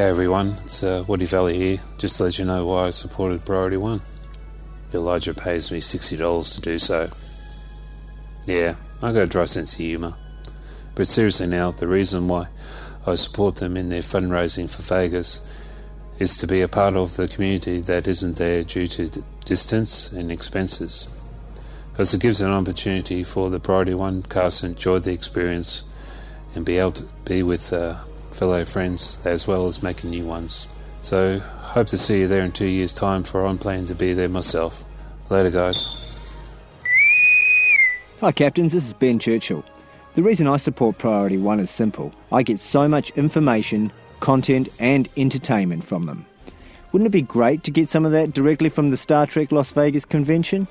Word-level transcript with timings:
Okay, 0.00 0.08
everyone, 0.08 0.54
it's 0.64 0.82
uh, 0.82 1.04
Woody 1.06 1.26
Valley 1.26 1.58
here. 1.58 1.78
Just 1.98 2.16
to 2.16 2.24
let 2.24 2.38
you 2.38 2.46
know 2.46 2.64
why 2.64 2.86
I 2.86 2.88
supported 2.88 3.44
Priority 3.44 3.76
One. 3.76 4.00
Elijah 4.94 5.34
pays 5.34 5.70
me 5.70 5.78
$60 5.78 6.54
to 6.54 6.60
do 6.62 6.78
so. 6.78 7.10
Yeah, 8.46 8.76
I 9.02 9.12
got 9.12 9.24
a 9.24 9.26
dry 9.26 9.44
sense 9.44 9.74
of 9.74 9.80
humour. 9.80 10.14
But 10.94 11.06
seriously 11.06 11.48
now, 11.48 11.72
the 11.72 11.86
reason 11.86 12.28
why 12.28 12.46
I 13.06 13.14
support 13.16 13.56
them 13.56 13.76
in 13.76 13.90
their 13.90 14.00
fundraising 14.00 14.74
for 14.74 14.80
Vegas 14.80 15.70
is 16.18 16.38
to 16.38 16.46
be 16.46 16.62
a 16.62 16.66
part 16.66 16.96
of 16.96 17.16
the 17.16 17.28
community 17.28 17.80
that 17.80 18.08
isn't 18.08 18.38
there 18.38 18.62
due 18.62 18.86
to 18.86 19.22
distance 19.44 20.12
and 20.12 20.32
expenses. 20.32 21.14
Because 21.90 22.14
it 22.14 22.22
gives 22.22 22.40
an 22.40 22.50
opportunity 22.50 23.22
for 23.22 23.50
the 23.50 23.60
Priority 23.60 23.92
One 23.92 24.22
cast 24.22 24.62
to 24.62 24.68
enjoy 24.68 25.00
the 25.00 25.12
experience 25.12 25.82
and 26.54 26.64
be 26.64 26.78
able 26.78 26.92
to 26.92 27.04
be 27.26 27.42
with 27.42 27.70
uh, 27.74 27.96
fellow 28.30 28.64
friends 28.64 29.24
as 29.26 29.46
well 29.46 29.66
as 29.66 29.82
making 29.82 30.10
new 30.10 30.24
ones. 30.24 30.66
So, 31.00 31.38
hope 31.38 31.86
to 31.88 31.98
see 31.98 32.20
you 32.20 32.28
there 32.28 32.42
in 32.42 32.52
two 32.52 32.66
years' 32.66 32.92
time, 32.92 33.22
for 33.22 33.46
I'm 33.46 33.58
planning 33.58 33.86
to 33.86 33.94
be 33.94 34.12
there 34.12 34.28
myself. 34.28 34.84
Later, 35.30 35.50
guys. 35.50 36.00
Hi, 38.20 38.32
Captains, 38.32 38.72
this 38.72 38.86
is 38.86 38.92
Ben 38.92 39.18
Churchill. 39.18 39.64
The 40.14 40.22
reason 40.22 40.46
I 40.46 40.56
support 40.56 40.98
Priority 40.98 41.38
One 41.38 41.60
is 41.60 41.70
simple 41.70 42.12
I 42.32 42.42
get 42.42 42.60
so 42.60 42.88
much 42.88 43.10
information, 43.10 43.92
content, 44.18 44.68
and 44.78 45.08
entertainment 45.16 45.84
from 45.84 46.06
them. 46.06 46.26
Wouldn't 46.92 47.06
it 47.06 47.12
be 47.12 47.22
great 47.22 47.62
to 47.62 47.70
get 47.70 47.88
some 47.88 48.04
of 48.04 48.12
that 48.12 48.32
directly 48.32 48.68
from 48.68 48.90
the 48.90 48.96
Star 48.96 49.24
Trek 49.24 49.52
Las 49.52 49.70
Vegas 49.72 50.04
convention? 50.04 50.66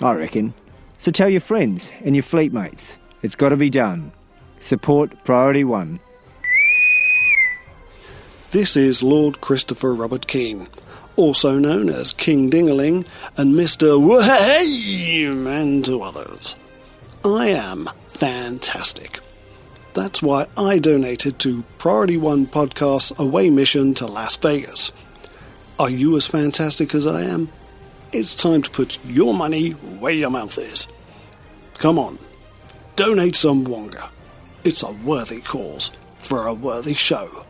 I 0.00 0.12
reckon. 0.14 0.54
So 0.98 1.10
tell 1.10 1.28
your 1.28 1.40
friends 1.40 1.92
and 2.04 2.14
your 2.14 2.22
fleet 2.22 2.52
mates. 2.52 2.96
It's 3.22 3.34
got 3.34 3.48
to 3.48 3.56
be 3.56 3.70
done. 3.70 4.12
Support 4.60 5.24
Priority 5.24 5.64
One. 5.64 6.00
This 8.52 8.76
is 8.76 9.02
Lord 9.02 9.40
Christopher 9.40 9.92
Robert 9.92 10.28
King, 10.28 10.68
also 11.16 11.58
known 11.58 11.88
as 11.88 12.12
King 12.12 12.48
Dingaling 12.48 13.04
and 13.36 13.54
Mr. 13.54 14.00
Wham 14.00 15.46
and 15.48 15.84
to 15.84 16.00
others. 16.00 16.54
I 17.24 17.48
am 17.48 17.88
fantastic. 18.06 19.18
That's 19.94 20.22
why 20.22 20.46
I 20.56 20.78
donated 20.78 21.40
to 21.40 21.64
Priority 21.78 22.18
One 22.18 22.46
Podcast's 22.46 23.18
away 23.18 23.50
mission 23.50 23.94
to 23.94 24.06
Las 24.06 24.36
Vegas. 24.36 24.92
Are 25.78 25.90
you 25.90 26.16
as 26.16 26.28
fantastic 26.28 26.94
as 26.94 27.06
I 27.06 27.22
am? 27.22 27.48
It's 28.12 28.34
time 28.34 28.62
to 28.62 28.70
put 28.70 29.04
your 29.04 29.34
money 29.34 29.70
where 29.72 30.12
your 30.12 30.30
mouth 30.30 30.56
is. 30.56 30.86
Come 31.78 31.98
on, 31.98 32.18
donate 32.94 33.34
some 33.34 33.64
Wonga. 33.64 34.08
It's 34.62 34.84
a 34.84 34.92
worthy 34.92 35.40
cause 35.40 35.90
for 36.18 36.46
a 36.46 36.54
worthy 36.54 36.94
show. 36.94 37.45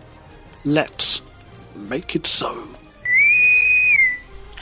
Let's 0.67 1.23
make 1.77 2.17
it 2.17 2.27
so. 2.27 2.53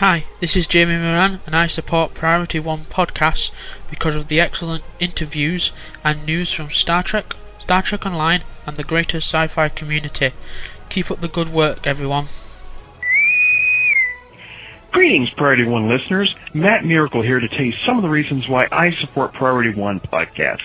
Hi, 0.01 0.27
this 0.39 0.55
is 0.55 0.67
Jamie 0.67 0.99
Moran, 0.99 1.41
and 1.47 1.57
I 1.57 1.67
support 1.67 2.13
Priority 2.13 2.59
One 2.59 2.81
podcasts 2.81 3.51
because 3.89 4.15
of 4.15 4.29
the 4.29 4.39
excellent 4.39 4.85
interviews 5.01 5.73
and 6.05 6.27
news 6.27 6.53
from 6.53 6.69
Star 6.69 7.03
Trek, 7.03 7.35
Star 7.59 7.81
Trek 7.81 8.05
Online, 8.05 8.43
and 8.67 8.77
the 8.77 8.85
greater 8.85 9.17
sci 9.17 9.47
fi 9.47 9.71
community. 9.71 10.33
Keep 10.91 11.11
up 11.11 11.23
the 11.23 11.29
good 11.29 11.49
work, 11.49 11.87
everyone. 11.87 12.27
Greetings, 14.93 15.31
Priority 15.31 15.65
One 15.65 15.89
listeners. 15.89 16.35
Matt 16.53 16.85
Miracle 16.85 17.23
here 17.23 17.41
to 17.41 17.49
tell 17.49 17.65
you 17.65 17.73
some 17.87 17.97
of 17.97 18.03
the 18.03 18.11
reasons 18.11 18.47
why 18.47 18.69
I 18.71 18.93
support 18.93 19.33
Priority 19.33 19.71
One 19.71 20.01
podcast. 20.01 20.61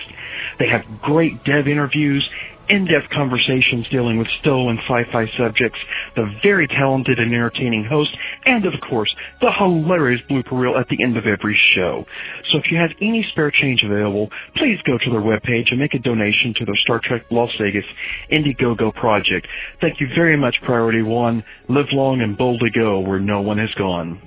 They 0.58 0.68
have 0.68 1.00
great 1.00 1.44
dev 1.44 1.66
interviews 1.66 2.28
in-depth 2.70 3.10
conversations 3.10 3.88
dealing 3.88 4.16
with 4.16 4.28
stolen 4.28 4.78
sci-fi 4.78 5.26
subjects, 5.36 5.78
the 6.14 6.32
very 6.42 6.68
talented 6.68 7.18
and 7.18 7.34
entertaining 7.34 7.84
host, 7.84 8.16
and 8.46 8.64
of 8.64 8.74
course, 8.88 9.14
the 9.40 9.50
hilarious 9.50 10.20
blooper 10.30 10.52
reel 10.52 10.78
at 10.78 10.88
the 10.88 11.02
end 11.02 11.16
of 11.16 11.26
every 11.26 11.58
show. 11.74 12.06
So 12.50 12.58
if 12.58 12.70
you 12.70 12.78
have 12.78 12.90
any 13.00 13.26
spare 13.30 13.50
change 13.50 13.82
available, 13.82 14.30
please 14.56 14.78
go 14.86 14.96
to 14.98 15.10
their 15.10 15.20
webpage 15.20 15.70
and 15.70 15.80
make 15.80 15.94
a 15.94 15.98
donation 15.98 16.54
to 16.58 16.64
their 16.64 16.76
Star 16.76 17.00
Trek 17.02 17.26
Las 17.30 17.50
Vegas 17.60 17.84
Indiegogo 18.30 18.94
project. 18.94 19.48
Thank 19.80 20.00
you 20.00 20.08
very 20.14 20.36
much, 20.36 20.56
Priority 20.62 21.02
One. 21.02 21.42
Live 21.68 21.92
long 21.92 22.20
and 22.20 22.38
boldly 22.38 22.70
go 22.70 23.00
where 23.00 23.18
no 23.18 23.40
one 23.40 23.58
has 23.58 23.74
gone. 23.74 24.20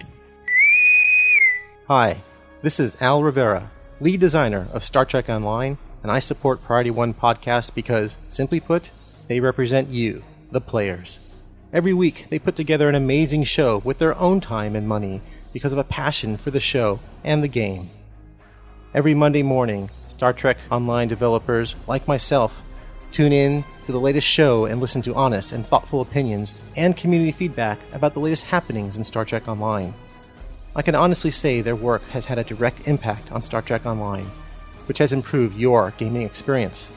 Hi, 1.88 2.22
this 2.62 2.80
is 2.80 3.02
Al 3.02 3.24
Rivera, 3.24 3.72
lead 4.00 4.20
designer 4.20 4.68
of 4.74 4.84
Star 4.84 5.06
Trek 5.06 5.30
Online 5.30 5.78
and 6.04 6.12
I 6.12 6.20
support 6.20 6.64
Priority 6.64 6.92
One 6.92 7.14
podcast 7.14 7.74
because, 7.74 8.18
simply 8.28 8.60
put, 8.60 8.92
they 9.30 9.40
represent 9.40 9.90
you, 9.90 10.24
the 10.52 10.60
players. 10.60 11.22
Every 11.72 11.94
week, 11.94 12.28
they 12.30 12.38
put 12.38 12.58
together 12.58 12.90
an 12.90 12.96
amazing 12.96 13.46
show 13.46 13.80
with 13.80 13.98
their 13.98 14.16
own 14.20 14.42
time 14.42 14.76
and 14.76 14.88
money 14.88 15.22
because 15.54 15.72
of 15.72 15.80
a 15.80 15.84
passion 15.84 16.36
for 16.36 16.52
the 16.52 16.60
show 16.60 17.00
and 17.24 17.42
the 17.42 17.48
game. 17.48 17.90
Every 18.94 19.16
Monday 19.16 19.42
morning, 19.42 19.90
Star 20.10 20.34
Trek 20.34 20.58
Online 20.70 21.08
developers, 21.08 21.76
like 21.88 22.08
myself, 22.08 22.62
tune 23.12 23.32
in 23.32 23.64
to 23.86 23.92
the 23.92 24.00
latest 24.00 24.28
show 24.28 24.66
and 24.66 24.82
listen 24.82 25.02
to 25.04 25.16
honest 25.16 25.52
and 25.52 25.66
thoughtful 25.66 26.02
opinions 26.02 26.54
and 26.76 26.98
community 26.98 27.32
feedback 27.32 27.80
about 27.94 28.14
the 28.14 28.20
latest 28.20 28.46
happenings 28.46 28.98
in 28.98 29.04
Star 29.04 29.26
Trek 29.26 29.48
Online. 29.48 29.94
I 30.76 30.82
can 30.82 30.96
honestly 30.96 31.32
say 31.32 31.62
their 31.62 31.76
work 31.76 32.04
has 32.10 32.26
had 32.26 32.38
a 32.38 32.44
direct 32.44 32.88
impact 32.88 33.32
on 33.32 33.42
Star 33.42 33.62
Trek 33.62 33.86
Online 33.86 34.30
which 34.86 35.00
has 35.00 35.14
improved 35.14 35.58
your 35.58 35.94
gaming 35.98 36.24
experience. 36.24 36.92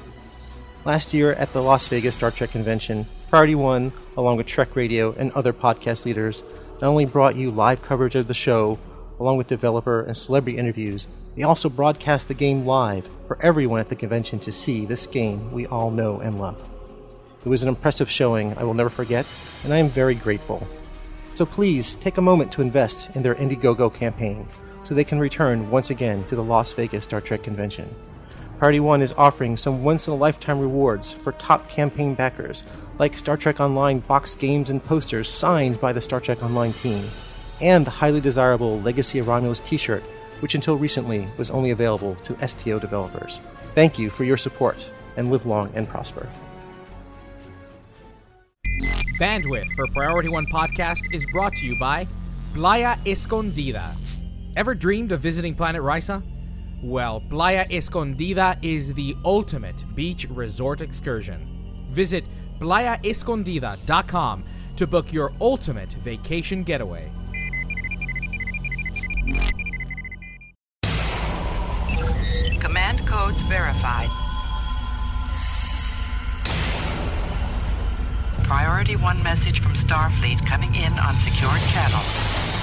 Last 0.84 1.12
year 1.12 1.32
at 1.32 1.52
the 1.52 1.62
Las 1.62 1.88
Vegas 1.88 2.14
Star 2.14 2.30
Trek 2.30 2.50
Convention, 2.50 3.06
Priority 3.28 3.54
One, 3.54 3.92
along 4.16 4.36
with 4.36 4.46
Trek 4.46 4.76
Radio 4.76 5.12
and 5.18 5.32
other 5.32 5.52
podcast 5.52 6.04
leaders, 6.04 6.44
not 6.80 6.84
only 6.84 7.04
brought 7.04 7.36
you 7.36 7.50
live 7.50 7.82
coverage 7.82 8.14
of 8.14 8.28
the 8.28 8.34
show, 8.34 8.78
along 9.18 9.36
with 9.36 9.46
developer 9.46 10.02
and 10.02 10.16
celebrity 10.16 10.58
interviews, 10.58 11.08
they 11.36 11.42
also 11.42 11.68
broadcast 11.68 12.28
the 12.28 12.34
game 12.34 12.64
live 12.64 13.08
for 13.26 13.38
everyone 13.42 13.80
at 13.80 13.88
the 13.88 13.96
convention 13.96 14.38
to 14.40 14.52
see 14.52 14.86
this 14.86 15.06
game 15.06 15.52
we 15.52 15.66
all 15.66 15.90
know 15.90 16.20
and 16.20 16.38
love. 16.38 16.62
It 17.44 17.48
was 17.48 17.62
an 17.62 17.68
impressive 17.68 18.10
showing 18.10 18.56
I 18.56 18.64
will 18.64 18.74
never 18.74 18.90
forget, 18.90 19.26
and 19.64 19.72
I 19.72 19.78
am 19.78 19.88
very 19.88 20.14
grateful. 20.14 20.66
So 21.32 21.44
please 21.44 21.94
take 21.94 22.16
a 22.16 22.22
moment 22.22 22.52
to 22.52 22.62
invest 22.62 23.14
in 23.14 23.22
their 23.22 23.34
Indiegogo 23.34 23.92
campaign 23.92 24.48
so 24.86 24.94
they 24.94 25.04
can 25.04 25.18
return 25.18 25.70
once 25.70 25.90
again 25.90 26.24
to 26.24 26.36
the 26.36 26.44
Las 26.44 26.72
Vegas 26.72 27.04
Star 27.04 27.20
Trek 27.20 27.42
convention. 27.42 27.92
Priority 28.58 28.80
One 28.80 29.02
is 29.02 29.12
offering 29.18 29.56
some 29.56 29.84
once 29.84 30.06
in 30.06 30.14
a 30.14 30.16
lifetime 30.16 30.60
rewards 30.60 31.12
for 31.12 31.32
top 31.32 31.68
campaign 31.68 32.14
backers, 32.14 32.64
like 32.98 33.14
Star 33.14 33.36
Trek 33.36 33.60
Online 33.60 33.98
box 33.98 34.34
games 34.34 34.70
and 34.70 34.82
posters 34.82 35.28
signed 35.28 35.80
by 35.80 35.92
the 35.92 36.00
Star 36.00 36.20
Trek 36.20 36.42
Online 36.42 36.72
team, 36.72 37.10
and 37.60 37.84
the 37.84 37.90
highly 37.90 38.20
desirable 38.20 38.80
Legacy 38.80 39.18
of 39.18 39.28
Romulus 39.28 39.60
t 39.60 39.76
shirt, 39.76 40.02
which 40.40 40.54
until 40.54 40.76
recently 40.76 41.28
was 41.36 41.50
only 41.50 41.70
available 41.70 42.16
to 42.24 42.48
STO 42.48 42.78
developers. 42.78 43.40
Thank 43.74 43.98
you 43.98 44.08
for 44.08 44.24
your 44.24 44.38
support, 44.38 44.90
and 45.16 45.30
live 45.30 45.44
long 45.44 45.70
and 45.74 45.88
prosper. 45.88 46.26
Bandwidth 49.18 49.68
for 49.74 49.86
Priority 49.88 50.28
One 50.28 50.46
Podcast 50.46 51.12
is 51.12 51.26
brought 51.32 51.54
to 51.56 51.66
you 51.66 51.78
by 51.78 52.06
Playa 52.54 52.96
Escondida 53.04 53.94
Ever 54.56 54.74
dreamed 54.74 55.12
of 55.12 55.20
visiting 55.20 55.54
Planet 55.54 55.82
Risa? 55.82 56.22
Well, 56.82 57.20
Playa 57.20 57.66
Escondida 57.68 58.56
is 58.62 58.94
the 58.94 59.14
ultimate 59.22 59.84
beach 59.94 60.26
resort 60.30 60.80
excursion. 60.80 61.86
Visit 61.90 62.24
playaescondida.com 62.58 64.44
to 64.76 64.86
book 64.86 65.12
your 65.12 65.32
ultimate 65.42 65.92
vacation 65.92 66.62
getaway. 66.62 67.10
Command 72.58 73.06
codes 73.06 73.42
verified. 73.42 74.08
Priority 78.44 78.96
1 78.96 79.22
message 79.22 79.60
from 79.60 79.74
Starfleet 79.74 80.46
coming 80.46 80.74
in 80.74 80.98
on 80.98 81.20
secured 81.20 81.60
channel. 81.72 82.55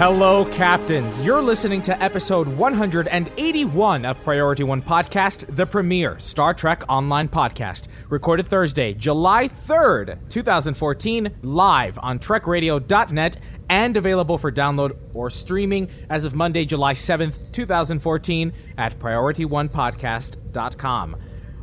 Hello, 0.00 0.46
Captains. 0.46 1.22
You're 1.22 1.42
listening 1.42 1.82
to 1.82 2.02
episode 2.02 2.48
181 2.48 4.06
of 4.06 4.24
Priority 4.24 4.62
One 4.62 4.80
Podcast, 4.80 5.54
the 5.54 5.66
premier 5.66 6.18
Star 6.18 6.54
Trek 6.54 6.82
online 6.88 7.28
podcast, 7.28 7.88
recorded 8.08 8.48
Thursday, 8.48 8.94
July 8.94 9.46
3rd, 9.46 10.18
2014, 10.30 11.36
live 11.42 11.98
on 11.98 12.18
TrekRadio.net 12.18 13.36
and 13.68 13.94
available 13.94 14.38
for 14.38 14.50
download 14.50 14.96
or 15.12 15.28
streaming 15.28 15.90
as 16.08 16.24
of 16.24 16.34
Monday, 16.34 16.64
July 16.64 16.94
7th, 16.94 17.52
2014 17.52 18.54
at 18.78 18.98
PriorityOnePodcast.com. 18.98 21.16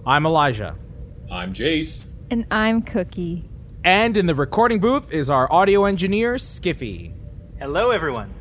I'm 0.06 0.26
Elijah. 0.28 0.76
I'm 1.32 1.56
Jace. 1.56 2.04
And 2.30 2.46
I'm 2.52 2.84
Cookie. 2.84 3.50
And 3.84 4.16
in 4.16 4.28
the 4.28 4.36
recording 4.36 4.80
booth 4.80 5.12
is 5.12 5.32
our 5.32 5.52
audio 5.52 5.86
engineer, 5.86 6.36
Skiffy. 6.36 7.17
Hello, 7.60 7.90
everyone. 7.90 8.32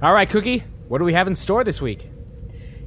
All 0.00 0.14
right, 0.14 0.30
Cookie, 0.30 0.62
what 0.86 0.98
do 0.98 1.04
we 1.04 1.12
have 1.12 1.26
in 1.26 1.34
store 1.34 1.64
this 1.64 1.82
week? 1.82 2.08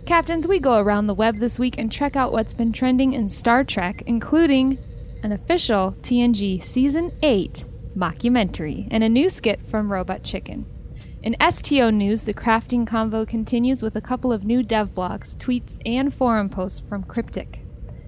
Captains, 0.06 0.48
we 0.48 0.58
go 0.58 0.78
around 0.78 1.08
the 1.08 1.14
web 1.14 1.40
this 1.40 1.60
week 1.60 1.78
and 1.78 1.92
check 1.92 2.16
out 2.16 2.32
what's 2.32 2.54
been 2.54 2.72
trending 2.72 3.12
in 3.12 3.28
Star 3.28 3.66
Trek, 3.66 4.02
including 4.06 4.78
an 5.24 5.34
official 5.34 5.94
TNG 6.02 6.64
Season 6.64 7.12
8 7.22 7.66
mockumentary 7.98 8.88
and 8.92 9.04
a 9.04 9.10
new 9.10 9.28
skit 9.30 9.60
from 9.68 9.92
Robot 9.92 10.24
Chicken. 10.24 10.66
In 11.22 11.36
STO 11.52 11.90
news, 11.90 12.24
the 12.24 12.34
crafting 12.34 12.88
convo 12.88 13.28
continues 13.28 13.84
with 13.84 13.98
a 13.98 14.02
couple 14.02 14.32
of 14.32 14.46
new 14.46 14.64
dev 14.64 14.96
blogs, 14.96 15.36
tweets, 15.36 15.80
and 15.86 16.14
forum 16.14 16.48
posts 16.48 16.82
from 16.88 17.04
Cryptic. 17.04 17.60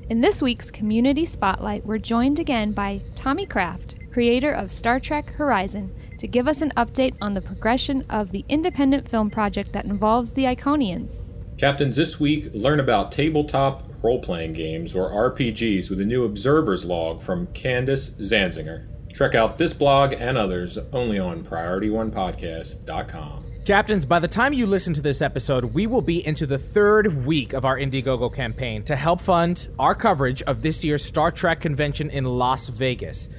In 0.10 0.22
this 0.22 0.42
week's 0.42 0.72
Community 0.72 1.26
Spotlight, 1.26 1.86
we're 1.86 1.98
joined 1.98 2.40
again 2.40 2.72
by 2.72 3.02
Tommy 3.16 3.46
Kraft, 3.46 3.96
creator 4.14 4.54
of 4.54 4.72
Star 4.72 4.98
Trek 4.98 5.32
Horizon, 5.32 5.94
to 6.26 6.32
give 6.32 6.48
us 6.48 6.64
an 6.64 6.74
update 6.76 7.14
on 7.22 7.36
the 7.36 7.42
progression 7.42 8.04
of 8.10 8.32
the 8.32 8.44
independent 8.50 9.08
film 9.08 9.30
project 9.30 9.72
that 9.74 9.86
involves 9.86 10.34
the 10.34 10.46
Iconians. 10.46 11.22
Captains, 11.60 11.98
this 11.98 12.20
week 12.20 12.50
learn 12.52 12.80
about 12.80 13.12
tabletop 13.12 13.84
role 14.02 14.20
playing 14.20 14.54
games 14.54 14.96
or 14.96 15.12
RPGs 15.12 15.88
with 15.88 16.02
a 16.02 16.06
new 16.06 16.26
Observer's 16.26 16.84
log 16.84 17.22
from 17.22 17.46
Candace 17.54 18.10
Zanzinger. 18.10 18.88
Check 19.14 19.36
out 19.36 19.60
this 19.60 19.74
blog 19.74 20.14
and 20.14 20.36
others 20.36 20.80
only 20.92 21.20
on 21.20 21.44
PriorityOnePodcast.com. 21.44 23.44
Captains, 23.66 24.06
by 24.06 24.18
the 24.18 24.28
time 24.28 24.54
you 24.54 24.66
listen 24.66 24.96
to 24.96 25.02
this 25.02 25.22
episode, 25.22 25.66
we 25.66 25.86
will 25.86 26.02
be 26.02 26.26
into 26.26 26.48
the 26.48 26.58
third 26.58 27.24
week 27.26 27.54
of 27.54 27.66
our 27.66 27.78
Indiegogo 27.78 28.34
campaign 28.34 28.82
to 28.86 28.96
help 28.96 29.22
fund 29.22 29.68
our 29.78 29.94
coverage 29.94 30.42
of 30.44 30.64
this 30.64 30.84
year's 30.84 31.06
Star 31.06 31.32
Trek 31.32 31.62
convention 31.62 32.10
in 32.10 32.26
Las 32.26 32.70
Vegas. 32.70 33.30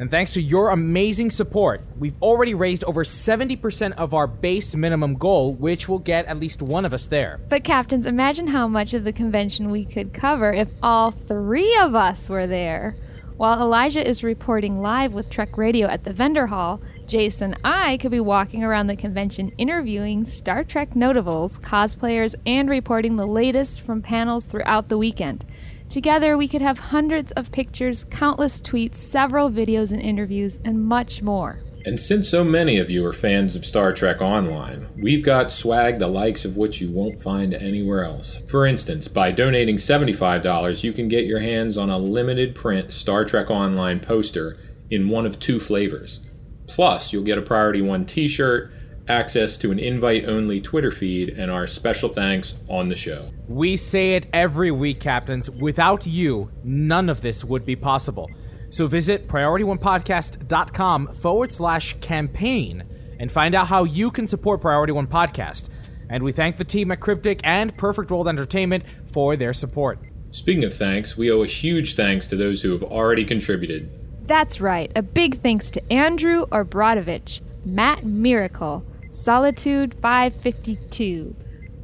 And 0.00 0.10
thanks 0.10 0.32
to 0.32 0.40
your 0.40 0.70
amazing 0.70 1.30
support, 1.30 1.82
we've 1.98 2.16
already 2.22 2.54
raised 2.54 2.84
over 2.84 3.04
70% 3.04 3.92
of 3.98 4.14
our 4.14 4.26
base 4.26 4.74
minimum 4.74 5.16
goal, 5.16 5.52
which 5.52 5.90
will 5.90 5.98
get 5.98 6.24
at 6.24 6.40
least 6.40 6.62
one 6.62 6.86
of 6.86 6.94
us 6.94 7.06
there. 7.08 7.38
But, 7.50 7.64
Captains, 7.64 8.06
imagine 8.06 8.46
how 8.46 8.66
much 8.66 8.94
of 8.94 9.04
the 9.04 9.12
convention 9.12 9.70
we 9.70 9.84
could 9.84 10.14
cover 10.14 10.54
if 10.54 10.68
all 10.82 11.10
three 11.10 11.76
of 11.76 11.94
us 11.94 12.30
were 12.30 12.46
there. 12.46 12.96
While 13.36 13.60
Elijah 13.60 14.06
is 14.06 14.24
reporting 14.24 14.80
live 14.80 15.12
with 15.12 15.28
Trek 15.28 15.58
Radio 15.58 15.86
at 15.86 16.04
the 16.04 16.14
vendor 16.14 16.46
hall, 16.46 16.80
Jason 17.06 17.52
and 17.52 17.60
I 17.62 17.98
could 17.98 18.10
be 18.10 18.20
walking 18.20 18.64
around 18.64 18.86
the 18.86 18.96
convention 18.96 19.52
interviewing 19.58 20.24
Star 20.24 20.64
Trek 20.64 20.96
notables, 20.96 21.58
cosplayers, 21.60 22.34
and 22.46 22.70
reporting 22.70 23.16
the 23.16 23.26
latest 23.26 23.82
from 23.82 24.00
panels 24.00 24.46
throughout 24.46 24.88
the 24.88 24.96
weekend. 24.96 25.44
Together, 25.90 26.38
we 26.38 26.46
could 26.46 26.62
have 26.62 26.78
hundreds 26.78 27.32
of 27.32 27.50
pictures, 27.50 28.04
countless 28.10 28.60
tweets, 28.60 28.94
several 28.94 29.50
videos 29.50 29.90
and 29.90 30.00
interviews, 30.00 30.60
and 30.64 30.80
much 30.80 31.20
more. 31.20 31.58
And 31.84 31.98
since 31.98 32.28
so 32.28 32.44
many 32.44 32.78
of 32.78 32.90
you 32.90 33.04
are 33.06 33.12
fans 33.12 33.56
of 33.56 33.66
Star 33.66 33.92
Trek 33.92 34.20
Online, 34.20 34.86
we've 34.96 35.24
got 35.24 35.50
swag 35.50 35.98
the 35.98 36.06
likes 36.06 36.44
of 36.44 36.56
which 36.56 36.80
you 36.80 36.92
won't 36.92 37.20
find 37.20 37.52
anywhere 37.52 38.04
else. 38.04 38.36
For 38.46 38.66
instance, 38.66 39.08
by 39.08 39.32
donating 39.32 39.76
$75, 39.76 40.84
you 40.84 40.92
can 40.92 41.08
get 41.08 41.24
your 41.24 41.40
hands 41.40 41.76
on 41.76 41.90
a 41.90 41.98
limited 41.98 42.54
print 42.54 42.92
Star 42.92 43.24
Trek 43.24 43.50
Online 43.50 43.98
poster 43.98 44.56
in 44.90 45.08
one 45.08 45.26
of 45.26 45.40
two 45.40 45.58
flavors. 45.58 46.20
Plus, 46.68 47.12
you'll 47.12 47.24
get 47.24 47.38
a 47.38 47.42
Priority 47.42 47.82
One 47.82 48.06
t 48.06 48.28
shirt, 48.28 48.72
access 49.10 49.58
to 49.58 49.70
an 49.70 49.78
invite 49.78 50.26
only 50.26 50.60
Twitter 50.60 50.90
feed, 50.90 51.30
and 51.30 51.50
our 51.50 51.66
special 51.66 52.08
thanks 52.08 52.54
on 52.68 52.88
the 52.88 52.94
show. 52.94 53.30
We 53.48 53.76
say 53.76 54.14
it 54.14 54.26
every 54.32 54.70
week, 54.70 55.00
Captains. 55.00 55.50
Without 55.50 56.06
you, 56.06 56.50
none 56.64 57.10
of 57.10 57.20
this 57.20 57.44
would 57.44 57.66
be 57.66 57.76
possible. 57.76 58.30
So 58.70 58.86
visit 58.86 59.28
PriorityOnePodcast.com 59.28 61.14
forward 61.14 61.50
slash 61.50 61.98
campaign 62.00 62.84
and 63.18 63.30
find 63.30 63.54
out 63.54 63.66
how 63.66 63.84
you 63.84 64.10
can 64.10 64.26
support 64.26 64.60
Priority 64.60 64.92
One 64.92 65.08
Podcast. 65.08 65.68
And 66.08 66.22
we 66.22 66.32
thank 66.32 66.56
the 66.56 66.64
team 66.64 66.90
at 66.90 67.00
Cryptic 67.00 67.40
and 67.44 67.76
Perfect 67.76 68.10
World 68.10 68.28
Entertainment 68.28 68.84
for 69.12 69.36
their 69.36 69.52
support. 69.52 69.98
Speaking 70.30 70.64
of 70.64 70.72
thanks, 70.74 71.16
we 71.16 71.30
owe 71.30 71.42
a 71.42 71.46
huge 71.46 71.96
thanks 71.96 72.28
to 72.28 72.36
those 72.36 72.62
who 72.62 72.70
have 72.70 72.84
already 72.84 73.24
contributed. 73.24 73.90
That's 74.26 74.60
right. 74.60 74.92
A 74.94 75.02
big 75.02 75.42
thanks 75.42 75.72
to 75.72 75.92
Andrew 75.92 76.46
Obradovich, 76.46 77.40
Matt 77.64 78.04
Miracle, 78.04 78.84
Solitude 79.12 79.96
552, 80.00 81.34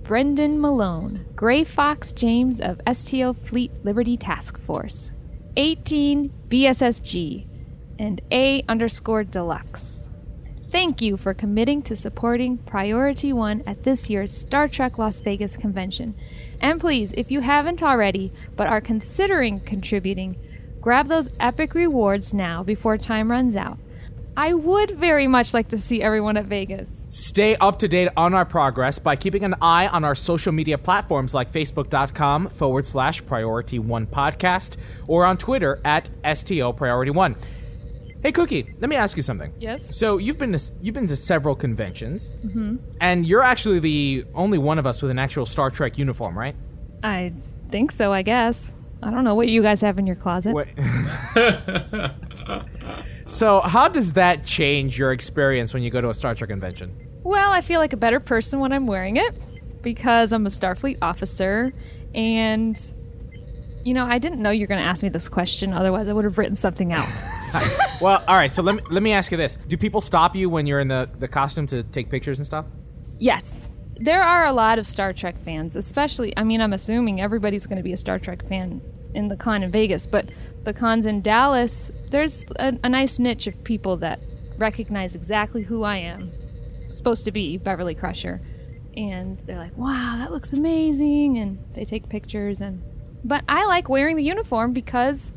Brendan 0.04 0.60
Malone, 0.60 1.26
Gray 1.34 1.64
Fox 1.64 2.12
James 2.12 2.60
of 2.60 2.80
STO 2.92 3.32
Fleet 3.32 3.72
Liberty 3.84 4.16
Task 4.16 4.56
Force, 4.56 5.10
18 5.56 6.32
BSSG, 6.48 7.48
and 7.98 8.22
A 8.30 8.62
underscore 8.68 9.24
deluxe. 9.24 10.08
Thank 10.70 11.02
you 11.02 11.16
for 11.16 11.34
committing 11.34 11.82
to 11.82 11.96
supporting 11.96 12.58
Priority 12.58 13.32
One 13.32 13.64
at 13.66 13.82
this 13.82 14.08
year's 14.08 14.32
Star 14.32 14.68
Trek 14.68 14.96
Las 14.96 15.20
Vegas 15.20 15.56
convention. 15.56 16.14
And 16.60 16.80
please, 16.80 17.12
if 17.16 17.32
you 17.32 17.40
haven't 17.40 17.82
already, 17.82 18.32
but 18.54 18.68
are 18.68 18.80
considering 18.80 19.58
contributing, 19.58 20.36
grab 20.80 21.08
those 21.08 21.28
epic 21.40 21.74
rewards 21.74 22.32
now 22.32 22.62
before 22.62 22.96
time 22.96 23.32
runs 23.32 23.56
out. 23.56 23.78
I 24.38 24.52
would 24.52 24.90
very 24.98 25.26
much 25.26 25.54
like 25.54 25.68
to 25.68 25.78
see 25.78 26.02
everyone 26.02 26.36
at 26.36 26.44
Vegas. 26.44 27.06
Stay 27.10 27.56
up 27.56 27.78
to 27.78 27.88
date 27.88 28.10
on 28.16 28.34
our 28.34 28.44
progress 28.44 28.98
by 28.98 29.16
keeping 29.16 29.44
an 29.44 29.54
eye 29.62 29.86
on 29.86 30.04
our 30.04 30.14
social 30.14 30.52
media 30.52 30.76
platforms 30.76 31.32
like 31.32 31.50
facebook.com 31.52 32.50
forward 32.50 32.84
slash 32.86 33.24
priority 33.24 33.78
one 33.78 34.06
podcast 34.06 34.76
or 35.06 35.24
on 35.24 35.38
Twitter 35.38 35.80
at 35.84 36.10
STO 36.34 36.72
priority 36.74 37.10
one. 37.10 37.34
Hey 38.22 38.32
Cookie, 38.32 38.74
let 38.80 38.90
me 38.90 38.96
ask 38.96 39.16
you 39.16 39.22
something. 39.22 39.52
Yes. 39.58 39.96
So 39.96 40.18
you've 40.18 40.38
been 40.38 40.52
to, 40.52 40.62
you've 40.82 40.94
been 40.94 41.06
to 41.06 41.16
several 41.16 41.54
conventions, 41.54 42.32
Mm-hmm. 42.44 42.76
and 43.00 43.24
you're 43.26 43.42
actually 43.42 43.78
the 43.78 44.24
only 44.34 44.58
one 44.58 44.78
of 44.78 44.86
us 44.86 45.00
with 45.00 45.10
an 45.10 45.18
actual 45.18 45.46
Star 45.46 45.70
Trek 45.70 45.96
uniform, 45.96 46.36
right? 46.36 46.56
I 47.02 47.32
think 47.68 47.92
so, 47.92 48.12
I 48.12 48.22
guess. 48.22 48.74
I 49.02 49.10
don't 49.10 49.24
know 49.24 49.34
what 49.34 49.48
you 49.48 49.62
guys 49.62 49.80
have 49.82 49.98
in 49.98 50.06
your 50.06 50.16
closet. 50.16 50.54
So 53.26 53.60
how 53.60 53.88
does 53.88 54.12
that 54.14 54.44
change 54.44 54.98
your 54.98 55.12
experience 55.12 55.74
when 55.74 55.82
you 55.82 55.90
go 55.90 56.00
to 56.00 56.10
a 56.10 56.14
Star 56.14 56.34
Trek 56.34 56.48
convention? 56.48 56.94
Well, 57.24 57.52
I 57.52 57.60
feel 57.60 57.80
like 57.80 57.92
a 57.92 57.96
better 57.96 58.20
person 58.20 58.60
when 58.60 58.72
I'm 58.72 58.86
wearing 58.86 59.16
it 59.16 59.34
because 59.82 60.32
I'm 60.32 60.46
a 60.46 60.50
Starfleet 60.50 60.98
officer 61.02 61.72
and 62.14 62.80
you 63.84 63.94
know, 63.94 64.04
I 64.04 64.18
didn't 64.18 64.42
know 64.42 64.50
you 64.50 64.62
were 64.62 64.66
going 64.66 64.82
to 64.82 64.86
ask 64.86 65.02
me 65.04 65.08
this 65.08 65.28
question 65.28 65.72
otherwise 65.72 66.08
I 66.08 66.12
would 66.12 66.24
have 66.24 66.38
written 66.38 66.56
something 66.56 66.92
out. 66.92 67.08
well, 68.00 68.24
all 68.26 68.34
right. 68.34 68.50
So 68.50 68.60
let 68.60 68.74
me 68.74 68.82
let 68.90 69.02
me 69.02 69.12
ask 69.12 69.30
you 69.30 69.36
this: 69.36 69.58
Do 69.68 69.76
people 69.76 70.00
stop 70.00 70.34
you 70.34 70.50
when 70.50 70.66
you're 70.66 70.80
in 70.80 70.88
the 70.88 71.08
the 71.20 71.28
costume 71.28 71.68
to 71.68 71.84
take 71.84 72.10
pictures 72.10 72.38
and 72.38 72.46
stuff? 72.46 72.66
yes. 73.18 73.68
There 73.98 74.22
are 74.22 74.44
a 74.44 74.52
lot 74.52 74.78
of 74.78 74.86
Star 74.86 75.14
Trek 75.14 75.42
fans, 75.42 75.74
especially 75.74 76.36
I 76.36 76.42
mean, 76.42 76.60
I'm 76.60 76.72
assuming 76.74 77.20
everybody's 77.20 77.66
going 77.66 77.78
to 77.78 77.82
be 77.82 77.92
a 77.92 77.96
Star 77.96 78.18
Trek 78.18 78.46
fan 78.46 78.82
in 79.16 79.28
the 79.28 79.36
con 79.36 79.62
in 79.62 79.70
Vegas, 79.70 80.06
but 80.06 80.28
the 80.64 80.72
cons 80.72 81.06
in 81.06 81.22
Dallas, 81.22 81.90
there's 82.10 82.44
a, 82.56 82.78
a 82.84 82.88
nice 82.88 83.18
niche 83.18 83.46
of 83.46 83.64
people 83.64 83.96
that 83.98 84.20
recognize 84.58 85.14
exactly 85.14 85.62
who 85.62 85.82
I 85.82 85.96
am, 85.96 86.30
supposed 86.90 87.24
to 87.24 87.32
be 87.32 87.56
Beverly 87.56 87.94
Crusher, 87.94 88.40
and 88.96 89.38
they're 89.40 89.58
like, 89.58 89.76
"Wow, 89.76 90.16
that 90.18 90.30
looks 90.30 90.52
amazing," 90.52 91.38
and 91.38 91.58
they 91.74 91.84
take 91.84 92.08
pictures. 92.08 92.60
And 92.60 92.82
but 93.24 93.42
I 93.48 93.64
like 93.64 93.88
wearing 93.88 94.16
the 94.16 94.22
uniform 94.22 94.72
because 94.72 95.32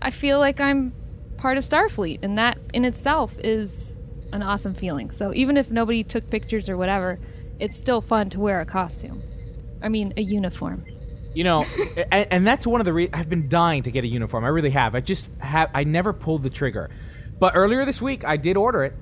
I 0.00 0.10
feel 0.10 0.38
like 0.38 0.60
I'm 0.60 0.92
part 1.36 1.58
of 1.58 1.64
Starfleet, 1.64 2.20
and 2.22 2.38
that 2.38 2.58
in 2.72 2.84
itself 2.84 3.34
is 3.38 3.96
an 4.32 4.42
awesome 4.42 4.74
feeling. 4.74 5.10
So 5.10 5.34
even 5.34 5.56
if 5.56 5.70
nobody 5.70 6.04
took 6.04 6.30
pictures 6.30 6.68
or 6.68 6.76
whatever, 6.76 7.18
it's 7.58 7.76
still 7.76 8.00
fun 8.00 8.30
to 8.30 8.40
wear 8.40 8.60
a 8.60 8.66
costume. 8.66 9.22
I 9.82 9.88
mean, 9.88 10.12
a 10.16 10.22
uniform. 10.22 10.84
You 11.32 11.44
know, 11.44 11.64
and, 12.10 12.26
and 12.30 12.46
that's 12.46 12.66
one 12.66 12.80
of 12.80 12.84
the 12.84 12.92
re- 12.92 13.10
I've 13.12 13.28
been 13.28 13.48
dying 13.48 13.84
to 13.84 13.90
get 13.90 14.04
a 14.04 14.08
uniform. 14.08 14.44
I 14.44 14.48
really 14.48 14.70
have. 14.70 14.94
I 14.94 15.00
just 15.00 15.28
have. 15.38 15.70
I 15.74 15.84
never 15.84 16.12
pulled 16.12 16.42
the 16.42 16.50
trigger. 16.50 16.90
But 17.38 17.54
earlier 17.54 17.84
this 17.84 18.02
week, 18.02 18.24
I 18.24 18.36
did 18.36 18.56
order 18.56 18.84
it. 18.84 18.94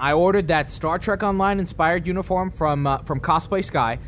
I 0.00 0.12
ordered 0.12 0.48
that 0.48 0.70
Star 0.70 0.98
Trek 0.98 1.22
Online 1.22 1.60
inspired 1.60 2.06
uniform 2.06 2.50
from 2.50 2.86
uh, 2.86 2.98
from 2.98 3.20
Cosplay 3.20 3.62
Sky 3.62 3.98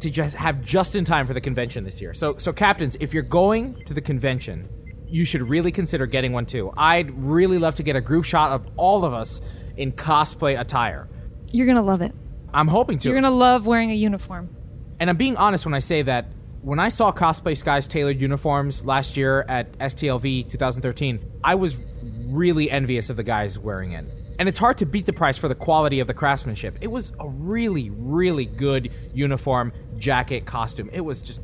to 0.00 0.10
just 0.10 0.36
have 0.36 0.62
just 0.62 0.94
in 0.94 1.04
time 1.04 1.26
for 1.26 1.34
the 1.34 1.40
convention 1.40 1.84
this 1.84 2.00
year. 2.00 2.14
So, 2.14 2.36
so 2.36 2.52
captains, 2.52 2.96
if 3.00 3.14
you're 3.14 3.22
going 3.22 3.82
to 3.86 3.94
the 3.94 4.00
convention, 4.00 4.68
you 5.08 5.24
should 5.24 5.48
really 5.48 5.72
consider 5.72 6.06
getting 6.06 6.32
one 6.32 6.46
too. 6.46 6.72
I'd 6.76 7.10
really 7.10 7.58
love 7.58 7.76
to 7.76 7.82
get 7.82 7.96
a 7.96 8.00
group 8.00 8.24
shot 8.24 8.52
of 8.52 8.66
all 8.76 9.04
of 9.04 9.14
us 9.14 9.40
in 9.76 9.92
cosplay 9.92 10.58
attire. 10.58 11.08
You're 11.50 11.66
gonna 11.66 11.82
love 11.82 12.02
it. 12.02 12.12
I'm 12.52 12.68
hoping 12.68 12.98
to. 13.00 13.08
You're 13.08 13.16
gonna 13.16 13.30
love 13.30 13.66
wearing 13.66 13.90
a 13.90 13.94
uniform. 13.94 14.54
And 14.98 15.10
I'm 15.10 15.16
being 15.16 15.36
honest 15.36 15.64
when 15.64 15.74
I 15.74 15.80
say 15.80 16.02
that 16.02 16.26
when 16.66 16.80
I 16.80 16.88
saw 16.88 17.12
Cosplay 17.12 17.56
Sky's 17.56 17.86
tailored 17.86 18.20
uniforms 18.20 18.84
last 18.84 19.16
year 19.16 19.42
at 19.48 19.70
STLV 19.78 20.50
2013, 20.50 21.20
I 21.44 21.54
was 21.54 21.78
really 22.24 22.68
envious 22.72 23.08
of 23.08 23.16
the 23.16 23.22
guys 23.22 23.56
wearing 23.56 23.92
it. 23.92 24.04
and 24.40 24.48
it's 24.48 24.58
hard 24.58 24.76
to 24.78 24.84
beat 24.84 25.06
the 25.06 25.12
price 25.12 25.38
for 25.38 25.46
the 25.46 25.54
quality 25.54 26.00
of 26.00 26.08
the 26.08 26.12
craftsmanship. 26.12 26.76
It 26.80 26.88
was 26.88 27.12
a 27.20 27.28
really, 27.28 27.90
really 27.90 28.46
good 28.46 28.92
uniform, 29.14 29.72
jacket, 29.96 30.44
costume. 30.44 30.90
It 30.92 31.02
was 31.02 31.22
just, 31.22 31.40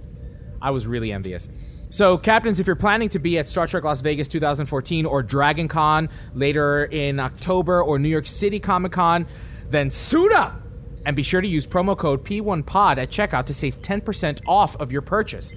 I 0.61 0.73
was 0.73 0.89
really 0.89 1.13
envious. 1.13 1.49
So, 1.91 2.19
captains, 2.19 2.59
if 2.59 2.67
you're 2.67 2.75
planning 2.75 3.09
to 3.11 3.21
be 3.21 3.39
at 3.39 3.49
Star 3.49 3.69
Trek 3.69 3.85
Las 3.85 4.01
Vegas 4.01 4.27
2014 4.27 5.07
or 5.07 5.23
Dragon 5.23 5.69
Con 5.69 6.09
later 6.35 6.87
in 6.87 7.21
October 7.21 7.81
or 7.81 8.01
New 8.01 8.09
York 8.09 8.27
City 8.27 8.59
Comic 8.59 8.91
Con, 8.91 9.29
then 9.71 9.89
suit 9.89 10.33
up 10.33 10.62
and 11.05 11.17
be 11.17 11.23
sure 11.23 11.41
to 11.41 11.49
use 11.49 11.67
promo 11.67 11.97
code 11.97 12.25
P1POD 12.25 12.99
at 12.99 13.11
checkout 13.11 13.47
to 13.47 13.55
save 13.55 13.81
10% 13.83 14.41
off 14.47 14.77
of 14.81 14.93
your 14.93 15.03
purchase. 15.03 15.55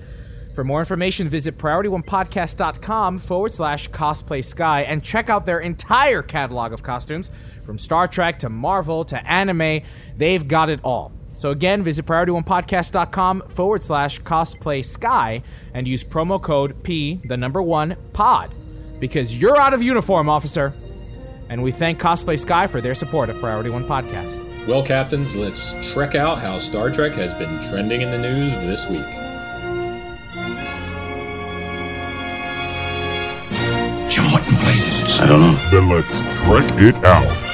For 0.56 0.64
more 0.64 0.80
information, 0.80 1.28
visit 1.28 1.58
PriorityOnePodcast.com 1.58 3.20
forward 3.20 3.54
slash 3.54 3.90
cosplay 3.90 4.44
sky 4.44 4.84
and 4.84 5.04
check 5.04 5.30
out 5.30 5.46
their 5.46 5.60
entire 5.60 6.22
catalog 6.22 6.72
of 6.72 6.82
costumes 6.82 7.30
from 7.66 7.78
Star 7.78 8.08
Trek 8.08 8.40
to 8.40 8.50
Marvel 8.50 9.04
to 9.06 9.30
anime. 9.30 9.82
They've 10.16 10.48
got 10.48 10.70
it 10.70 10.80
all. 10.84 11.12
So 11.36 11.52
again, 11.52 11.84
visit 11.84 12.06
PriorityOnePodcast.com 12.06 13.50
forward 13.50 13.84
slash 13.84 14.22
cosplay 14.22 14.86
sky 14.86 15.44
and 15.74 15.86
use 15.86 16.06
promo 16.06 16.42
code 16.42 16.82
P, 16.84 17.20
the 17.26 17.36
number 17.36 17.62
one, 17.62 17.98
pod. 18.14 18.56
Because 19.00 19.38
you're 19.38 19.58
out 19.58 19.74
of 19.74 19.84
uniform, 19.84 20.30
officer. 20.30 20.74
And 21.50 21.62
we 21.62 21.74
thank 21.74 22.00
Cosplay 22.00 22.40
Sky 22.40 22.66
for 22.66 22.82
their 22.82 22.96
support 22.96 23.30
of 23.30 23.38
Priority 23.40 23.70
One 23.70 23.84
Podcast. 23.84 24.45
Well, 24.68 24.82
captains, 24.82 25.36
let's 25.36 25.76
trek 25.94 26.16
out 26.16 26.40
how 26.40 26.58
Star 26.58 26.90
Trek 26.90 27.12
has 27.14 27.32
been 27.36 27.62
trending 27.70 28.02
in 28.02 28.10
the 28.10 28.18
news 28.18 28.52
this 28.56 28.90
week. 28.90 29.06
Jim, 34.12 34.32
what 34.32 34.48
in 34.48 34.56
blazes? 34.56 35.20
I 35.20 35.28
don't 35.28 35.40
know. 35.40 35.56
Then 35.70 35.88
let's 35.88 36.12
trek 36.40 36.82
it 36.82 36.96
out. 37.06 37.46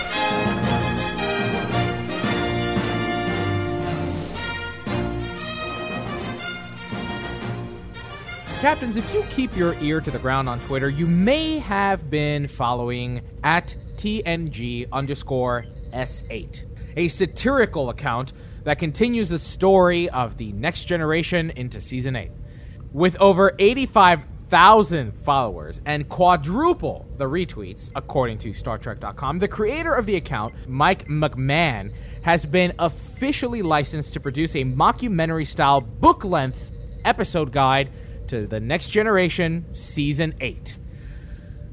Captains, 8.62 8.96
if 8.96 9.14
you 9.14 9.24
keep 9.30 9.54
your 9.58 9.76
ear 9.82 10.00
to 10.00 10.12
the 10.12 10.20
ground 10.20 10.48
on 10.48 10.62
Twitter, 10.62 10.88
you 10.88 11.08
may 11.08 11.60
have 11.60 12.10
been 12.10 12.48
following 12.48 13.22
at 13.44 13.76
TNG 13.98 14.88
underscore 14.94 15.66
S8, 15.92 16.66
a 16.98 17.08
satirical 17.08 17.90
account 17.90 18.34
that 18.64 18.80
continues 18.80 19.30
the 19.30 19.40
story 19.40 20.10
of 20.10 20.38
the 20.38 20.52
next 20.54 20.86
generation 20.86 21.52
into 21.52 21.82
season 21.82 22.16
8. 22.16 22.32
With 22.94 23.16
over 23.20 23.56
85,000 23.58 25.14
followers 25.24 25.82
and 25.86 26.08
quadruple 26.10 27.08
the 27.18 27.26
retweets, 27.26 27.92
according 27.96 28.38
to 28.40 28.54
Star 28.54 28.78
StarTrek.com, 28.78 29.40
the 29.40 29.48
creator 29.48 29.94
of 29.94 30.06
the 30.06 30.16
account, 30.16 30.54
Mike 30.68 31.08
McMahan, 31.08 31.94
has 32.22 32.46
been 32.46 32.74
officially 32.80 33.62
licensed 33.62 34.14
to 34.14 34.20
produce 34.20 34.56
a 34.56 34.64
mockumentary 34.64 35.48
style 35.48 35.82
book 35.82 36.24
length 36.24 36.72
episode 37.06 37.52
guide 37.52 37.90
to 38.28 38.46
The 38.46 38.60
Next 38.60 38.92
Generation 38.92 39.66
Season 39.74 40.34
8. 40.40 40.78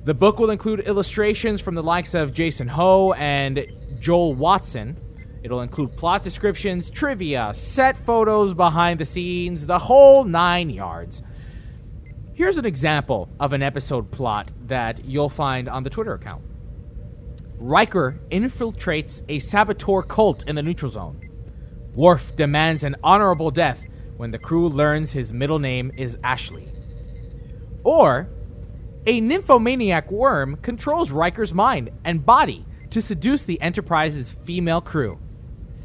The 0.04 0.14
book 0.14 0.38
will 0.38 0.50
include 0.50 0.80
illustrations 0.80 1.60
from 1.60 1.74
the 1.74 1.82
likes 1.82 2.14
of 2.14 2.32
Jason 2.32 2.66
Ho 2.68 3.12
and 3.12 3.66
Joel 3.98 4.34
Watson. 4.34 4.96
It'll 5.42 5.62
include 5.62 5.96
plot 5.96 6.22
descriptions, 6.22 6.90
trivia, 6.90 7.52
set 7.54 7.96
photos 7.96 8.54
behind 8.54 9.00
the 9.00 9.04
scenes, 9.04 9.66
the 9.66 9.78
whole 9.78 10.24
nine 10.24 10.70
yards. 10.70 11.22
Here's 12.34 12.56
an 12.56 12.66
example 12.66 13.28
of 13.40 13.52
an 13.52 13.62
episode 13.62 14.10
plot 14.10 14.52
that 14.66 15.04
you'll 15.04 15.28
find 15.28 15.68
on 15.68 15.82
the 15.82 15.90
Twitter 15.90 16.14
account. 16.14 16.42
Riker 17.58 18.20
infiltrates 18.30 19.22
a 19.28 19.40
saboteur 19.40 20.02
cult 20.02 20.48
in 20.48 20.54
the 20.54 20.62
neutral 20.62 20.90
zone. 20.90 21.20
Worf 21.94 22.36
demands 22.36 22.84
an 22.84 22.94
honorable 23.02 23.50
death 23.50 23.84
when 24.16 24.30
the 24.30 24.38
crew 24.38 24.68
learns 24.68 25.10
his 25.10 25.32
middle 25.32 25.58
name 25.58 25.90
is 25.96 26.18
Ashley. 26.22 26.68
Or, 27.82 28.28
a 29.06 29.20
nymphomaniac 29.20 30.10
worm 30.10 30.56
controls 30.56 31.10
Riker's 31.10 31.54
mind 31.54 31.90
and 32.04 32.24
body 32.24 32.64
to 32.98 33.02
seduce 33.02 33.44
the 33.44 33.62
Enterprise's 33.62 34.32
female 34.44 34.80
crew. 34.80 35.20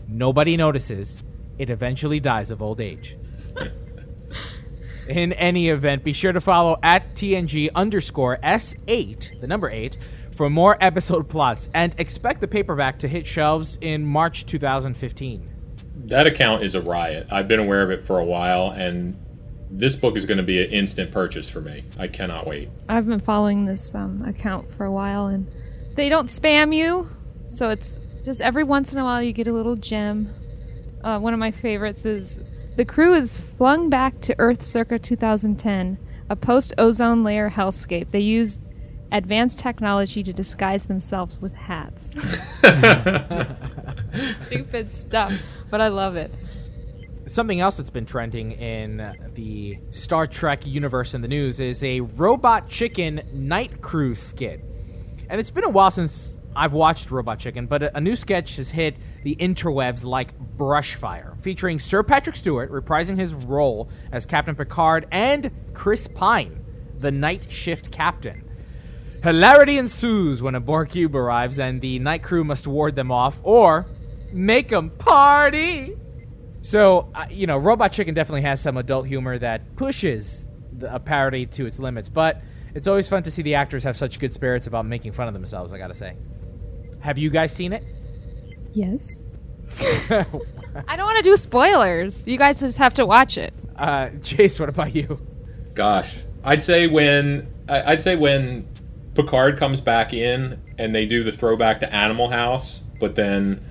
Nobody 0.08 0.58
notices. 0.58 1.22
It 1.60 1.70
eventually 1.70 2.20
dies 2.20 2.50
of 2.50 2.64
old 2.64 2.82
age. 2.82 3.16
In 5.08 5.34
any 5.34 5.70
event, 5.70 6.04
be 6.04 6.12
sure 6.12 6.32
to 6.32 6.42
follow 6.42 6.80
at 6.82 7.14
TNG 7.14 7.70
underscore 7.76 8.40
S8, 8.42 9.40
the 9.42 9.46
number 9.46 9.70
8, 9.70 9.96
for 10.36 10.50
more 10.50 10.76
episode 10.82 11.30
plots 11.30 11.70
and 11.76 11.94
expect 12.00 12.42
the 12.42 12.48
paperback 12.48 12.98
to 13.00 13.08
hit 13.08 13.28
shelves 13.28 13.78
in 13.80 14.04
March 14.04 14.48
2015 14.48 15.50
that 16.06 16.28
account 16.28 16.64
is 16.64 16.76
a 16.76 16.82
riot. 16.82 17.28
I've 17.32 17.48
been 17.48 17.62
aware 17.62 17.82
of 17.82 17.90
it 17.90 18.04
for 18.04 18.20
a 18.20 18.26
while, 18.26 18.72
and 18.72 19.18
this 19.72 19.96
book 19.96 20.18
is 20.18 20.26
going 20.26 20.38
to 20.38 20.44
be 20.44 20.62
an 20.62 20.70
instant 20.70 21.12
purchase 21.12 21.50
for 21.50 21.62
me. 21.62 21.86
I 21.98 22.08
cannot 22.08 22.46
wait. 22.46 22.70
I've 22.90 23.08
been 23.08 23.22
following 23.22 23.64
this 23.64 23.96
um, 23.96 24.22
account 24.26 24.74
for 24.76 24.86
a 24.86 24.92
while, 24.92 25.28
and 25.28 25.50
they 25.96 26.10
don't 26.10 26.28
spam 26.28 26.76
you, 26.76 27.10
so 27.48 27.70
it's 27.70 28.00
just 28.24 28.42
every 28.42 28.64
once 28.64 28.94
in 28.94 29.00
a 29.00 29.04
while 29.04 29.22
you 29.22 29.34
get 29.34 29.48
a 29.48 29.54
little 29.54 29.76
gem. 29.76 30.34
Uh, 31.04 31.20
one 31.20 31.34
of 31.34 31.40
my 31.40 31.52
favorites 31.52 32.06
is 32.06 32.42
the 32.76 32.86
crew 32.86 33.14
is 33.14 33.38
flung 33.38 33.90
back 33.90 34.20
to 34.22 34.36
Earth 34.40 34.64
circa 34.64 34.98
2010, 34.98 35.98
a 36.30 36.36
post 36.36 36.74
ozone 36.78 37.24
layer 37.24 37.50
hellscape. 37.50 38.10
They 38.10 38.20
used 38.20 38.62
advanced 39.12 39.60
technology 39.60 40.24
to 40.24 40.34
disguise 40.34 40.86
themselves 40.86 41.40
with 41.40 41.54
hats. 41.54 42.10
Stupid 44.48 44.92
stuff, 44.92 45.34
but 45.70 45.82
I 45.82 45.90
love 45.90 46.16
it. 46.16 46.34
Something 47.26 47.62
else 47.62 47.78
that's 47.78 47.90
been 47.90 48.06
trending 48.06 48.54
in 48.54 49.32
the 49.34 49.80
Star 49.92 50.28
Trek 50.28 50.66
universe 50.66 51.14
in 51.14 51.22
the 51.22 51.28
news 51.28 51.62
is 51.62 51.84
a 51.84 52.02
Robot 52.02 52.68
Chicken 52.68 53.22
night 53.32 53.82
crew 53.82 54.16
skit. 54.16 54.62
And 55.34 55.40
it's 55.40 55.50
been 55.50 55.64
a 55.64 55.70
while 55.70 55.90
since 55.90 56.38
I've 56.56 56.74
watched 56.74 57.10
Robot 57.10 57.40
Chicken, 57.40 57.66
but 57.66 57.82
a, 57.82 57.98
a 57.98 58.00
new 58.00 58.16
sketch 58.16 58.58
has 58.58 58.70
hit 58.70 58.98
the 59.24 59.36
interwebs 59.38 60.06
like 60.06 60.38
brushfire, 60.58 61.36
featuring 61.42 61.80
Sir 61.80 62.04
Patrick 62.04 62.36
Stewart 62.36 62.72
reprising 62.72 63.18
his 63.18 63.34
role 63.34 63.90
as 64.12 64.28
Captain 64.28 64.56
Picard 64.56 65.08
and 65.12 65.50
Chris 65.74 66.08
Pine, 66.08 66.64
the 67.00 67.10
night 67.10 67.52
shift 67.52 67.92
captain. 67.92 68.48
Hilarity 69.24 69.80
ensues 69.80 70.44
when 70.44 70.54
a 70.54 70.60
Borg 70.60 70.90
cube 70.90 71.16
arrives 71.16 71.58
and 71.58 71.82
the 71.82 71.98
night 71.98 72.22
crew 72.22 72.44
must 72.44 72.68
ward 72.68 72.96
them 72.96 73.12
off 73.12 73.42
or 73.42 73.88
make 74.32 74.68
them 74.68 74.92
party. 74.92 75.98
So, 76.62 77.10
uh, 77.16 77.26
you 77.32 77.48
know, 77.48 77.58
Robot 77.58 77.92
Chicken 77.92 78.14
definitely 78.14 78.44
has 78.44 78.62
some 78.62 78.78
adult 78.78 79.08
humor 79.08 79.40
that 79.40 79.78
pushes 79.78 80.48
the, 80.72 80.94
a 80.94 81.00
parody 81.00 81.48
to 81.48 81.66
its 81.66 81.80
limits, 81.80 82.08
but 82.08 82.40
it's 82.76 82.88
always 82.88 83.08
fun 83.08 83.24
to 83.24 83.32
see 83.32 83.42
the 83.42 83.56
actors 83.56 83.84
have 83.84 83.98
such 83.98 84.20
good 84.20 84.34
spirits 84.34 84.68
about 84.68 84.86
making 84.86 85.12
fun 85.12 85.28
of 85.28 85.34
themselves, 85.34 85.74
I 85.74 85.78
gotta 85.78 85.94
say. 85.94 86.16
Have 87.00 87.18
you 87.18 87.30
guys 87.30 87.52
seen 87.54 87.74
it? 87.74 87.84
Yes. 88.74 89.22
I 90.10 90.96
don't 90.96 91.06
want 91.06 91.18
to 91.18 91.24
do 91.24 91.36
spoilers. 91.36 92.28
You 92.28 92.38
guys 92.38 92.60
just 92.60 92.78
have 92.78 92.94
to 92.96 93.06
watch 93.06 93.38
it. 93.38 93.54
Uh, 93.76 94.08
Jace, 94.20 94.60
what 94.60 94.70
about 94.70 94.96
you? 94.96 95.20
Gosh, 95.74 96.18
I'd 96.44 96.62
say 96.62 96.88
when 96.88 97.52
I'd 97.68 98.02
say 98.02 98.16
when 98.16 98.68
Picard 99.16 99.58
comes 99.58 99.82
back 99.82 100.14
in 100.14 100.62
and 100.78 100.94
they 100.94 101.06
do 101.06 101.24
the 101.24 101.32
throwback 101.32 101.80
to 101.82 101.94
Animal 101.94 102.30
House, 102.30 102.82
but 103.00 103.16
then 103.16 103.64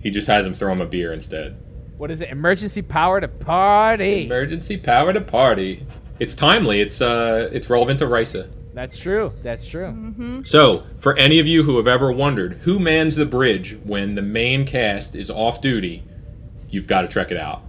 he 0.00 0.10
just 0.10 0.28
has 0.28 0.46
him 0.46 0.54
throw 0.54 0.72
him 0.72 0.80
a 0.80 0.86
beer 0.86 1.12
instead. 1.12 1.56
What 1.96 2.10
is 2.10 2.20
it? 2.20 2.30
Emergency 2.30 2.80
power 2.82 3.20
to 3.20 3.28
party. 3.28 4.24
Emergency 4.24 4.78
power 4.78 5.12
to 5.12 5.20
party. 5.20 5.86
It's 6.20 6.34
timely. 6.34 6.80
It's 6.80 7.00
uh, 7.00 7.48
it's 7.50 7.70
relevant 7.70 7.98
to 8.00 8.04
Risa. 8.04 8.50
That's 8.74 8.98
true. 8.98 9.32
That's 9.42 9.66
true. 9.66 9.86
Mm-hmm. 9.86 10.42
So, 10.44 10.84
for 10.98 11.16
any 11.16 11.40
of 11.40 11.46
you 11.46 11.62
who 11.64 11.78
have 11.78 11.88
ever 11.88 12.12
wondered 12.12 12.54
who 12.62 12.78
mans 12.78 13.16
the 13.16 13.26
bridge 13.26 13.76
when 13.82 14.14
the 14.14 14.22
main 14.22 14.64
cast 14.64 15.16
is 15.16 15.28
off 15.30 15.60
duty, 15.60 16.04
you've 16.68 16.86
got 16.86 17.00
to 17.02 17.08
check 17.08 17.32
it 17.32 17.36
out. 17.36 17.62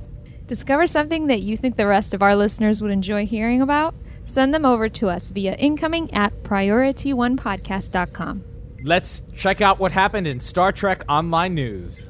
Discover 0.48 0.88
something 0.88 1.27
that 1.27 1.41
you 1.41 1.58
think 1.58 1.77
the 1.77 1.88
rest 1.88 2.13
of 2.13 2.22
our 2.22 2.36
listeners 2.36 2.81
would 2.81 2.91
enjoy 2.91 3.25
hearing 3.25 3.62
about? 3.62 3.96
Send 4.25 4.53
them 4.53 4.65
over 4.65 4.89
to 4.89 5.10
us 5.10 5.31
via 5.31 5.55
incoming 5.55 6.13
at 6.13 6.43
priorityonepodcast.com. 6.43 8.43
Let's 8.84 9.24
check 9.36 9.62
out 9.62 9.79
what 9.79 9.91
happened 9.91 10.27
in 10.27 10.39
Star 10.39 10.72
Trek 10.72 11.03
Online 11.08 11.55
News. 11.55 12.10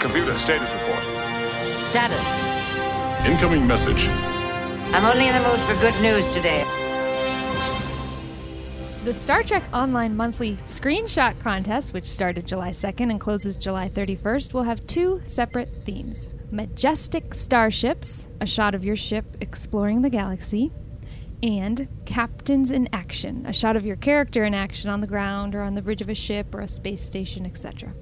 Computer 0.00 0.38
status 0.38 0.72
report. 0.72 1.02
Status. 1.84 3.26
Incoming 3.26 3.66
message. 3.66 4.08
I'm 4.94 5.06
only 5.06 5.26
in 5.26 5.34
the 5.34 5.48
mood 5.48 5.58
for 5.60 5.74
good 5.80 5.98
news 6.02 6.30
today. 6.34 6.64
The 9.04 9.14
Star 9.14 9.42
Trek 9.42 9.64
Online 9.72 10.14
Monthly 10.14 10.56
Screenshot 10.66 11.40
Contest, 11.40 11.94
which 11.94 12.04
started 12.06 12.46
July 12.46 12.72
2nd 12.72 13.10
and 13.10 13.18
closes 13.18 13.56
July 13.56 13.88
31st, 13.88 14.52
will 14.52 14.64
have 14.64 14.86
two 14.86 15.22
separate 15.24 15.70
themes 15.86 16.28
majestic 16.50 17.32
starships, 17.32 18.28
a 18.42 18.46
shot 18.46 18.74
of 18.74 18.84
your 18.84 18.94
ship 18.94 19.24
exploring 19.40 20.02
the 20.02 20.10
galaxy, 20.10 20.70
and 21.42 21.88
Captains 22.04 22.70
in 22.70 22.86
Action, 22.92 23.46
a 23.46 23.52
shot 23.54 23.76
of 23.76 23.86
your 23.86 23.96
character 23.96 24.44
in 24.44 24.52
action 24.52 24.90
on 24.90 25.00
the 25.00 25.06
ground 25.06 25.54
or 25.54 25.62
on 25.62 25.74
the 25.74 25.80
bridge 25.80 26.02
of 26.02 26.10
a 26.10 26.14
ship 26.14 26.54
or 26.54 26.60
a 26.60 26.68
space 26.68 27.02
station, 27.02 27.46
etc. 27.46 27.94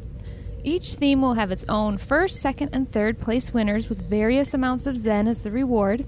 Each 0.62 0.94
theme 0.94 1.22
will 1.22 1.34
have 1.34 1.50
its 1.50 1.64
own 1.68 1.96
first, 1.96 2.40
second, 2.40 2.70
and 2.72 2.90
third 2.90 3.20
place 3.20 3.54
winners 3.54 3.88
with 3.88 4.02
various 4.02 4.52
amounts 4.52 4.86
of 4.86 4.98
Zen 4.98 5.26
as 5.26 5.40
the 5.40 5.50
reward. 5.50 6.04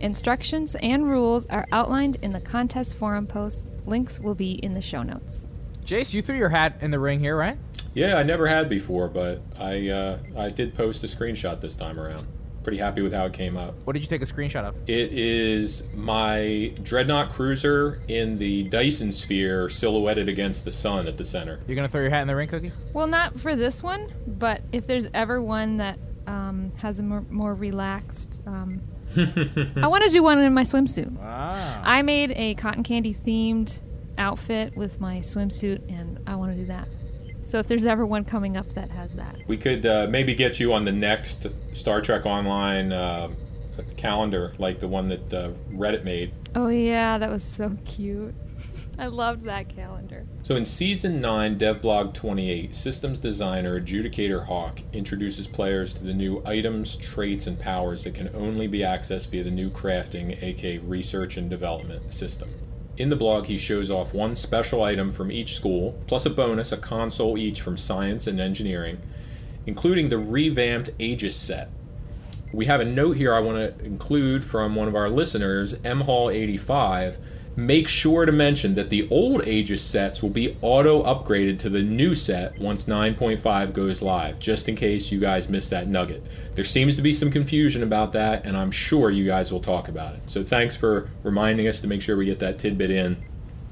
Instructions 0.00 0.74
and 0.76 1.08
rules 1.08 1.46
are 1.46 1.66
outlined 1.72 2.16
in 2.22 2.32
the 2.32 2.40
contest 2.40 2.96
forum 2.96 3.26
post. 3.26 3.72
Links 3.86 4.20
will 4.20 4.34
be 4.34 4.52
in 4.54 4.74
the 4.74 4.82
show 4.82 5.02
notes. 5.02 5.48
Jace, 5.84 6.14
you 6.14 6.22
threw 6.22 6.36
your 6.36 6.48
hat 6.48 6.78
in 6.80 6.90
the 6.90 6.98
ring 6.98 7.20
here, 7.20 7.36
right? 7.36 7.58
Yeah, 7.92 8.16
I 8.16 8.22
never 8.22 8.46
had 8.46 8.68
before, 8.68 9.08
but 9.08 9.42
I 9.58 9.88
uh, 9.88 10.18
I 10.36 10.48
did 10.48 10.74
post 10.74 11.04
a 11.04 11.06
screenshot 11.06 11.60
this 11.60 11.76
time 11.76 12.00
around. 12.00 12.26
Pretty 12.64 12.78
happy 12.78 13.02
with 13.02 13.12
how 13.12 13.26
it 13.26 13.34
came 13.34 13.58
up. 13.58 13.74
What 13.84 13.92
did 13.92 14.00
you 14.00 14.08
take 14.08 14.22
a 14.22 14.24
screenshot 14.24 14.64
of? 14.64 14.74
It 14.88 15.12
is 15.12 15.84
my 15.94 16.72
dreadnought 16.82 17.30
cruiser 17.30 18.00
in 18.08 18.38
the 18.38 18.64
Dyson 18.64 19.12
sphere 19.12 19.68
silhouetted 19.68 20.30
against 20.30 20.64
the 20.64 20.72
sun 20.72 21.06
at 21.06 21.18
the 21.18 21.24
center. 21.24 21.60
You're 21.68 21.76
gonna 21.76 21.88
throw 21.88 22.00
your 22.00 22.10
hat 22.10 22.22
in 22.22 22.28
the 22.28 22.34
ring, 22.34 22.48
Cookie? 22.48 22.72
Well, 22.94 23.06
not 23.06 23.38
for 23.38 23.54
this 23.54 23.82
one, 23.82 24.12
but 24.26 24.62
if 24.72 24.86
there's 24.86 25.08
ever 25.12 25.42
one 25.42 25.76
that 25.76 25.98
um, 26.26 26.72
has 26.78 26.98
a 27.00 27.02
more, 27.02 27.24
more 27.28 27.54
relaxed. 27.54 28.40
Um, 28.46 28.80
I 29.16 29.86
want 29.86 30.04
to 30.04 30.10
do 30.10 30.22
one 30.22 30.38
in 30.38 30.52
my 30.54 30.62
swimsuit. 30.62 31.16
Ah. 31.20 31.80
I 31.84 32.02
made 32.02 32.32
a 32.32 32.54
cotton 32.54 32.82
candy 32.82 33.14
themed 33.14 33.80
outfit 34.18 34.76
with 34.76 35.00
my 35.00 35.18
swimsuit, 35.18 35.88
and 35.88 36.18
I 36.26 36.36
want 36.36 36.52
to 36.52 36.58
do 36.58 36.66
that. 36.66 36.88
So 37.44 37.58
if 37.58 37.68
there's 37.68 37.84
ever 37.84 38.06
one 38.06 38.24
coming 38.24 38.56
up 38.56 38.72
that 38.72 38.90
has 38.90 39.14
that. 39.14 39.36
We 39.46 39.56
could 39.56 39.84
uh, 39.84 40.06
maybe 40.08 40.34
get 40.34 40.58
you 40.58 40.72
on 40.72 40.84
the 40.84 40.92
next 40.92 41.46
Star 41.72 42.00
Trek 42.00 42.24
Online 42.24 42.92
uh, 42.92 43.28
calendar, 43.96 44.54
like 44.58 44.80
the 44.80 44.88
one 44.88 45.08
that 45.08 45.34
uh, 45.34 45.50
Reddit 45.70 46.04
made. 46.04 46.32
Oh, 46.54 46.68
yeah, 46.68 47.18
that 47.18 47.30
was 47.30 47.42
so 47.42 47.76
cute. 47.84 48.34
I 48.98 49.06
loved 49.06 49.44
that 49.44 49.74
calendar. 49.74 50.26
So 50.42 50.54
in 50.54 50.64
season 50.64 51.20
9, 51.20 51.58
Devblog 51.58 52.14
28, 52.14 52.74
systems 52.74 53.18
designer 53.18 53.80
Adjudicator 53.80 54.46
Hawk 54.46 54.80
introduces 54.92 55.48
players 55.48 55.94
to 55.94 56.04
the 56.04 56.14
new 56.14 56.42
items, 56.46 56.96
traits, 56.96 57.46
and 57.46 57.58
powers 57.58 58.04
that 58.04 58.14
can 58.14 58.30
only 58.34 58.66
be 58.66 58.80
accessed 58.80 59.30
via 59.30 59.42
the 59.42 59.50
new 59.50 59.70
crafting, 59.70 60.40
aka 60.42 60.78
research 60.78 61.36
and 61.36 61.50
development 61.50 62.14
system. 62.14 62.50
In 62.96 63.08
the 63.08 63.16
blog, 63.16 63.46
he 63.46 63.56
shows 63.56 63.90
off 63.90 64.14
one 64.14 64.36
special 64.36 64.84
item 64.84 65.10
from 65.10 65.32
each 65.32 65.56
school, 65.56 66.00
plus 66.06 66.26
a 66.26 66.30
bonus, 66.30 66.70
a 66.70 66.76
console 66.76 67.36
each 67.36 67.60
from 67.60 67.76
science 67.76 68.28
and 68.28 68.38
engineering, 68.38 68.98
including 69.66 70.08
the 70.08 70.18
revamped 70.18 70.90
Aegis 71.00 71.34
set. 71.34 71.70
We 72.52 72.66
have 72.66 72.80
a 72.80 72.84
note 72.84 73.16
here 73.16 73.34
I 73.34 73.40
want 73.40 73.58
to 73.58 73.84
include 73.84 74.44
from 74.44 74.76
one 74.76 74.86
of 74.86 74.94
our 74.94 75.10
listeners, 75.10 75.74
M 75.82 76.02
Hall 76.02 76.30
85 76.30 77.18
make 77.56 77.88
sure 77.88 78.24
to 78.24 78.32
mention 78.32 78.74
that 78.74 78.90
the 78.90 79.08
old 79.10 79.46
Aegis 79.46 79.82
sets 79.82 80.22
will 80.22 80.30
be 80.30 80.56
auto 80.60 81.02
upgraded 81.02 81.58
to 81.60 81.68
the 81.68 81.82
new 81.82 82.14
set 82.14 82.58
once 82.58 82.86
9.5 82.86 83.72
goes 83.72 84.02
live, 84.02 84.38
just 84.38 84.68
in 84.68 84.76
case 84.76 85.12
you 85.12 85.20
guys 85.20 85.48
missed 85.48 85.70
that 85.70 85.86
nugget. 85.86 86.24
There 86.54 86.64
seems 86.64 86.96
to 86.96 87.02
be 87.02 87.12
some 87.12 87.30
confusion 87.30 87.82
about 87.82 88.12
that, 88.12 88.44
and 88.44 88.56
I'm 88.56 88.70
sure 88.70 89.10
you 89.10 89.24
guys 89.24 89.52
will 89.52 89.60
talk 89.60 89.88
about 89.88 90.14
it. 90.14 90.22
So 90.26 90.44
thanks 90.44 90.76
for 90.76 91.10
reminding 91.22 91.68
us 91.68 91.80
to 91.80 91.86
make 91.86 92.02
sure 92.02 92.16
we 92.16 92.26
get 92.26 92.40
that 92.40 92.58
tidbit 92.58 92.90
in. 92.90 93.16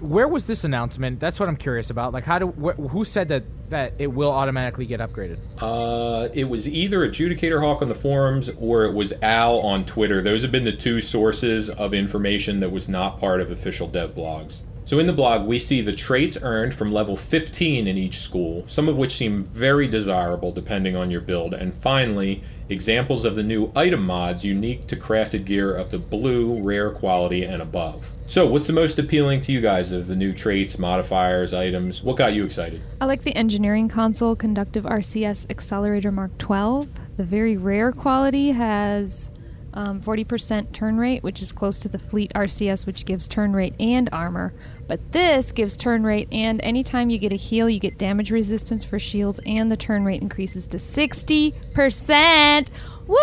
Where 0.03 0.27
was 0.27 0.47
this 0.47 0.65
announcement? 0.65 1.21
That's 1.21 1.39
what 1.39 1.49
I'm 1.49 1.57
curious 1.57 1.91
about. 1.91 2.13
Like, 2.13 2.25
how 2.25 2.41
do 2.41 2.49
wh- 2.49 2.91
who 2.91 3.05
said 3.05 3.29
that 3.29 3.45
that 3.71 3.95
it 3.99 4.09
will 4.09 4.33
automatically 4.33 4.85
get 4.85 4.99
upgraded? 4.99 5.39
Uh, 5.61 6.29
it 6.35 6.45
was 6.45 6.69
either 6.69 7.09
Adjudicator 7.09 7.61
Hawk 7.61 7.83
on 7.83 7.89
the 7.89 7.95
forums 7.95 8.51
or 8.59 8.85
it 8.85 8.95
was 8.95 9.13
Al 9.23 9.61
on 9.61 9.85
Twitter. 9.85 10.21
Those 10.21 10.43
have 10.43 10.51
been 10.51 10.65
the 10.65 10.77
two 10.77 11.01
sources 11.01 11.71
of 11.71 11.95
information 11.95 12.61
that 12.61 12.71
was 12.71 12.89
not 12.89 13.21
part 13.21 13.41
of 13.41 13.51
official 13.51 13.87
dev 13.87 14.15
blogs. 14.15 14.63
So 14.85 14.99
in 14.99 15.07
the 15.07 15.13
blog, 15.13 15.47
we 15.47 15.61
see 15.61 15.81
the 15.81 15.93
traits 15.93 16.37
earned 16.43 16.75
from 16.75 16.93
level 16.93 17.17
15 17.17 17.87
in 17.87 17.97
each 17.97 18.19
school, 18.19 18.65
some 18.67 18.89
of 18.89 18.97
which 18.97 19.17
seem 19.17 19.45
very 19.45 19.87
desirable 19.87 20.51
depending 20.51 20.97
on 20.97 21.11
your 21.11 21.21
build, 21.21 21.55
and 21.55 21.73
finally, 21.73 22.43
examples 22.73 23.25
of 23.25 23.37
the 23.37 23.43
new 23.43 23.71
item 23.77 24.05
mods 24.05 24.45
unique 24.45 24.87
to 24.89 24.97
crafted 24.97 25.45
gear 25.45 25.75
of 25.75 25.91
the 25.91 25.99
blue, 25.99 26.61
rare 26.63 26.91
quality, 26.91 27.45
and 27.45 27.63
above. 27.63 28.11
So, 28.27 28.47
what's 28.47 28.67
the 28.67 28.73
most 28.73 28.99
appealing 28.99 29.43
to 29.43 29.53
you 29.53 29.61
guys 29.61 29.93
of 29.93 30.07
the 30.07 30.17
new 30.17 30.33
traits, 30.33 30.79
modifiers, 30.79 31.53
items? 31.53 32.03
What 32.03 32.17
got 32.17 32.33
you 32.33 32.45
excited? 32.45 32.81
I 33.01 33.05
like 33.05 33.25
the 33.25 33.37
engineering 33.37 33.89
console 33.89 34.35
conductive 34.35 34.85
RCS 34.85 35.51
Accelerator 35.51 36.11
Mark 36.11 36.37
12. 36.39 36.89
The 37.19 37.25
very 37.25 37.57
rare 37.57 37.93
quality 37.93 38.53
has 38.53 39.29
um, 39.75 40.01
40% 40.01 40.73
turn 40.73 40.99
rate, 40.99 41.23
which 41.23 41.43
is 41.43 41.53
close 41.53 41.79
to 41.81 41.89
the 41.89 41.99
Fleet 41.99 42.33
RCS, 42.35 42.87
which 42.87 43.05
gives 43.05 43.29
turn 43.29 43.53
rate 43.53 43.75
and 43.79 44.09
armor. 44.13 44.53
But 44.89 45.13
this 45.13 45.53
gives 45.53 45.77
turn 45.77 46.05
rate, 46.05 46.29
and 46.33 46.61
anytime 46.63 47.09
you 47.09 47.19
get 47.19 47.33
a 47.33 47.37
heal, 47.37 47.69
you 47.69 47.81
get 47.81 47.99
damage 47.99 48.31
resistance 48.31 48.85
for 48.85 48.99
shields, 48.99 49.41
and 49.47 49.71
the 49.71 49.77
turn 49.77 50.05
rate 50.05 50.23
increases 50.23 50.67
to 50.69 50.77
60%. 50.77 52.69
Woo! 53.07 53.17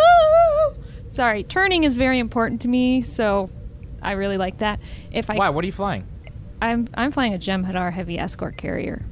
Sorry, 1.10 1.44
turning 1.44 1.84
is 1.84 1.98
very 1.98 2.20
important 2.20 2.62
to 2.62 2.68
me, 2.68 3.02
so 3.02 3.50
I 4.02 4.14
really 4.14 4.38
like 4.38 4.60
that. 4.60 4.80
If 5.12 5.30
I 5.30 5.36
Why? 5.36 5.50
What 5.50 5.64
are 5.64 5.68
you 5.68 5.74
flying? 5.74 6.08
I'm 6.62 6.88
I'm 6.94 7.12
flying 7.12 7.34
a 7.34 7.38
Jem'Hadar 7.38 7.92
heavy 7.92 8.20
escort 8.20 8.58
carrier. 8.58 9.06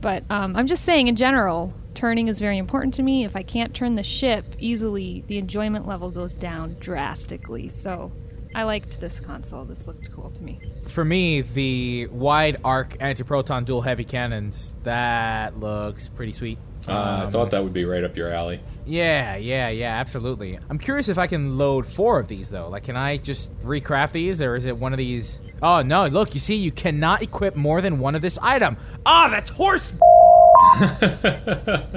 But 0.00 0.24
um, 0.30 0.56
I'm 0.56 0.66
just 0.66 0.84
saying, 0.84 1.08
in 1.08 1.16
general, 1.16 1.74
turning 1.94 2.28
is 2.28 2.40
very 2.40 2.58
important 2.58 2.94
to 2.94 3.02
me. 3.02 3.24
If 3.24 3.36
I 3.36 3.42
can't 3.42 3.74
turn 3.74 3.96
the 3.96 4.02
ship 4.02 4.56
easily, 4.58 5.24
the 5.26 5.38
enjoyment 5.38 5.86
level 5.86 6.10
goes 6.10 6.34
down 6.34 6.76
drastically. 6.80 7.68
So 7.68 8.12
I 8.54 8.64
liked 8.64 9.00
this 9.00 9.20
console. 9.20 9.64
This 9.64 9.86
looked 9.86 10.10
cool 10.12 10.30
to 10.30 10.42
me. 10.42 10.58
For 10.88 11.04
me, 11.04 11.42
the 11.42 12.06
wide 12.08 12.56
arc 12.64 12.96
anti-proton 13.00 13.64
dual 13.64 13.82
heavy 13.82 14.04
cannons 14.04 14.76
that 14.82 15.58
looks 15.60 16.08
pretty 16.08 16.32
sweet. 16.32 16.58
Uh, 16.88 16.92
I 16.92 17.20
Um, 17.24 17.30
thought 17.30 17.50
that 17.50 17.62
would 17.62 17.72
be 17.74 17.84
right 17.84 18.02
up 18.02 18.16
your 18.16 18.32
alley. 18.32 18.58
Yeah, 18.86 19.36
yeah, 19.36 19.68
yeah, 19.68 19.94
absolutely. 20.00 20.58
I'm 20.68 20.78
curious 20.78 21.08
if 21.08 21.18
I 21.18 21.26
can 21.28 21.58
load 21.58 21.86
four 21.86 22.18
of 22.18 22.26
these 22.26 22.50
though. 22.50 22.68
Like, 22.70 22.84
can 22.84 22.96
I 22.96 23.18
just 23.18 23.56
recraft 23.60 24.12
these, 24.12 24.40
or 24.42 24.56
is 24.56 24.64
it 24.64 24.76
one 24.76 24.92
of 24.92 24.98
these? 24.98 25.42
Oh 25.62 25.82
no! 25.82 26.06
Look, 26.06 26.32
you 26.34 26.40
see, 26.40 26.56
you 26.56 26.72
cannot 26.72 27.22
equip 27.22 27.54
more 27.54 27.80
than 27.82 27.98
one 27.98 28.14
of 28.14 28.22
this 28.22 28.38
item. 28.42 28.76
Ah, 29.06 29.28
that's 29.30 29.50
horse. 29.50 29.92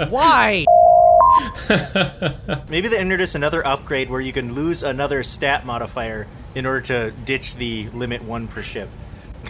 Why? 0.10 0.66
Maybe 2.70 2.88
they 2.89 3.00
introduce 3.00 3.34
another 3.36 3.66
upgrade 3.66 4.10
where 4.10 4.22
you 4.22 4.34
can 4.34 4.54
lose 4.54 4.84
another 4.84 5.24
stat 5.24 5.66
modifier 5.66 6.28
in 6.56 6.66
order 6.66 6.82
to 6.82 7.12
ditch 7.26 7.56
the 7.56 7.89
limit 7.89 8.24
one 8.24 8.48
per 8.48 8.62
ship. 8.62 8.89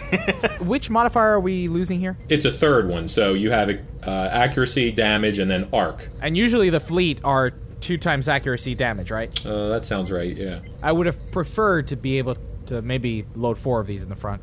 Which 0.60 0.90
modifier 0.90 1.34
are 1.34 1.40
we 1.40 1.68
losing 1.68 2.00
here? 2.00 2.16
It's 2.28 2.44
a 2.44 2.50
third 2.50 2.88
one, 2.88 3.08
so 3.08 3.34
you 3.34 3.50
have 3.50 3.70
uh, 3.70 4.10
accuracy, 4.10 4.90
damage, 4.90 5.38
and 5.38 5.50
then 5.50 5.68
arc. 5.72 6.08
And 6.20 6.36
usually 6.36 6.70
the 6.70 6.80
fleet 6.80 7.20
are 7.22 7.52
two 7.80 7.98
times 7.98 8.28
accuracy 8.28 8.74
damage, 8.74 9.10
right? 9.10 9.46
Uh, 9.46 9.68
that 9.68 9.86
sounds 9.86 10.10
right. 10.10 10.36
Yeah. 10.36 10.60
I 10.82 10.90
would 10.90 11.06
have 11.06 11.30
preferred 11.30 11.88
to 11.88 11.96
be 11.96 12.18
able 12.18 12.36
to 12.66 12.82
maybe 12.82 13.26
load 13.36 13.58
four 13.58 13.80
of 13.80 13.86
these 13.86 14.02
in 14.02 14.08
the 14.08 14.16
front, 14.16 14.42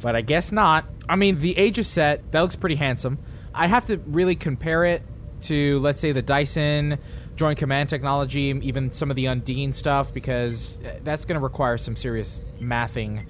but 0.00 0.14
I 0.14 0.20
guess 0.20 0.52
not. 0.52 0.84
I 1.08 1.16
mean, 1.16 1.38
the 1.38 1.58
Aegis 1.58 1.88
set 1.88 2.30
that 2.32 2.40
looks 2.40 2.56
pretty 2.56 2.76
handsome. 2.76 3.18
I 3.54 3.66
have 3.66 3.86
to 3.86 3.98
really 3.98 4.36
compare 4.36 4.84
it 4.84 5.02
to, 5.42 5.78
let's 5.80 6.00
say, 6.00 6.12
the 6.12 6.22
Dyson 6.22 6.98
Joint 7.36 7.58
Command 7.58 7.88
technology, 7.88 8.58
even 8.62 8.92
some 8.92 9.10
of 9.10 9.16
the 9.16 9.26
Undine 9.26 9.72
stuff, 9.72 10.12
because 10.14 10.78
uh, 10.80 10.98
that's 11.02 11.24
going 11.24 11.34
to 11.34 11.42
require 11.42 11.76
some 11.76 11.96
serious 11.96 12.40
mathing. 12.60 13.26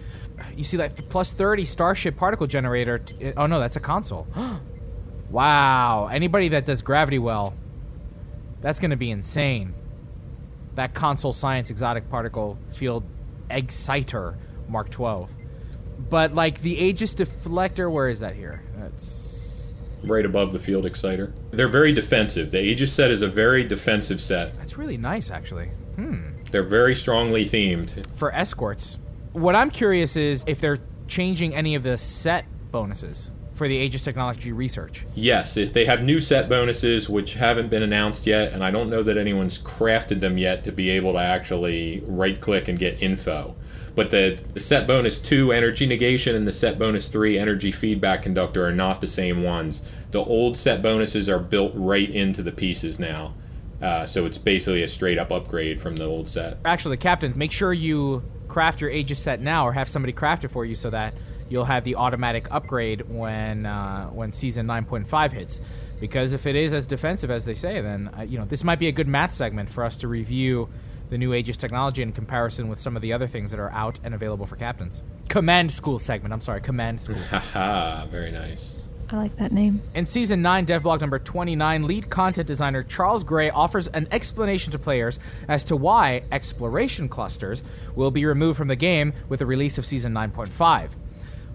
You 0.56 0.64
see, 0.64 0.76
like 0.76 1.08
plus 1.08 1.32
thirty 1.32 1.64
Starship 1.64 2.16
particle 2.16 2.46
generator. 2.46 2.98
T- 2.98 3.28
uh, 3.28 3.32
oh 3.36 3.46
no, 3.46 3.60
that's 3.60 3.76
a 3.76 3.80
console. 3.80 4.26
wow! 5.30 6.08
Anybody 6.12 6.48
that 6.48 6.66
does 6.66 6.82
gravity 6.82 7.18
well, 7.18 7.54
that's 8.60 8.78
going 8.78 8.90
to 8.90 8.96
be 8.96 9.10
insane. 9.10 9.74
That 10.74 10.92
console 10.92 11.32
science 11.32 11.70
exotic 11.70 12.10
particle 12.10 12.58
field 12.72 13.04
exciter 13.48 14.36
Mark 14.68 14.90
12. 14.90 15.30
But 16.10 16.34
like 16.34 16.60
the 16.60 16.76
Aegis 16.78 17.14
deflector, 17.14 17.90
where 17.90 18.08
is 18.08 18.20
that 18.20 18.34
here? 18.34 18.62
That's 18.76 19.23
right 20.08 20.24
above 20.24 20.52
the 20.52 20.58
field 20.58 20.86
exciter. 20.86 21.32
They're 21.50 21.68
very 21.68 21.92
defensive. 21.92 22.50
The 22.50 22.60
Aegis 22.60 22.92
set 22.92 23.10
is 23.10 23.22
a 23.22 23.28
very 23.28 23.64
defensive 23.64 24.20
set. 24.20 24.56
That's 24.58 24.76
really 24.76 24.96
nice, 24.96 25.30
actually. 25.30 25.66
Hmm. 25.96 26.30
They're 26.50 26.62
very 26.62 26.94
strongly 26.94 27.44
themed. 27.44 28.06
For 28.16 28.32
escorts. 28.32 28.98
What 29.32 29.56
I'm 29.56 29.70
curious 29.70 30.16
is 30.16 30.44
if 30.46 30.60
they're 30.60 30.78
changing 31.08 31.54
any 31.54 31.74
of 31.74 31.82
the 31.82 31.98
set 31.98 32.46
bonuses 32.70 33.30
for 33.54 33.68
the 33.68 33.76
Aegis 33.76 34.02
technology 34.02 34.52
research. 34.52 35.06
Yes, 35.14 35.56
if 35.56 35.72
they 35.72 35.84
have 35.84 36.02
new 36.02 36.20
set 36.20 36.48
bonuses 36.48 37.08
which 37.08 37.34
haven't 37.34 37.68
been 37.70 37.82
announced 37.82 38.26
yet, 38.26 38.52
and 38.52 38.64
I 38.64 38.70
don't 38.70 38.90
know 38.90 39.02
that 39.02 39.16
anyone's 39.16 39.58
crafted 39.58 40.20
them 40.20 40.38
yet 40.38 40.64
to 40.64 40.72
be 40.72 40.90
able 40.90 41.12
to 41.12 41.20
actually 41.20 42.02
right 42.06 42.40
click 42.40 42.68
and 42.68 42.78
get 42.78 43.00
info. 43.00 43.54
But 43.94 44.10
the, 44.10 44.40
the 44.54 44.60
set 44.60 44.86
bonus 44.86 45.18
2 45.20 45.52
energy 45.52 45.86
negation 45.86 46.34
and 46.34 46.46
the 46.46 46.52
set 46.52 46.78
bonus 46.78 47.06
3 47.08 47.38
energy 47.38 47.70
feedback 47.70 48.22
conductor 48.22 48.66
are 48.66 48.72
not 48.72 49.00
the 49.00 49.06
same 49.06 49.42
ones. 49.42 49.82
The 50.10 50.18
old 50.18 50.56
set 50.56 50.82
bonuses 50.82 51.28
are 51.28 51.38
built 51.38 51.72
right 51.74 52.10
into 52.10 52.42
the 52.42 52.52
pieces 52.52 52.98
now, 52.98 53.34
Uh, 53.82 54.06
so 54.06 54.24
it's 54.24 54.38
basically 54.38 54.82
a 54.82 54.88
straight 54.88 55.18
up 55.18 55.30
upgrade 55.30 55.80
from 55.80 55.96
the 55.96 56.04
old 56.04 56.26
set. 56.26 56.56
Actually, 56.64 56.96
captains, 56.96 57.36
make 57.36 57.52
sure 57.52 57.72
you 57.72 58.22
craft 58.48 58.80
your 58.80 58.90
Aegis 58.90 59.18
set 59.18 59.40
now, 59.40 59.66
or 59.66 59.72
have 59.72 59.88
somebody 59.88 60.12
craft 60.12 60.44
it 60.44 60.48
for 60.48 60.64
you, 60.64 60.74
so 60.74 60.90
that 60.90 61.12
you'll 61.50 61.64
have 61.64 61.84
the 61.84 61.96
automatic 61.96 62.48
upgrade 62.50 63.02
when 63.08 63.66
uh, 63.66 64.06
when 64.06 64.32
season 64.32 64.66
9.5 64.66 65.32
hits. 65.32 65.60
Because 66.00 66.32
if 66.32 66.46
it 66.46 66.56
is 66.56 66.72
as 66.72 66.86
defensive 66.86 67.30
as 67.30 67.44
they 67.44 67.54
say, 67.54 67.80
then 67.80 68.10
uh, 68.16 68.22
you 68.22 68.38
know 68.38 68.44
this 68.46 68.64
might 68.64 68.78
be 68.78 68.88
a 68.88 68.92
good 68.92 69.08
math 69.08 69.34
segment 69.34 69.68
for 69.68 69.84
us 69.84 69.96
to 69.96 70.08
review 70.08 70.68
the 71.10 71.18
new 71.18 71.34
Aegis 71.34 71.56
technology 71.56 72.02
in 72.02 72.12
comparison 72.12 72.68
with 72.68 72.80
some 72.80 72.96
of 72.96 73.02
the 73.02 73.12
other 73.12 73.26
things 73.26 73.50
that 73.50 73.60
are 73.60 73.70
out 73.72 74.00
and 74.04 74.14
available 74.14 74.46
for 74.46 74.56
captains. 74.56 75.02
Command 75.28 75.70
school 75.70 75.98
segment. 75.98 76.32
I'm 76.32 76.40
sorry, 76.40 76.60
command 76.60 77.00
school. 77.00 77.16
Haha, 77.30 78.06
very 78.06 78.30
nice. 78.30 78.78
I 79.10 79.16
like 79.16 79.36
that 79.36 79.52
name. 79.52 79.82
In 79.94 80.06
season 80.06 80.40
9, 80.40 80.66
devblog 80.66 81.00
number 81.00 81.18
29, 81.18 81.86
lead 81.86 82.08
content 82.08 82.46
designer 82.46 82.82
Charles 82.82 83.22
Gray 83.22 83.50
offers 83.50 83.86
an 83.88 84.08
explanation 84.10 84.72
to 84.72 84.78
players 84.78 85.20
as 85.46 85.62
to 85.64 85.76
why 85.76 86.22
exploration 86.32 87.08
clusters 87.08 87.62
will 87.94 88.10
be 88.10 88.24
removed 88.24 88.56
from 88.56 88.68
the 88.68 88.76
game 88.76 89.12
with 89.28 89.40
the 89.40 89.46
release 89.46 89.76
of 89.76 89.84
season 89.84 90.14
9.5. 90.14 90.90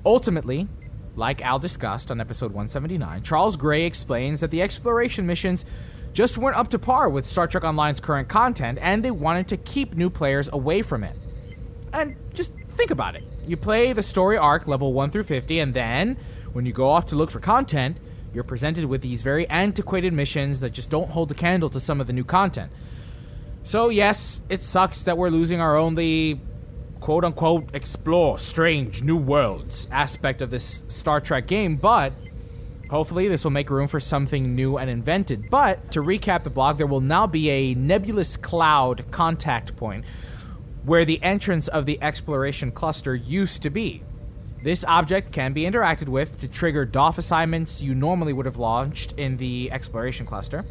Ultimately, 0.05 0.67
like 1.15 1.41
Al 1.41 1.59
discussed 1.59 2.11
on 2.11 2.21
episode 2.21 2.51
179, 2.51 3.23
Charles 3.23 3.57
Gray 3.57 3.85
explains 3.85 4.41
that 4.41 4.51
the 4.51 4.61
exploration 4.61 5.25
missions 5.25 5.65
just 6.19 6.37
weren't 6.37 6.57
up 6.57 6.67
to 6.67 6.77
par 6.77 7.07
with 7.07 7.25
Star 7.25 7.47
Trek 7.47 7.63
Online's 7.63 8.01
current 8.01 8.27
content 8.27 8.77
and 8.81 9.01
they 9.01 9.09
wanted 9.09 9.47
to 9.47 9.55
keep 9.55 9.95
new 9.95 10.09
players 10.09 10.49
away 10.51 10.81
from 10.81 11.01
it. 11.05 11.15
And 11.93 12.17
just 12.33 12.53
think 12.67 12.91
about 12.91 13.15
it. 13.15 13.23
You 13.47 13.55
play 13.55 13.93
the 13.93 14.03
story 14.03 14.37
arc 14.37 14.67
level 14.67 14.91
1 14.91 15.11
through 15.11 15.23
50 15.23 15.59
and 15.59 15.73
then 15.73 16.17
when 16.51 16.65
you 16.65 16.73
go 16.73 16.89
off 16.89 17.05
to 17.05 17.15
look 17.15 17.31
for 17.31 17.39
content, 17.39 17.99
you're 18.33 18.43
presented 18.43 18.83
with 18.83 18.99
these 18.99 19.21
very 19.21 19.47
antiquated 19.47 20.11
missions 20.11 20.59
that 20.59 20.71
just 20.71 20.89
don't 20.89 21.09
hold 21.09 21.31
a 21.31 21.33
candle 21.33 21.69
to 21.69 21.79
some 21.79 22.01
of 22.01 22.07
the 22.07 22.11
new 22.11 22.25
content. 22.25 22.69
So, 23.63 23.87
yes, 23.87 24.41
it 24.49 24.61
sucks 24.61 25.03
that 25.03 25.17
we're 25.17 25.29
losing 25.29 25.61
our 25.61 25.77
only 25.77 26.41
quote 26.99 27.23
unquote 27.23 27.73
explore 27.73 28.37
strange 28.37 29.03
new 29.03 29.15
worlds 29.15 29.87
aspect 29.89 30.41
of 30.41 30.49
this 30.49 30.83
Star 30.89 31.21
Trek 31.21 31.47
game, 31.47 31.77
but 31.77 32.11
hopefully 32.89 33.27
this 33.27 33.43
will 33.43 33.51
make 33.51 33.69
room 33.69 33.87
for 33.87 33.99
something 33.99 34.55
new 34.55 34.77
and 34.77 34.89
invented. 34.89 35.49
But 35.49 35.91
to 35.91 36.01
recap 36.01 36.43
the 36.43 36.49
blog, 36.49 36.77
there 36.77 36.87
will 36.87 37.01
now 37.01 37.27
be 37.27 37.49
a 37.49 37.73
nebulous 37.75 38.37
cloud 38.37 39.05
contact 39.11 39.75
point 39.75 40.05
where 40.83 41.05
the 41.05 41.21
entrance 41.21 41.67
of 41.67 41.85
the 41.85 42.01
exploration 42.01 42.71
cluster 42.71 43.15
used 43.15 43.61
to 43.63 43.69
be. 43.69 44.01
This 44.61 44.83
object 44.85 45.31
can 45.31 45.53
be 45.53 45.63
interacted 45.63 46.09
with 46.09 46.39
to 46.41 46.47
trigger 46.47 46.85
DOF 46.85 47.17
assignments 47.17 47.81
you 47.81 47.95
normally 47.95 48.33
would 48.33 48.45
have 48.45 48.57
launched 48.57 49.13
in 49.13 49.37
the 49.37 49.71
exploration 49.71 50.25
cluster. 50.25 50.65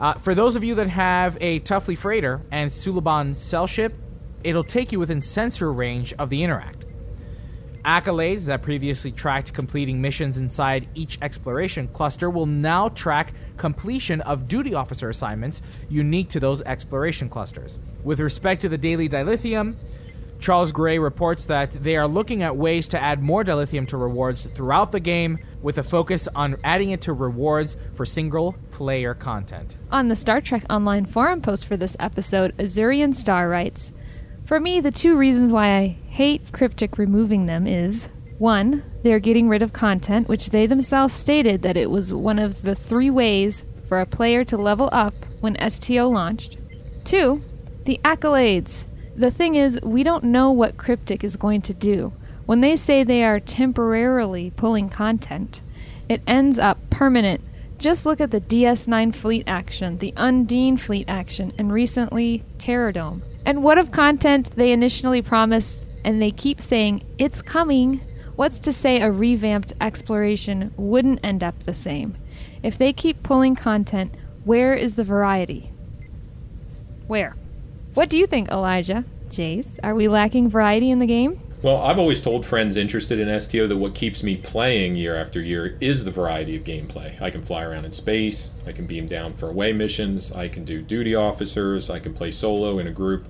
Uh, 0.00 0.14
for 0.14 0.34
those 0.34 0.56
of 0.56 0.64
you 0.64 0.74
that 0.76 0.88
have 0.88 1.36
a 1.40 1.60
Tuffli 1.60 1.96
freighter 1.96 2.40
and 2.50 2.70
Suliban 2.70 3.36
cell 3.36 3.66
ship, 3.66 3.94
it'll 4.42 4.64
take 4.64 4.90
you 4.90 4.98
within 4.98 5.20
sensor 5.20 5.72
range 5.72 6.12
of 6.14 6.30
the 6.30 6.42
interact. 6.42 6.83
Accolades 7.84 8.46
that 8.46 8.62
previously 8.62 9.12
tracked 9.12 9.52
completing 9.52 10.00
missions 10.00 10.38
inside 10.38 10.88
each 10.94 11.18
exploration 11.20 11.86
cluster 11.88 12.30
will 12.30 12.46
now 12.46 12.88
track 12.88 13.34
completion 13.58 14.22
of 14.22 14.48
duty 14.48 14.72
officer 14.72 15.10
assignments 15.10 15.60
unique 15.90 16.30
to 16.30 16.40
those 16.40 16.62
exploration 16.62 17.28
clusters. 17.28 17.78
With 18.02 18.20
respect 18.20 18.62
to 18.62 18.70
the 18.70 18.78
daily 18.78 19.06
dilithium, 19.06 19.76
Charles 20.40 20.72
Gray 20.72 20.98
reports 20.98 21.44
that 21.46 21.72
they 21.72 21.96
are 21.96 22.08
looking 22.08 22.42
at 22.42 22.56
ways 22.56 22.88
to 22.88 23.00
add 23.00 23.22
more 23.22 23.44
dilithium 23.44 23.86
to 23.88 23.96
rewards 23.96 24.46
throughout 24.46 24.90
the 24.90 25.00
game 25.00 25.38
with 25.62 25.78
a 25.78 25.82
focus 25.82 26.28
on 26.34 26.56
adding 26.64 26.90
it 26.90 27.02
to 27.02 27.12
rewards 27.12 27.76
for 27.94 28.04
single 28.04 28.54
player 28.70 29.14
content. 29.14 29.76
On 29.90 30.08
the 30.08 30.16
Star 30.16 30.40
Trek 30.40 30.64
Online 30.68 31.06
forum 31.06 31.40
post 31.40 31.66
for 31.66 31.76
this 31.76 31.96
episode, 32.00 32.56
Azurian 32.58 33.14
Star 33.14 33.48
writes 33.48 33.92
For 34.44 34.60
me, 34.60 34.80
the 34.80 34.90
two 34.90 35.16
reasons 35.16 35.52
why 35.52 35.74
I 35.78 35.96
hate 36.06 36.52
Cryptic 36.52 36.98
removing 36.98 37.46
them 37.46 37.66
is 37.66 38.10
one, 38.36 38.82
they're 39.02 39.18
getting 39.18 39.48
rid 39.48 39.62
of 39.62 39.72
content, 39.72 40.28
which 40.28 40.50
they 40.50 40.66
themselves 40.66 41.14
stated 41.14 41.62
that 41.62 41.78
it 41.78 41.90
was 41.90 42.12
one 42.12 42.38
of 42.38 42.60
the 42.60 42.74
three 42.74 43.08
ways 43.08 43.64
for 43.88 44.00
a 44.00 44.06
player 44.06 44.44
to 44.44 44.58
level 44.58 44.90
up 44.92 45.14
when 45.40 45.56
STO 45.70 46.10
launched. 46.10 46.58
Two, 47.04 47.42
the 47.86 47.98
accolades. 48.04 48.84
The 49.16 49.30
thing 49.30 49.54
is, 49.54 49.80
we 49.82 50.02
don't 50.02 50.24
know 50.24 50.50
what 50.50 50.76
Cryptic 50.76 51.24
is 51.24 51.36
going 51.36 51.62
to 51.62 51.72
do. 51.72 52.12
When 52.44 52.60
they 52.60 52.76
say 52.76 53.02
they 53.02 53.24
are 53.24 53.40
temporarily 53.40 54.50
pulling 54.50 54.90
content, 54.90 55.62
it 56.06 56.20
ends 56.26 56.58
up 56.58 56.78
permanent. 56.90 57.42
Just 57.78 58.04
look 58.04 58.20
at 58.20 58.30
the 58.30 58.42
DS9 58.42 59.14
fleet 59.14 59.44
action, 59.46 59.98
the 59.98 60.12
Undine 60.18 60.76
fleet 60.76 61.06
action, 61.08 61.54
and 61.56 61.72
recently 61.72 62.44
Terrordome. 62.58 63.22
And 63.46 63.62
what 63.62 63.78
of 63.78 63.90
content 63.90 64.50
they 64.56 64.72
initially 64.72 65.20
promised 65.20 65.86
and 66.02 66.20
they 66.20 66.30
keep 66.30 66.60
saying 66.60 67.04
it's 67.18 67.42
coming? 67.42 68.00
What's 68.36 68.58
to 68.60 68.72
say 68.72 69.00
a 69.00 69.10
revamped 69.10 69.72
exploration 69.80 70.72
wouldn't 70.76 71.20
end 71.22 71.44
up 71.44 71.60
the 71.60 71.74
same? 71.74 72.16
If 72.62 72.78
they 72.78 72.92
keep 72.92 73.22
pulling 73.22 73.54
content, 73.54 74.14
where 74.44 74.74
is 74.74 74.94
the 74.94 75.04
variety? 75.04 75.70
Where? 77.06 77.36
What 77.92 78.08
do 78.08 78.16
you 78.16 78.26
think, 78.26 78.50
Elijah? 78.50 79.04
Jace, 79.28 79.78
are 79.82 79.94
we 79.94 80.08
lacking 80.08 80.48
variety 80.48 80.90
in 80.90 80.98
the 80.98 81.06
game? 81.06 81.40
Well, 81.64 81.78
I've 81.78 81.98
always 81.98 82.20
told 82.20 82.44
friends 82.44 82.76
interested 82.76 83.18
in 83.18 83.40
STO 83.40 83.66
that 83.66 83.78
what 83.78 83.94
keeps 83.94 84.22
me 84.22 84.36
playing 84.36 84.96
year 84.96 85.16
after 85.16 85.40
year 85.40 85.78
is 85.80 86.04
the 86.04 86.10
variety 86.10 86.56
of 86.56 86.64
gameplay. 86.64 87.20
I 87.22 87.30
can 87.30 87.40
fly 87.40 87.62
around 87.62 87.86
in 87.86 87.92
space, 87.92 88.50
I 88.66 88.72
can 88.72 88.86
beam 88.86 89.06
down 89.06 89.32
for 89.32 89.48
away 89.48 89.72
missions, 89.72 90.30
I 90.30 90.48
can 90.48 90.66
do 90.66 90.82
duty 90.82 91.14
officers, 91.14 91.88
I 91.88 92.00
can 92.00 92.12
play 92.12 92.30
solo 92.30 92.78
in 92.78 92.86
a 92.86 92.92
group. 92.92 93.28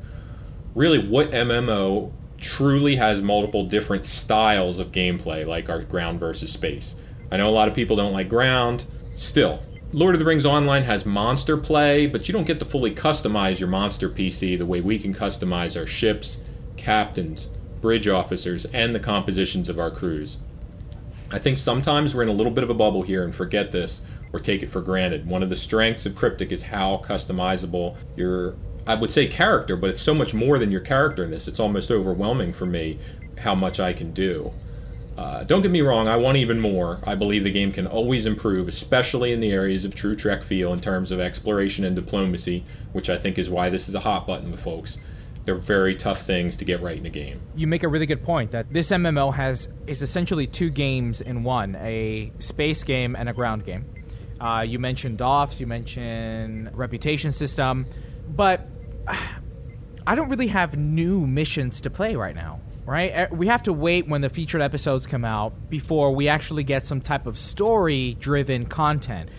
Really, 0.75 0.99
what 0.99 1.31
MMO 1.31 2.11
truly 2.37 2.97
has 2.97 3.23
multiple 3.23 3.65
different 3.65 4.07
styles 4.07 4.81
of 4.81 4.91
gameplay, 4.91 5.47
like 5.47 5.69
our 5.69 5.83
ground 5.83 6.19
versus 6.19 6.53
space? 6.53 6.97
I 7.31 7.37
know 7.37 7.49
a 7.49 7.51
lot 7.51 7.69
of 7.69 7.75
people 7.75 7.95
don't 7.95 8.13
like 8.13 8.29
ground. 8.29 8.85
Still, 9.15 9.63
Lord 9.93 10.17
of 10.17 10.19
the 10.19 10.25
Rings 10.25 10.45
Online 10.45 10.83
has 10.83 11.07
monster 11.07 11.57
play, 11.57 12.09
but 12.09 12.27
you 12.27 12.33
don't 12.33 12.47
get 12.47 12.59
to 12.59 12.65
fully 12.65 12.93
customize 12.93 13.61
your 13.61 13.69
monster 13.69 14.11
PC 14.11 14.59
the 14.59 14.67
way 14.67 14.81
we 14.81 14.99
can 14.99 15.15
customize 15.15 15.79
our 15.79 15.87
ships, 15.87 16.39
captains, 16.77 17.49
bridge 17.81 18.09
officers, 18.09 18.65
and 18.67 18.93
the 18.93 19.01
compositions 19.01 19.69
of 19.69 19.79
our 19.79 19.93
crews. 19.93 20.39
I 21.31 21.39
think 21.39 21.57
sometimes 21.57 22.17
we're 22.17 22.25
in 22.25 22.29
a 22.29 22.33
little 22.33 22.51
bit 22.51 22.65
of 22.65 22.71
a 22.71 22.75
bubble 22.75 23.03
here 23.03 23.23
and 23.23 23.33
forget 23.33 23.71
this 23.71 24.03
or 24.33 24.41
take 24.41 24.65
it 24.65 24.71
for 24.71 24.81
granted. 24.81 25.29
One 25.29 25.45
of 25.45 25.51
the 25.51 25.57
strengths 25.57 26.05
of 26.05 26.17
Cryptic 26.17 26.51
is 26.51 26.63
how 26.63 27.01
customizable 27.07 27.97
your 28.17 28.57
I 28.87 28.95
would 28.95 29.13
say 29.13 29.27
character, 29.27 29.77
but 29.77 29.91
it's 29.91 30.03
so 30.03 30.15
much 30.15 30.35
more 30.35 30.59
than 30.59 30.71
your 30.71 30.81
character 30.81 31.25
in 31.25 31.31
this. 31.31 31.49
It's 31.49 31.61
almost 31.61 31.91
overwhelming 31.91 32.53
for 32.53 32.67
me 32.67 32.99
how 33.39 33.55
much 33.55 33.81
I 33.81 33.93
can 33.93 34.13
do. 34.13 34.53
Uh, 35.17 35.45
don't 35.45 35.63
get 35.63 35.71
me 35.71 35.81
wrong, 35.81 36.09
I 36.09 36.17
want 36.17 36.39
even 36.39 36.61
more. 36.61 36.99
I 37.05 37.15
believe 37.15 37.45
the 37.45 37.51
game 37.51 37.73
can 37.73 37.87
always 37.87 38.27
improve, 38.27 38.67
especially 38.67 39.33
in 39.33 39.41
the 39.41 39.53
areas 39.53 39.85
of 39.85 39.95
true 39.95 40.17
Trek 40.17 40.43
feel 40.43 40.73
in 40.73 40.81
terms 40.81 41.13
of 41.13 41.21
exploration 41.21 41.85
and 41.85 41.95
diplomacy, 41.95 42.65
which 42.93 43.09
I 43.09 43.17
think 43.17 43.39
is 43.39 43.49
why 43.49 43.71
this 43.71 43.89
is 43.89 43.95
a 43.95 44.01
hot 44.01 44.27
button 44.27 44.51
with 44.51 44.61
folks. 44.61 44.99
They're 45.45 45.55
very 45.55 45.95
tough 45.95 46.23
things 46.23 46.57
to 46.57 46.65
get 46.65 46.81
right 46.81 46.97
in 46.97 47.07
a 47.07 47.11
game. 47.11 47.41
You 47.55 47.67
make 47.67 47.83
a 47.83 47.89
really 47.89 48.07
good 48.07 48.25
point 48.25 48.51
that 48.53 48.73
this 48.73 48.91
MMO 48.91 49.33
has 49.35 49.69
is 49.87 50.03
essentially 50.03 50.47
two 50.47 50.71
games 50.71 51.21
in 51.21 51.45
one: 51.45 51.77
a 51.77 52.33
space 52.39 52.83
game 52.83 53.15
and 53.15 53.29
a 53.29 53.33
ground 53.33 53.65
game. 53.65 53.85
Uh, 54.41 54.65
you 54.67 54.79
mentioned 54.79 55.19
DOFs, 55.19 55.61
you 55.61 55.67
mentioned 55.67 56.71
reputation 56.77 57.31
system, 57.31 57.87
but 58.29 58.67
I 60.07 60.15
don't 60.15 60.29
really 60.29 60.49
have 60.49 60.77
new 60.77 61.27
missions 61.27 61.81
to 61.83 61.91
play 61.91 62.15
right 62.17 62.35
now 62.35 62.61
right? 62.87 63.13
Er, 63.15 63.29
we 63.33 63.47
have 63.47 63.63
to 63.65 63.73
wait 63.73 64.07
when 64.09 64.21
the 64.21 64.29
featured 64.29 64.61
episodes 64.61 65.07
come 65.07 65.25
out 65.25 65.71
before 65.71 66.15
we 66.15 66.29
actually 66.29 66.65
get 66.65 66.87
some 66.87 67.01
type 67.01 67.27
of 67.27 67.39
story 67.39 68.17
driven 68.21 68.67
content. 68.67 69.31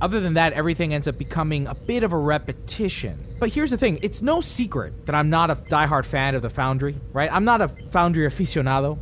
Other 0.00 0.18
than 0.20 0.34
that, 0.34 0.52
everything 0.54 0.92
ends 0.92 1.06
up 1.06 1.16
becoming 1.16 1.68
a 1.68 1.74
bit 1.74 2.02
of 2.02 2.12
a 2.12 2.18
repetition. 2.18 3.24
But 3.38 3.52
here's 3.52 3.70
the 3.70 3.78
thing 3.78 3.98
it's 4.02 4.20
no 4.20 4.40
secret 4.40 5.06
that 5.06 5.14
I'm 5.14 5.30
not 5.30 5.50
a 5.50 5.54
diehard 5.54 6.04
fan 6.04 6.34
of 6.34 6.42
the 6.42 6.50
Foundry, 6.50 6.96
right? 7.12 7.32
I'm 7.32 7.44
not 7.44 7.60
a 7.60 7.68
Foundry 7.68 8.26
aficionado. 8.26 8.98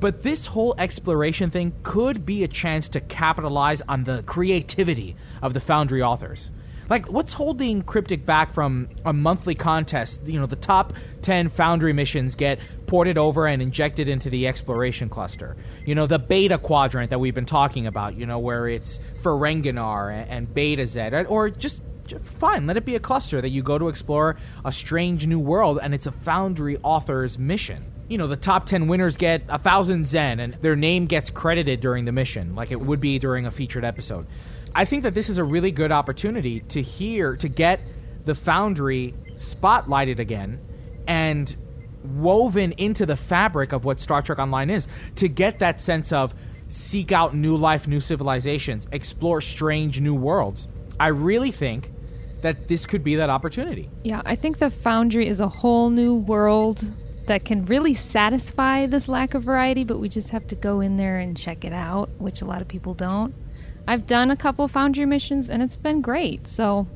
But 0.00 0.24
this 0.24 0.46
whole 0.46 0.74
exploration 0.78 1.50
thing 1.50 1.72
could 1.84 2.26
be 2.26 2.42
a 2.42 2.48
chance 2.48 2.88
to 2.88 3.00
capitalize 3.00 3.82
on 3.82 4.02
the 4.02 4.24
creativity 4.24 5.14
of 5.40 5.54
the 5.54 5.60
Foundry 5.60 6.02
authors. 6.02 6.50
Like, 6.92 7.06
what's 7.06 7.32
holding 7.32 7.80
Cryptic 7.80 8.26
back 8.26 8.52
from 8.52 8.86
a 9.06 9.14
monthly 9.14 9.54
contest? 9.54 10.28
You 10.28 10.38
know, 10.38 10.44
the 10.44 10.56
top 10.56 10.92
10 11.22 11.48
Foundry 11.48 11.94
missions 11.94 12.34
get 12.34 12.60
ported 12.86 13.16
over 13.16 13.46
and 13.46 13.62
injected 13.62 14.10
into 14.10 14.28
the 14.28 14.46
exploration 14.46 15.08
cluster. 15.08 15.56
You 15.86 15.94
know, 15.94 16.06
the 16.06 16.18
beta 16.18 16.58
quadrant 16.58 17.08
that 17.08 17.18
we've 17.18 17.34
been 17.34 17.46
talking 17.46 17.86
about, 17.86 18.14
you 18.14 18.26
know, 18.26 18.38
where 18.38 18.68
it's 18.68 19.00
for 19.22 19.42
and, 19.46 20.54
and 20.54 20.86
Z. 20.86 21.00
or 21.30 21.48
just 21.48 21.80
fine, 22.24 22.66
let 22.66 22.76
it 22.76 22.84
be 22.84 22.94
a 22.94 23.00
cluster 23.00 23.40
that 23.40 23.48
you 23.48 23.62
go 23.62 23.78
to 23.78 23.88
explore 23.88 24.36
a 24.66 24.70
strange 24.70 25.26
new 25.26 25.40
world 25.40 25.78
and 25.82 25.94
it's 25.94 26.04
a 26.04 26.12
Foundry 26.12 26.76
author's 26.82 27.38
mission. 27.38 27.90
You 28.08 28.18
know, 28.18 28.26
the 28.26 28.36
top 28.36 28.66
10 28.66 28.86
winners 28.86 29.16
get 29.16 29.44
a 29.48 29.56
thousand 29.56 30.04
Zen 30.04 30.40
and 30.40 30.54
their 30.60 30.76
name 30.76 31.06
gets 31.06 31.30
credited 31.30 31.80
during 31.80 32.04
the 32.04 32.12
mission, 32.12 32.54
like 32.54 32.70
it 32.70 32.78
would 32.78 33.00
be 33.00 33.18
during 33.18 33.46
a 33.46 33.50
featured 33.50 33.82
episode. 33.86 34.26
I 34.74 34.84
think 34.84 35.02
that 35.02 35.14
this 35.14 35.28
is 35.28 35.38
a 35.38 35.44
really 35.44 35.70
good 35.70 35.92
opportunity 35.92 36.60
to 36.60 36.82
hear, 36.82 37.36
to 37.36 37.48
get 37.48 37.80
the 38.24 38.34
Foundry 38.34 39.14
spotlighted 39.34 40.18
again 40.18 40.60
and 41.06 41.54
woven 42.04 42.72
into 42.72 43.06
the 43.06 43.16
fabric 43.16 43.72
of 43.72 43.84
what 43.84 44.00
Star 44.00 44.22
Trek 44.22 44.38
Online 44.38 44.70
is, 44.70 44.88
to 45.16 45.28
get 45.28 45.58
that 45.58 45.78
sense 45.78 46.12
of 46.12 46.34
seek 46.68 47.12
out 47.12 47.34
new 47.34 47.56
life, 47.56 47.86
new 47.86 48.00
civilizations, 48.00 48.86
explore 48.92 49.40
strange 49.40 50.00
new 50.00 50.14
worlds. 50.14 50.68
I 50.98 51.08
really 51.08 51.50
think 51.50 51.92
that 52.40 52.68
this 52.68 52.86
could 52.86 53.04
be 53.04 53.16
that 53.16 53.30
opportunity. 53.30 53.90
Yeah, 54.04 54.22
I 54.24 54.36
think 54.36 54.58
the 54.58 54.70
Foundry 54.70 55.28
is 55.28 55.40
a 55.40 55.48
whole 55.48 55.90
new 55.90 56.14
world 56.14 56.92
that 57.26 57.44
can 57.44 57.64
really 57.66 57.94
satisfy 57.94 58.86
this 58.86 59.06
lack 59.06 59.34
of 59.34 59.44
variety, 59.44 59.84
but 59.84 59.98
we 59.98 60.08
just 60.08 60.30
have 60.30 60.46
to 60.48 60.56
go 60.56 60.80
in 60.80 60.96
there 60.96 61.18
and 61.18 61.36
check 61.36 61.64
it 61.64 61.72
out, 61.72 62.10
which 62.18 62.42
a 62.42 62.44
lot 62.44 62.60
of 62.60 62.68
people 62.68 62.94
don't. 62.94 63.34
I've 63.86 64.06
done 64.06 64.30
a 64.30 64.36
couple 64.36 64.66
Foundry 64.68 65.06
missions 65.06 65.50
and 65.50 65.62
it's 65.62 65.76
been 65.76 66.00
great. 66.00 66.46
So, 66.46 66.86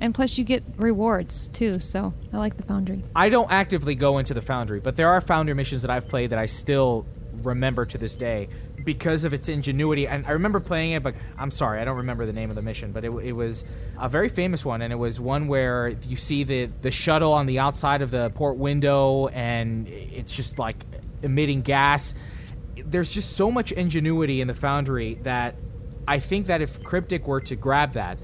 and 0.00 0.14
plus 0.14 0.38
you 0.38 0.44
get 0.44 0.64
rewards 0.76 1.48
too. 1.48 1.78
So 1.78 2.14
I 2.32 2.38
like 2.38 2.56
the 2.56 2.62
Foundry. 2.64 3.04
I 3.14 3.28
don't 3.28 3.50
actively 3.50 3.94
go 3.94 4.18
into 4.18 4.34
the 4.34 4.42
Foundry, 4.42 4.80
but 4.80 4.96
there 4.96 5.08
are 5.08 5.20
Foundry 5.20 5.54
missions 5.54 5.82
that 5.82 5.90
I've 5.90 6.08
played 6.08 6.30
that 6.30 6.38
I 6.38 6.46
still 6.46 7.06
remember 7.42 7.84
to 7.86 7.98
this 7.98 8.16
day 8.16 8.48
because 8.84 9.24
of 9.24 9.32
its 9.32 9.48
ingenuity. 9.48 10.06
And 10.06 10.26
I 10.26 10.32
remember 10.32 10.60
playing 10.60 10.92
it, 10.92 11.02
but 11.02 11.14
I'm 11.38 11.50
sorry, 11.50 11.80
I 11.80 11.84
don't 11.84 11.98
remember 11.98 12.26
the 12.26 12.32
name 12.32 12.50
of 12.50 12.56
the 12.56 12.62
mission. 12.62 12.92
But 12.92 13.04
it, 13.04 13.10
it 13.10 13.32
was 13.32 13.64
a 13.98 14.08
very 14.08 14.28
famous 14.28 14.64
one, 14.64 14.82
and 14.82 14.92
it 14.92 14.96
was 14.96 15.20
one 15.20 15.48
where 15.48 15.88
you 15.88 16.16
see 16.16 16.44
the 16.44 16.66
the 16.80 16.90
shuttle 16.90 17.32
on 17.32 17.46
the 17.46 17.58
outside 17.58 18.02
of 18.02 18.10
the 18.10 18.30
port 18.30 18.56
window, 18.56 19.28
and 19.28 19.88
it's 19.88 20.34
just 20.34 20.58
like 20.58 20.84
emitting 21.22 21.62
gas. 21.62 22.14
There's 22.76 23.10
just 23.10 23.36
so 23.36 23.50
much 23.50 23.72
ingenuity 23.72 24.40
in 24.40 24.48
the 24.48 24.54
Foundry 24.54 25.14
that 25.22 25.54
I 26.06 26.18
think 26.18 26.46
that 26.46 26.60
if 26.60 26.82
Cryptic 26.82 27.26
were 27.26 27.40
to 27.42 27.56
grab 27.56 27.92
that 27.92 28.18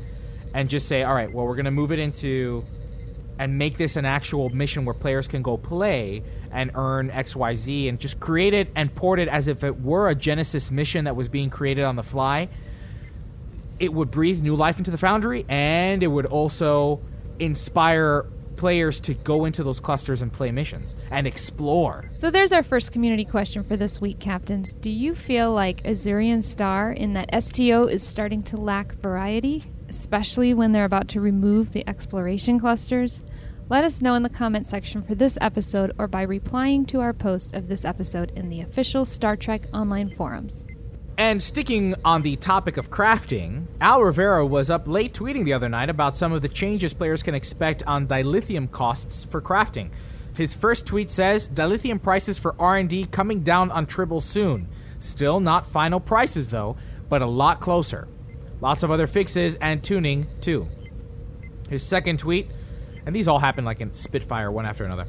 and 0.54 0.68
just 0.68 0.88
say, 0.88 1.02
all 1.02 1.14
right, 1.14 1.32
well, 1.32 1.46
we're 1.46 1.54
going 1.54 1.66
to 1.66 1.70
move 1.70 1.92
it 1.92 1.98
into 1.98 2.64
and 3.38 3.56
make 3.56 3.76
this 3.76 3.96
an 3.96 4.04
actual 4.04 4.48
mission 4.50 4.84
where 4.84 4.94
players 4.94 5.28
can 5.28 5.42
go 5.42 5.56
play 5.56 6.22
and 6.50 6.72
earn 6.74 7.10
XYZ 7.10 7.88
and 7.88 8.00
just 8.00 8.18
create 8.18 8.52
it 8.52 8.68
and 8.74 8.92
port 8.94 9.20
it 9.20 9.28
as 9.28 9.46
if 9.46 9.62
it 9.62 9.80
were 9.80 10.08
a 10.08 10.14
Genesis 10.14 10.70
mission 10.70 11.04
that 11.04 11.14
was 11.14 11.28
being 11.28 11.48
created 11.50 11.84
on 11.84 11.94
the 11.94 12.02
fly, 12.02 12.48
it 13.78 13.92
would 13.92 14.10
breathe 14.10 14.42
new 14.42 14.56
life 14.56 14.78
into 14.78 14.90
the 14.90 14.98
Foundry 14.98 15.46
and 15.48 16.02
it 16.02 16.08
would 16.08 16.26
also 16.26 17.00
inspire 17.38 18.26
players 18.58 19.00
to 19.00 19.14
go 19.14 19.46
into 19.46 19.64
those 19.64 19.80
clusters 19.80 20.20
and 20.20 20.30
play 20.30 20.50
missions 20.50 20.94
and 21.10 21.26
explore. 21.26 22.10
So 22.16 22.30
there's 22.30 22.52
our 22.52 22.62
first 22.62 22.92
community 22.92 23.24
question 23.24 23.64
for 23.64 23.76
this 23.76 24.00
week, 24.00 24.18
captains. 24.18 24.74
Do 24.74 24.90
you 24.90 25.14
feel 25.14 25.52
like 25.52 25.82
Azurian 25.84 26.42
Star 26.42 26.92
in 26.92 27.14
that 27.14 27.30
STO 27.42 27.86
is 27.86 28.06
starting 28.06 28.42
to 28.42 28.56
lack 28.58 28.92
variety, 28.96 29.64
especially 29.88 30.52
when 30.52 30.72
they're 30.72 30.84
about 30.84 31.08
to 31.08 31.20
remove 31.20 31.70
the 31.70 31.88
exploration 31.88 32.60
clusters? 32.60 33.22
Let 33.70 33.84
us 33.84 34.02
know 34.02 34.14
in 34.14 34.22
the 34.22 34.30
comment 34.30 34.66
section 34.66 35.02
for 35.02 35.14
this 35.14 35.38
episode 35.40 35.92
or 35.98 36.08
by 36.08 36.22
replying 36.22 36.84
to 36.86 37.00
our 37.00 37.12
post 37.12 37.54
of 37.54 37.68
this 37.68 37.84
episode 37.84 38.32
in 38.34 38.48
the 38.48 38.62
official 38.62 39.04
Star 39.04 39.36
Trek 39.36 39.62
online 39.72 40.10
forums. 40.10 40.64
And 41.18 41.42
sticking 41.42 41.96
on 42.04 42.22
the 42.22 42.36
topic 42.36 42.76
of 42.76 42.90
crafting, 42.90 43.66
Al 43.80 44.04
Rivera 44.04 44.46
was 44.46 44.70
up 44.70 44.86
late 44.86 45.12
tweeting 45.12 45.44
the 45.44 45.52
other 45.52 45.68
night 45.68 45.90
about 45.90 46.16
some 46.16 46.30
of 46.30 46.42
the 46.42 46.48
changes 46.48 46.94
players 46.94 47.24
can 47.24 47.34
expect 47.34 47.82
on 47.88 48.06
dilithium 48.06 48.70
costs 48.70 49.24
for 49.24 49.42
crafting. 49.42 49.90
His 50.34 50.54
first 50.54 50.86
tweet 50.86 51.10
says, 51.10 51.50
"Dilithium 51.50 52.00
prices 52.00 52.38
for 52.38 52.54
R&D 52.60 53.06
coming 53.06 53.40
down 53.40 53.72
on 53.72 53.84
Tribble 53.84 54.20
soon. 54.20 54.68
Still 55.00 55.40
not 55.40 55.66
final 55.66 55.98
prices 55.98 56.50
though, 56.50 56.76
but 57.08 57.20
a 57.20 57.26
lot 57.26 57.58
closer. 57.58 58.06
Lots 58.60 58.84
of 58.84 58.92
other 58.92 59.08
fixes 59.08 59.56
and 59.56 59.82
tuning 59.82 60.28
too." 60.40 60.68
His 61.68 61.82
second 61.82 62.20
tweet, 62.20 62.48
and 63.04 63.12
these 63.12 63.26
all 63.26 63.40
happen 63.40 63.64
like 63.64 63.80
in 63.80 63.92
Spitfire 63.92 64.52
one 64.52 64.66
after 64.66 64.84
another. 64.84 65.08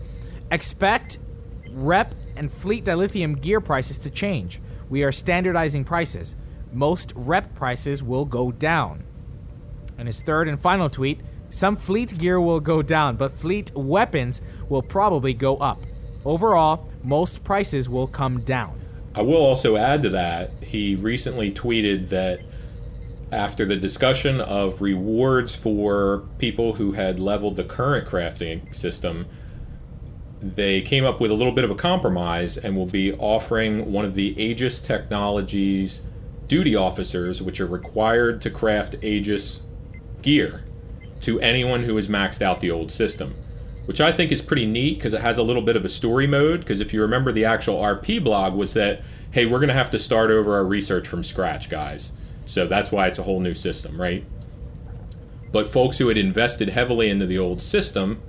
Expect 0.50 1.20
rep 1.72 2.16
and 2.36 2.52
fleet 2.52 2.84
dilithium 2.84 3.40
gear 3.40 3.62
prices 3.62 4.00
to 4.00 4.10
change. 4.10 4.60
We 4.90 5.04
are 5.04 5.12
standardizing 5.12 5.84
prices. 5.84 6.36
Most 6.74 7.14
rep 7.16 7.54
prices 7.56 8.04
will 8.04 8.26
go 8.26 8.52
down. 8.52 9.04
And 9.98 10.08
his 10.08 10.22
third 10.22 10.48
and 10.48 10.60
final 10.60 10.90
tweet 10.90 11.22
some 11.50 11.76
fleet 11.76 12.16
gear 12.18 12.40
will 12.40 12.60
go 12.60 12.82
down, 12.82 13.16
but 13.16 13.32
fleet 13.32 13.72
weapons 13.76 14.42
will 14.70 14.84
probably 14.84 15.34
go 15.34 15.58
up. 15.58 15.84
Overall, 16.24 16.88
most 17.04 17.44
prices 17.44 17.90
will 17.90 18.08
come 18.08 18.42
down. 18.42 18.80
I 19.16 19.24
will 19.24 19.38
also 19.38 19.76
add 19.76 20.04
to 20.04 20.10
that, 20.10 20.52
he 20.62 20.96
recently 20.96 21.52
tweeted 21.52 22.10
that 22.10 22.42
after 23.32 23.66
the 23.66 23.76
discussion 23.76 24.42
of 24.42 24.82
rewards 24.82 25.56
for 25.56 26.24
people 26.38 26.74
who 26.74 26.92
had 26.92 27.20
leveled 27.20 27.56
the 27.56 27.64
current 27.64 28.08
crafting 28.08 28.74
system, 28.76 29.26
they 30.42 30.82
came 30.82 31.04
up 31.04 31.20
with 31.20 31.32
a 31.32 31.34
little 31.34 31.52
bit 31.52 31.64
of 31.64 31.72
a 31.72 31.76
compromise 31.76 32.58
and 32.58 32.76
will 32.76 32.86
be 32.86 33.14
offering 33.14 33.92
one 33.92 34.06
of 34.06 34.16
the 34.16 34.40
Aegis 34.42 34.80
Technologies 34.80 36.02
duty 36.48 36.76
officers, 36.76 37.42
which 37.42 37.60
are 37.60 37.68
required 37.68 38.42
to 38.42 38.50
craft 38.50 39.04
Aegis 39.04 39.62
gear, 40.22 40.64
to 41.22 41.40
anyone 41.42 41.84
who 41.84 41.96
has 41.96 42.08
maxed 42.08 42.42
out 42.42 42.62
the 42.62 42.72
old 42.72 42.92
system. 42.92 43.36
Which 43.86 44.00
I 44.00 44.12
think 44.12 44.32
is 44.32 44.42
pretty 44.42 44.66
neat 44.66 45.00
because 45.00 45.14
it 45.14 45.22
has 45.22 45.38
a 45.38 45.44
little 45.44 45.64
bit 45.64 45.76
of 45.76 45.84
a 45.84 45.90
story 45.90 46.28
mode. 46.28 46.60
Because 46.60 46.80
if 46.80 46.94
you 46.94 47.02
remember, 47.02 47.32
the 47.32 47.46
actual 47.46 47.78
RP 47.78 48.24
blog 48.24 48.54
was 48.54 48.74
that, 48.74 49.02
hey, 49.32 49.46
we're 49.48 49.58
going 49.60 49.70
to 49.70 49.74
have 49.74 49.90
to 49.90 50.00
start 50.00 50.30
over 50.30 50.56
our 50.56 50.64
research 50.64 51.08
from 51.08 51.24
scratch, 51.24 51.70
guys. 51.70 52.12
So 52.46 52.68
that's 52.68 52.92
why 52.92 53.08
it's 53.08 53.18
a 53.18 53.24
whole 53.24 53.40
new 53.40 53.56
system, 53.56 54.00
right? 54.00 54.24
But 55.52 55.70
folks 55.70 55.98
who 55.98 56.08
had 56.08 56.20
invested 56.20 56.70
heavily 56.70 57.10
into 57.10 57.26
the 57.26 57.40
old 57.40 57.62
system 57.62 58.22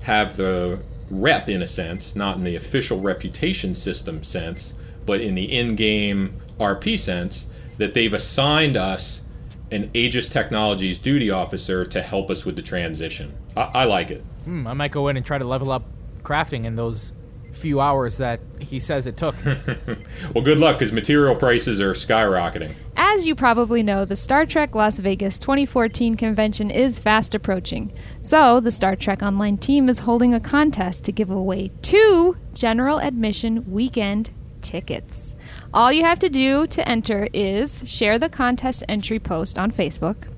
have 0.00 0.36
the 0.36 0.80
rep 1.10 1.48
in 1.48 1.62
a 1.62 1.68
sense, 1.68 2.16
not 2.16 2.36
in 2.36 2.44
the 2.44 2.56
official 2.56 3.00
reputation 3.00 3.74
system 3.74 4.24
sense, 4.24 4.74
but 5.04 5.20
in 5.20 5.34
the 5.34 5.44
in 5.44 5.76
game 5.76 6.40
RP 6.58 6.98
sense, 6.98 7.46
that 7.78 7.94
they've 7.94 8.12
assigned 8.12 8.76
us 8.76 9.22
an 9.70 9.90
Aegis 9.94 10.28
Technologies 10.28 10.98
duty 10.98 11.30
officer 11.30 11.84
to 11.84 12.02
help 12.02 12.30
us 12.30 12.44
with 12.44 12.56
the 12.56 12.62
transition. 12.62 13.34
I, 13.56 13.62
I 13.62 13.84
like 13.84 14.10
it. 14.10 14.24
Hmm, 14.44 14.66
I 14.66 14.74
might 14.74 14.92
go 14.92 15.08
in 15.08 15.16
and 15.16 15.26
try 15.26 15.38
to 15.38 15.44
level 15.44 15.72
up 15.72 15.84
crafting 16.22 16.64
in 16.64 16.76
those 16.76 17.12
few 17.56 17.80
hours 17.80 18.18
that 18.18 18.40
he 18.60 18.78
says 18.78 19.06
it 19.06 19.16
took. 19.16 19.34
well, 20.34 20.44
good 20.44 20.58
luck 20.58 20.78
because 20.78 20.92
material 20.92 21.34
prices 21.34 21.80
are 21.80 21.92
skyrocketing. 21.92 22.74
As 22.96 23.26
you 23.26 23.34
probably 23.34 23.82
know, 23.82 24.04
the 24.04 24.16
Star 24.16 24.46
Trek 24.46 24.74
Las 24.74 24.98
Vegas 24.98 25.38
2014 25.38 26.16
convention 26.16 26.70
is 26.70 27.00
fast 27.00 27.34
approaching. 27.34 27.92
So, 28.20 28.60
the 28.60 28.70
Star 28.70 28.96
Trek 28.96 29.22
Online 29.22 29.56
team 29.56 29.88
is 29.88 30.00
holding 30.00 30.34
a 30.34 30.40
contest 30.40 31.04
to 31.04 31.12
give 31.12 31.30
away 31.30 31.70
two 31.82 32.36
general 32.54 33.00
admission 33.00 33.70
weekend 33.70 34.30
tickets. 34.62 35.34
All 35.72 35.92
you 35.92 36.04
have 36.04 36.18
to 36.20 36.28
do 36.28 36.66
to 36.68 36.88
enter 36.88 37.28
is 37.32 37.88
share 37.88 38.18
the 38.18 38.28
contest 38.28 38.84
entry 38.88 39.18
post 39.18 39.58
on 39.58 39.70
Facebook, 39.70 40.28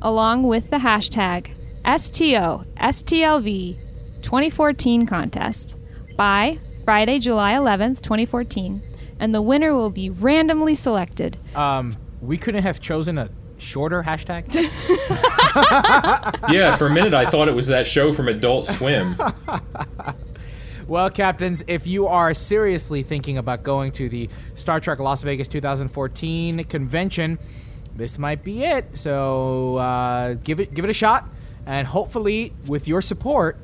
along 0.00 0.44
with 0.44 0.70
the 0.70 0.78
hashtag 0.78 1.50
STO 1.84 2.64
STLV 2.76 3.76
2014 4.22 5.06
contest 5.06 5.76
by 6.22 6.56
Friday, 6.84 7.18
July 7.18 7.54
11th, 7.54 8.00
2014, 8.00 8.80
and 9.18 9.34
the 9.34 9.42
winner 9.42 9.74
will 9.74 9.90
be 9.90 10.08
randomly 10.08 10.72
selected. 10.72 11.36
Um, 11.56 11.96
we 12.20 12.38
couldn't 12.38 12.62
have 12.62 12.78
chosen 12.78 13.18
a 13.18 13.28
shorter 13.58 14.04
hashtag. 14.04 14.54
yeah, 16.52 16.76
for 16.76 16.86
a 16.86 16.90
minute 16.90 17.12
I 17.12 17.28
thought 17.28 17.48
it 17.48 17.56
was 17.56 17.66
that 17.66 17.88
show 17.88 18.12
from 18.12 18.28
Adult 18.28 18.68
Swim. 18.68 19.16
Well, 20.86 21.10
captains, 21.10 21.64
if 21.66 21.88
you 21.88 22.06
are 22.06 22.34
seriously 22.34 23.02
thinking 23.02 23.36
about 23.36 23.64
going 23.64 23.90
to 23.92 24.08
the 24.08 24.28
Star 24.54 24.78
Trek 24.78 25.00
Las 25.00 25.24
Vegas 25.24 25.48
2014 25.48 26.62
convention, 26.64 27.36
this 27.96 28.16
might 28.16 28.44
be 28.44 28.62
it. 28.62 28.96
So 28.96 29.78
uh, 29.78 30.34
give 30.34 30.60
it 30.60 30.72
give 30.72 30.84
it 30.84 30.90
a 30.90 30.94
shot, 30.94 31.28
and 31.66 31.84
hopefully, 31.84 32.52
with 32.66 32.86
your 32.86 33.02
support, 33.02 33.58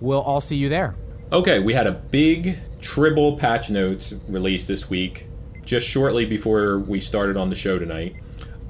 we'll 0.00 0.22
all 0.22 0.40
see 0.40 0.56
you 0.56 0.68
there. 0.68 0.94
Okay, 1.32 1.58
we 1.58 1.74
had 1.74 1.88
a 1.88 1.92
big 1.92 2.58
Tribble 2.80 3.36
patch 3.36 3.68
notes 3.68 4.14
released 4.28 4.68
this 4.68 4.88
week, 4.88 5.26
just 5.64 5.84
shortly 5.84 6.24
before 6.24 6.78
we 6.78 7.00
started 7.00 7.36
on 7.36 7.50
the 7.50 7.56
show 7.56 7.80
tonight. 7.80 8.14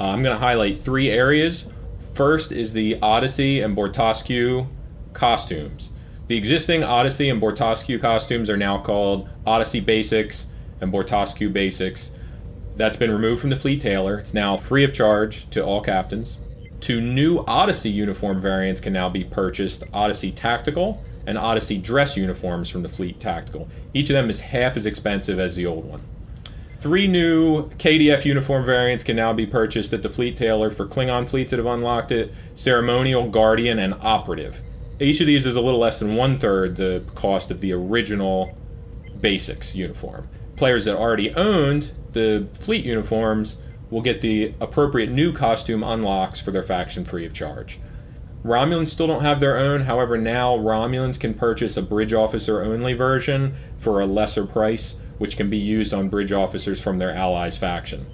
Uh, 0.00 0.04
I'm 0.04 0.22
going 0.22 0.34
to 0.34 0.40
highlight 0.40 0.78
three 0.78 1.10
areas. 1.10 1.66
First 2.14 2.52
is 2.52 2.72
the 2.72 2.98
Odyssey 3.02 3.60
and 3.60 3.76
Bortasqu' 3.76 4.66
costumes. 5.12 5.90
The 6.28 6.38
existing 6.38 6.82
Odyssey 6.82 7.28
and 7.28 7.42
Bortasqu' 7.42 8.00
costumes 8.00 8.48
are 8.48 8.56
now 8.56 8.78
called 8.78 9.28
Odyssey 9.44 9.80
Basics 9.80 10.46
and 10.80 10.90
Bortasqu' 10.90 11.52
Basics. 11.52 12.12
That's 12.74 12.96
been 12.96 13.10
removed 13.10 13.42
from 13.42 13.50
the 13.50 13.56
Fleet 13.56 13.82
Tailor. 13.82 14.18
It's 14.20 14.32
now 14.32 14.56
free 14.56 14.82
of 14.82 14.94
charge 14.94 15.50
to 15.50 15.62
all 15.62 15.82
captains. 15.82 16.38
Two 16.80 17.02
new 17.02 17.44
Odyssey 17.46 17.90
uniform 17.90 18.40
variants 18.40 18.80
can 18.80 18.94
now 18.94 19.10
be 19.10 19.24
purchased 19.24 19.84
Odyssey 19.92 20.32
Tactical 20.32 21.04
and 21.26 21.36
Odyssey 21.36 21.78
dress 21.78 22.16
uniforms 22.16 22.68
from 22.68 22.82
the 22.82 22.88
Fleet 22.88 23.18
Tactical. 23.20 23.68
Each 23.92 24.08
of 24.10 24.14
them 24.14 24.30
is 24.30 24.40
half 24.40 24.76
as 24.76 24.86
expensive 24.86 25.38
as 25.38 25.56
the 25.56 25.66
old 25.66 25.84
one. 25.84 26.02
Three 26.80 27.08
new 27.08 27.68
KDF 27.70 28.24
uniform 28.24 28.64
variants 28.64 29.02
can 29.02 29.16
now 29.16 29.32
be 29.32 29.46
purchased 29.46 29.92
at 29.92 30.02
the 30.02 30.08
Fleet 30.08 30.36
Tailor 30.36 30.70
for 30.70 30.86
Klingon 30.86 31.28
fleets 31.28 31.50
that 31.50 31.56
have 31.56 31.66
unlocked 31.66 32.12
it 32.12 32.32
Ceremonial, 32.54 33.28
Guardian, 33.28 33.78
and 33.78 33.94
Operative. 33.94 34.60
Each 35.00 35.20
of 35.20 35.26
these 35.26 35.46
is 35.46 35.56
a 35.56 35.60
little 35.60 35.80
less 35.80 35.98
than 35.98 36.14
one 36.14 36.38
third 36.38 36.76
the 36.76 37.02
cost 37.14 37.50
of 37.50 37.60
the 37.60 37.72
original 37.72 38.56
Basics 39.20 39.74
uniform. 39.74 40.28
Players 40.56 40.84
that 40.84 40.96
already 40.96 41.34
owned 41.34 41.92
the 42.12 42.46
Fleet 42.54 42.84
uniforms 42.84 43.56
will 43.90 44.02
get 44.02 44.20
the 44.20 44.54
appropriate 44.60 45.10
new 45.10 45.32
costume 45.32 45.82
unlocks 45.82 46.40
for 46.40 46.50
their 46.50 46.62
faction 46.62 47.04
free 47.04 47.26
of 47.26 47.32
charge. 47.32 47.78
Romulans 48.46 48.88
still 48.88 49.08
don't 49.08 49.22
have 49.22 49.40
their 49.40 49.58
own, 49.58 49.82
however, 49.82 50.16
now 50.16 50.56
Romulans 50.56 51.18
can 51.18 51.34
purchase 51.34 51.76
a 51.76 51.82
bridge 51.82 52.12
officer 52.12 52.62
only 52.62 52.92
version 52.92 53.56
for 53.76 54.00
a 54.00 54.06
lesser 54.06 54.46
price, 54.46 54.96
which 55.18 55.36
can 55.36 55.50
be 55.50 55.58
used 55.58 55.92
on 55.92 56.08
bridge 56.08 56.30
officers 56.30 56.80
from 56.80 56.98
their 56.98 57.12
allies' 57.12 57.58
faction. 57.58 58.06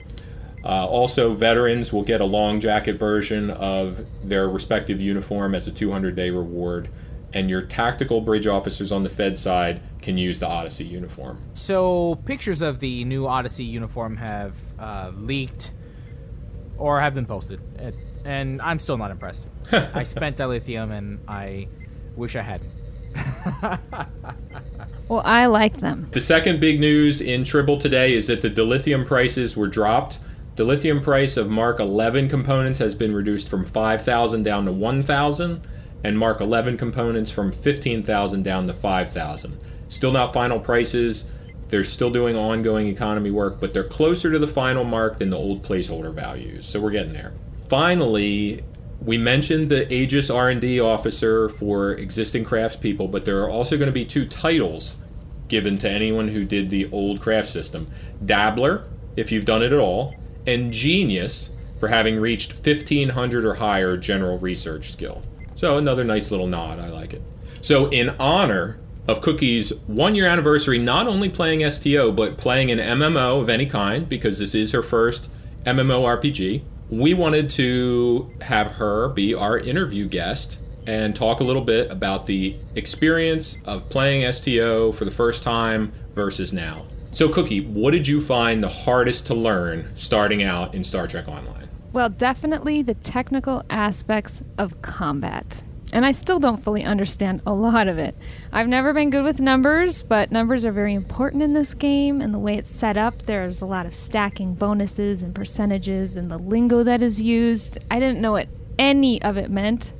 Uh, 0.64 0.86
also, 0.86 1.34
veterans 1.34 1.92
will 1.92 2.02
get 2.02 2.22
a 2.22 2.24
long 2.24 2.60
jacket 2.60 2.94
version 2.94 3.50
of 3.50 4.06
their 4.24 4.48
respective 4.48 5.02
uniform 5.02 5.54
as 5.54 5.68
a 5.68 5.70
200 5.72 6.16
day 6.16 6.30
reward, 6.30 6.88
and 7.34 7.50
your 7.50 7.60
tactical 7.60 8.22
bridge 8.22 8.46
officers 8.46 8.90
on 8.90 9.02
the 9.02 9.10
Fed 9.10 9.36
side 9.36 9.82
can 10.00 10.16
use 10.16 10.40
the 10.40 10.48
Odyssey 10.48 10.84
uniform. 10.84 11.42
So, 11.52 12.14
pictures 12.24 12.62
of 12.62 12.78
the 12.78 13.04
new 13.04 13.26
Odyssey 13.26 13.64
uniform 13.64 14.16
have 14.16 14.54
uh, 14.78 15.12
leaked 15.14 15.72
or 16.78 17.00
have 17.00 17.14
been 17.14 17.26
posted, 17.26 17.60
and 18.24 18.60
I'm 18.62 18.78
still 18.78 18.98
not 18.98 19.10
impressed. 19.10 19.48
I 19.72 20.04
spent 20.04 20.36
dilithium, 20.36 20.90
and 20.90 21.20
I 21.28 21.68
wish 22.16 22.36
I 22.36 22.42
hadn't. 22.42 22.70
Well, 25.12 25.20
I 25.26 25.44
like 25.44 25.80
them. 25.80 26.08
The 26.12 26.22
second 26.22 26.58
big 26.58 26.80
news 26.80 27.20
in 27.20 27.44
Tribble 27.44 27.76
today 27.76 28.14
is 28.14 28.28
that 28.28 28.40
the 28.40 28.48
dilithium 28.48 29.04
prices 29.04 29.54
were 29.54 29.66
dropped. 29.66 30.18
The 30.56 30.64
dilithium 30.64 31.02
price 31.02 31.36
of 31.36 31.50
Mark 31.50 31.80
11 31.80 32.30
components 32.30 32.78
has 32.78 32.94
been 32.94 33.14
reduced 33.14 33.46
from 33.46 33.66
5,000 33.66 34.42
down 34.42 34.64
to 34.64 34.72
1,000, 34.72 35.66
and 36.02 36.18
Mark 36.18 36.40
11 36.40 36.78
components 36.78 37.30
from 37.30 37.52
15,000 37.52 38.42
down 38.42 38.66
to 38.68 38.72
5,000. 38.72 39.58
Still 39.88 40.12
not 40.12 40.32
final 40.32 40.58
prices. 40.58 41.26
They're 41.68 41.84
still 41.84 42.10
doing 42.10 42.34
ongoing 42.34 42.86
economy 42.86 43.30
work, 43.30 43.60
but 43.60 43.74
they're 43.74 43.84
closer 43.84 44.32
to 44.32 44.38
the 44.38 44.46
final 44.46 44.84
mark 44.84 45.18
than 45.18 45.28
the 45.28 45.36
old 45.36 45.62
placeholder 45.62 46.14
values. 46.14 46.64
So 46.64 46.80
we're 46.80 46.90
getting 46.90 47.12
there. 47.12 47.34
Finally, 47.72 48.62
we 49.00 49.16
mentioned 49.16 49.70
the 49.70 49.90
Aegis 49.90 50.28
R&D 50.28 50.78
officer 50.78 51.48
for 51.48 51.92
existing 51.92 52.44
craftspeople, 52.44 53.10
but 53.10 53.24
there 53.24 53.42
are 53.42 53.48
also 53.48 53.78
going 53.78 53.86
to 53.86 53.92
be 53.94 54.04
two 54.04 54.26
titles 54.26 54.96
given 55.48 55.78
to 55.78 55.88
anyone 55.88 56.28
who 56.28 56.44
did 56.44 56.68
the 56.68 56.86
old 56.92 57.22
craft 57.22 57.48
system. 57.48 57.90
Dabbler, 58.22 58.86
if 59.16 59.32
you've 59.32 59.46
done 59.46 59.62
it 59.62 59.72
at 59.72 59.78
all, 59.78 60.14
and 60.46 60.70
Genius 60.70 61.48
for 61.80 61.88
having 61.88 62.20
reached 62.20 62.52
1500 62.52 63.46
or 63.46 63.54
higher 63.54 63.96
general 63.96 64.38
research 64.38 64.92
skill. 64.92 65.22
So 65.54 65.78
another 65.78 66.04
nice 66.04 66.30
little 66.30 66.48
nod, 66.48 66.78
I 66.78 66.90
like 66.90 67.14
it. 67.14 67.22
So 67.62 67.88
in 67.88 68.10
honor 68.20 68.80
of 69.08 69.22
Cookie's 69.22 69.72
one 69.86 70.14
year 70.14 70.28
anniversary, 70.28 70.78
not 70.78 71.06
only 71.06 71.30
playing 71.30 71.70
STO, 71.70 72.12
but 72.12 72.36
playing 72.36 72.70
an 72.70 72.78
MMO 72.78 73.40
of 73.40 73.48
any 73.48 73.64
kind, 73.64 74.06
because 74.06 74.40
this 74.40 74.54
is 74.54 74.72
her 74.72 74.82
first 74.82 75.30
MMORPG, 75.64 76.64
we 76.92 77.14
wanted 77.14 77.48
to 77.48 78.30
have 78.42 78.72
her 78.72 79.08
be 79.08 79.34
our 79.34 79.58
interview 79.58 80.06
guest 80.06 80.58
and 80.86 81.16
talk 81.16 81.40
a 81.40 81.44
little 81.44 81.62
bit 81.62 81.90
about 81.90 82.26
the 82.26 82.54
experience 82.74 83.56
of 83.64 83.88
playing 83.88 84.30
STO 84.30 84.92
for 84.92 85.06
the 85.06 85.10
first 85.10 85.42
time 85.42 85.90
versus 86.14 86.52
now. 86.52 86.84
So, 87.12 87.30
Cookie, 87.30 87.62
what 87.62 87.92
did 87.92 88.06
you 88.06 88.20
find 88.20 88.62
the 88.62 88.68
hardest 88.68 89.26
to 89.28 89.34
learn 89.34 89.90
starting 89.94 90.42
out 90.42 90.74
in 90.74 90.84
Star 90.84 91.06
Trek 91.06 91.28
Online? 91.28 91.66
Well, 91.94 92.10
definitely 92.10 92.82
the 92.82 92.94
technical 92.94 93.62
aspects 93.70 94.42
of 94.58 94.82
combat. 94.82 95.62
And 95.92 96.06
I 96.06 96.12
still 96.12 96.38
don't 96.38 96.64
fully 96.64 96.84
understand 96.84 97.42
a 97.46 97.52
lot 97.52 97.86
of 97.86 97.98
it. 97.98 98.16
I've 98.50 98.66
never 98.66 98.94
been 98.94 99.10
good 99.10 99.24
with 99.24 99.40
numbers, 99.40 100.02
but 100.02 100.32
numbers 100.32 100.64
are 100.64 100.72
very 100.72 100.94
important 100.94 101.42
in 101.42 101.52
this 101.52 101.74
game, 101.74 102.22
and 102.22 102.32
the 102.32 102.38
way 102.38 102.56
it's 102.56 102.70
set 102.70 102.96
up, 102.96 103.22
there's 103.22 103.60
a 103.60 103.66
lot 103.66 103.84
of 103.84 103.94
stacking 103.94 104.54
bonuses 104.54 105.22
and 105.22 105.34
percentages, 105.34 106.16
and 106.16 106.30
the 106.30 106.38
lingo 106.38 106.82
that 106.82 107.02
is 107.02 107.20
used. 107.20 107.76
I 107.90 108.00
didn't 108.00 108.22
know 108.22 108.32
what 108.32 108.48
any 108.78 109.20
of 109.20 109.36
it 109.36 109.50
meant. 109.50 109.92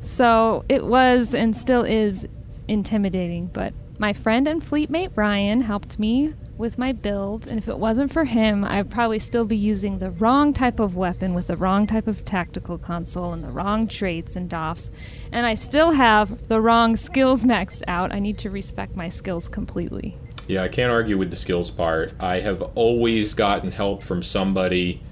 So 0.00 0.64
it 0.68 0.84
was 0.84 1.34
and 1.34 1.56
still 1.56 1.82
is 1.82 2.26
intimidating, 2.66 3.46
but 3.46 3.72
my 3.98 4.12
friend 4.12 4.46
and 4.48 4.62
fleetmate 4.62 5.16
Ryan 5.16 5.60
helped 5.60 5.98
me 5.98 6.34
with 6.58 6.76
my 6.76 6.92
build, 6.92 7.46
and 7.46 7.56
if 7.56 7.68
it 7.68 7.78
wasn't 7.78 8.12
for 8.12 8.24
him, 8.24 8.64
I'd 8.64 8.90
probably 8.90 9.20
still 9.20 9.44
be 9.44 9.56
using 9.56 9.98
the 9.98 10.10
wrong 10.10 10.52
type 10.52 10.80
of 10.80 10.96
weapon 10.96 11.32
with 11.32 11.46
the 11.46 11.56
wrong 11.56 11.86
type 11.86 12.08
of 12.08 12.24
tactical 12.24 12.76
console 12.76 13.32
and 13.32 13.42
the 13.42 13.50
wrong 13.50 13.86
traits 13.86 14.34
and 14.34 14.50
doffs, 14.50 14.90
and 15.30 15.46
I 15.46 15.54
still 15.54 15.92
have 15.92 16.48
the 16.48 16.60
wrong 16.60 16.96
skills 16.96 17.44
maxed 17.44 17.82
out. 17.86 18.12
I 18.12 18.18
need 18.18 18.38
to 18.38 18.50
respec 18.50 18.96
my 18.96 19.08
skills 19.08 19.48
completely. 19.48 20.18
Yeah, 20.48 20.62
I 20.62 20.68
can't 20.68 20.90
argue 20.90 21.16
with 21.16 21.30
the 21.30 21.36
skills 21.36 21.70
part. 21.70 22.12
I 22.18 22.40
have 22.40 22.62
always 22.74 23.34
gotten 23.34 23.70
help 23.70 24.02
from 24.02 24.22
somebody 24.22 25.02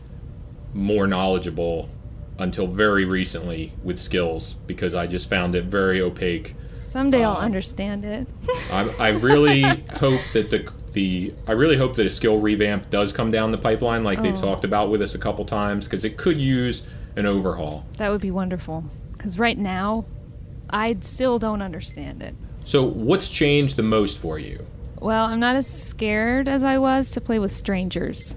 more 0.74 1.06
knowledgeable 1.06 1.88
until 2.38 2.66
very 2.66 3.04
recently 3.04 3.72
with 3.82 4.00
skills 4.00 4.54
because 4.66 4.94
I 4.94 5.06
just 5.06 5.28
found 5.28 5.54
it 5.54 5.66
very 5.66 6.00
opaque. 6.00 6.54
Someday 6.86 7.24
I'll 7.24 7.36
um, 7.36 7.44
understand 7.44 8.04
it. 8.04 8.26
I, 8.72 8.94
I 8.98 9.08
really 9.10 9.62
hope 9.94 10.20
that 10.32 10.50
the 10.50 10.70
the 10.96 11.32
I 11.46 11.52
really 11.52 11.76
hope 11.76 11.94
that 11.96 12.06
a 12.06 12.10
skill 12.10 12.40
revamp 12.40 12.90
does 12.90 13.12
come 13.12 13.30
down 13.30 13.52
the 13.52 13.58
pipeline, 13.58 14.02
like 14.02 14.22
they've 14.22 14.36
Oh. 14.36 14.40
talked 14.40 14.64
about 14.64 14.90
with 14.90 15.00
us 15.02 15.14
a 15.14 15.18
couple 15.18 15.44
times, 15.44 15.84
because 15.84 16.04
it 16.04 16.16
could 16.16 16.38
use 16.38 16.82
an 17.14 17.26
overhaul. 17.26 17.84
That 17.98 18.10
would 18.10 18.20
be 18.22 18.30
wonderful. 18.32 18.82
Because 19.12 19.38
right 19.38 19.58
now, 19.58 20.06
I 20.70 20.96
still 21.00 21.38
don't 21.38 21.62
understand 21.62 22.22
it. 22.22 22.34
So, 22.64 22.82
what's 22.82 23.28
changed 23.28 23.76
the 23.76 23.82
most 23.82 24.18
for 24.18 24.38
you? 24.38 24.66
Well, 24.98 25.26
I'm 25.26 25.38
not 25.38 25.54
as 25.54 25.66
scared 25.68 26.48
as 26.48 26.64
I 26.64 26.78
was 26.78 27.10
to 27.12 27.20
play 27.20 27.38
with 27.38 27.54
strangers. 27.54 28.36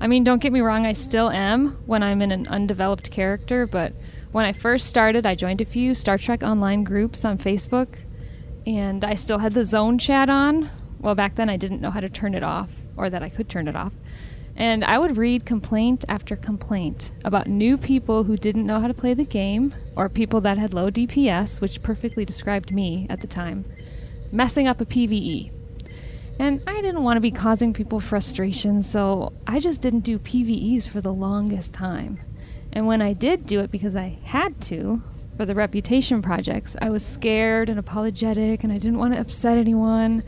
I 0.00 0.08
mean, 0.08 0.24
don't 0.24 0.42
get 0.42 0.52
me 0.52 0.60
wrong, 0.60 0.84
I 0.84 0.92
still 0.94 1.30
am 1.30 1.78
when 1.86 2.02
I'm 2.02 2.20
in 2.20 2.32
an 2.32 2.48
undeveloped 2.48 3.12
character, 3.12 3.66
but 3.66 3.92
when 4.32 4.44
I 4.44 4.52
first 4.52 4.88
started, 4.88 5.24
I 5.24 5.36
joined 5.36 5.60
a 5.60 5.64
few 5.64 5.94
Star 5.94 6.18
Trek 6.18 6.42
Online 6.42 6.82
groups 6.82 7.24
on 7.24 7.38
Facebook, 7.38 7.94
and 8.66 9.04
I 9.04 9.14
still 9.14 9.38
had 9.38 9.54
the 9.54 9.64
zone 9.64 9.98
chat 9.98 10.28
on. 10.28 10.68
Well, 11.02 11.14
back 11.14 11.34
then 11.34 11.50
I 11.50 11.56
didn't 11.56 11.80
know 11.80 11.90
how 11.90 12.00
to 12.00 12.08
turn 12.08 12.34
it 12.34 12.42
off, 12.42 12.70
or 12.96 13.10
that 13.10 13.22
I 13.22 13.28
could 13.28 13.48
turn 13.48 13.68
it 13.68 13.76
off. 13.76 13.92
And 14.54 14.84
I 14.84 14.98
would 14.98 15.16
read 15.16 15.44
complaint 15.44 16.04
after 16.08 16.36
complaint 16.36 17.12
about 17.24 17.48
new 17.48 17.76
people 17.76 18.24
who 18.24 18.36
didn't 18.36 18.66
know 18.66 18.80
how 18.80 18.86
to 18.86 18.94
play 18.94 19.12
the 19.12 19.24
game, 19.24 19.74
or 19.96 20.08
people 20.08 20.40
that 20.42 20.58
had 20.58 20.72
low 20.72 20.90
DPS, 20.90 21.60
which 21.60 21.82
perfectly 21.82 22.24
described 22.24 22.72
me 22.72 23.06
at 23.10 23.20
the 23.20 23.26
time, 23.26 23.64
messing 24.30 24.68
up 24.68 24.80
a 24.80 24.86
PvE. 24.86 25.50
And 26.38 26.62
I 26.66 26.80
didn't 26.80 27.02
want 27.02 27.16
to 27.16 27.20
be 27.20 27.30
causing 27.30 27.72
people 27.72 28.00
frustration, 28.00 28.82
so 28.82 29.32
I 29.46 29.58
just 29.58 29.82
didn't 29.82 30.00
do 30.00 30.18
PvEs 30.18 30.88
for 30.88 31.00
the 31.00 31.12
longest 31.12 31.74
time. 31.74 32.20
And 32.72 32.86
when 32.86 33.02
I 33.02 33.12
did 33.12 33.46
do 33.46 33.60
it 33.60 33.70
because 33.70 33.96
I 33.96 34.18
had 34.24 34.60
to, 34.62 35.02
for 35.36 35.46
the 35.46 35.54
reputation 35.54 36.22
projects, 36.22 36.76
I 36.80 36.90
was 36.90 37.04
scared 37.04 37.68
and 37.68 37.78
apologetic 37.78 38.64
and 38.64 38.72
I 38.72 38.78
didn't 38.78 38.98
want 38.98 39.14
to 39.14 39.20
upset 39.20 39.58
anyone. 39.58 40.22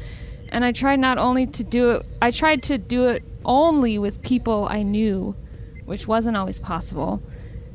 And 0.55 0.65
I 0.65 0.71
tried 0.71 1.01
not 1.01 1.19
only 1.19 1.49
to 1.49 1.65
do 1.65 1.91
it, 1.91 2.07
I 2.23 2.31
tried 2.31 2.63
to 2.65 2.79
do 2.79 3.07
it 3.07 3.25
only 3.45 3.99
with 3.99 4.23
people 4.23 4.69
I 4.71 4.85
knew, 4.85 5.35
which 5.85 6.07
wasn't 6.07 6.37
always 6.37 6.61
possible. 6.61 7.21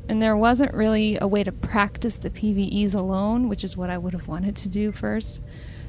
And 0.08 0.22
there 0.22 0.34
wasn't 0.34 0.72
really 0.72 1.18
a 1.20 1.28
way 1.28 1.44
to 1.44 1.52
practice 1.52 2.16
the 2.16 2.30
PvEs 2.30 2.94
alone, 2.94 3.50
which 3.50 3.64
is 3.64 3.76
what 3.76 3.90
I 3.90 3.98
would 3.98 4.14
have 4.14 4.28
wanted 4.28 4.56
to 4.56 4.70
do 4.70 4.92
first. 4.92 5.42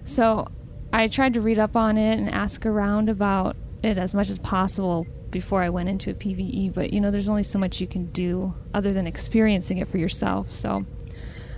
So 0.03 0.49
I 0.91 1.07
tried 1.07 1.33
to 1.35 1.41
read 1.41 1.59
up 1.59 1.77
on 1.77 1.97
it 1.97 2.19
and 2.19 2.29
ask 2.29 2.65
around 2.65 3.07
about 3.07 3.55
it 3.81 3.97
as 3.97 4.13
much 4.13 4.29
as 4.29 4.37
possible 4.37 5.07
before 5.29 5.63
I 5.63 5.69
went 5.69 5.87
into 5.87 6.11
a 6.11 6.13
PvE, 6.13 6.73
but 6.73 6.91
you 6.91 6.99
know, 6.99 7.09
there's 7.09 7.29
only 7.29 7.43
so 7.43 7.57
much 7.57 7.79
you 7.79 7.87
can 7.87 8.07
do 8.07 8.53
other 8.73 8.91
than 8.91 9.07
experiencing 9.07 9.77
it 9.77 9.87
for 9.87 9.97
yourself. 9.97 10.51
So 10.51 10.85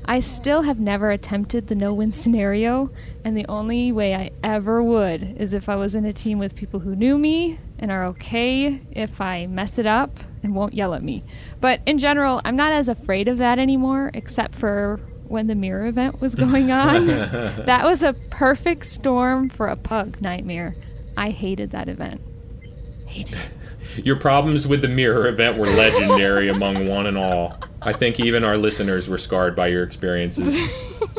I 0.06 0.20
still 0.20 0.64
have 0.64 0.80
never 0.80 1.12
attempted 1.12 1.68
the 1.68 1.76
no 1.76 1.94
win 1.94 2.12
scenario, 2.12 2.92
and 3.24 3.38
the 3.38 3.46
only 3.48 3.92
way 3.92 4.14
I 4.14 4.32
ever 4.44 4.84
would 4.84 5.24
is 5.40 5.54
if 5.54 5.70
I 5.70 5.76
was 5.76 5.96
in 5.96 6.06
a 6.06 6.14
team 6.14 6.40
with 6.40 6.56
people 6.56 6.82
who 6.82 6.96
knew 6.96 7.18
me 7.18 7.58
and 7.80 7.90
are 7.92 8.06
okay 8.08 8.82
if 8.92 9.22
I 9.22 9.48
mess 9.48 9.80
it 9.80 9.86
up 9.86 10.20
and 10.44 10.54
won't 10.54 10.74
yell 10.74 10.94
at 10.94 11.04
me. 11.04 11.24
But 11.62 11.82
in 11.86 11.98
general, 12.00 12.42
I'm 12.44 12.56
not 12.56 12.72
as 12.74 12.90
afraid 12.90 13.28
of 13.28 13.38
that 13.38 13.60
anymore, 13.60 14.12
except 14.14 14.56
for 14.56 15.00
when 15.28 15.48
the 15.48 15.56
mirror 15.56 15.88
event 15.88 16.20
was 16.20 16.36
going 16.36 16.70
on. 16.72 17.08
that 17.08 17.84
was 17.86 18.04
a 18.04 18.14
perfect 18.14 18.86
storm 18.86 19.50
for 19.50 19.68
a 19.68 19.76
pug 19.76 20.22
nightmare. 20.22 20.76
I 21.16 21.30
hated 21.30 21.72
that 21.72 21.88
event. 21.88 22.22
Hated 23.06 23.36
it. 23.36 23.63
Your 23.98 24.16
problems 24.16 24.68
with 24.68 24.82
the 24.82 24.88
mirror 24.88 25.28
event 25.28 25.58
were 25.58 25.68
legendary 25.68 26.50
among 26.50 26.88
one 26.88 27.06
and 27.08 27.18
all. 27.18 27.58
I 27.82 27.94
think 27.94 28.20
even 28.20 28.44
our 28.44 28.58
listeners 28.58 29.08
were 29.08 29.18
scarred 29.18 29.56
by 29.56 29.68
your 29.68 29.84
experiences. 29.84 30.58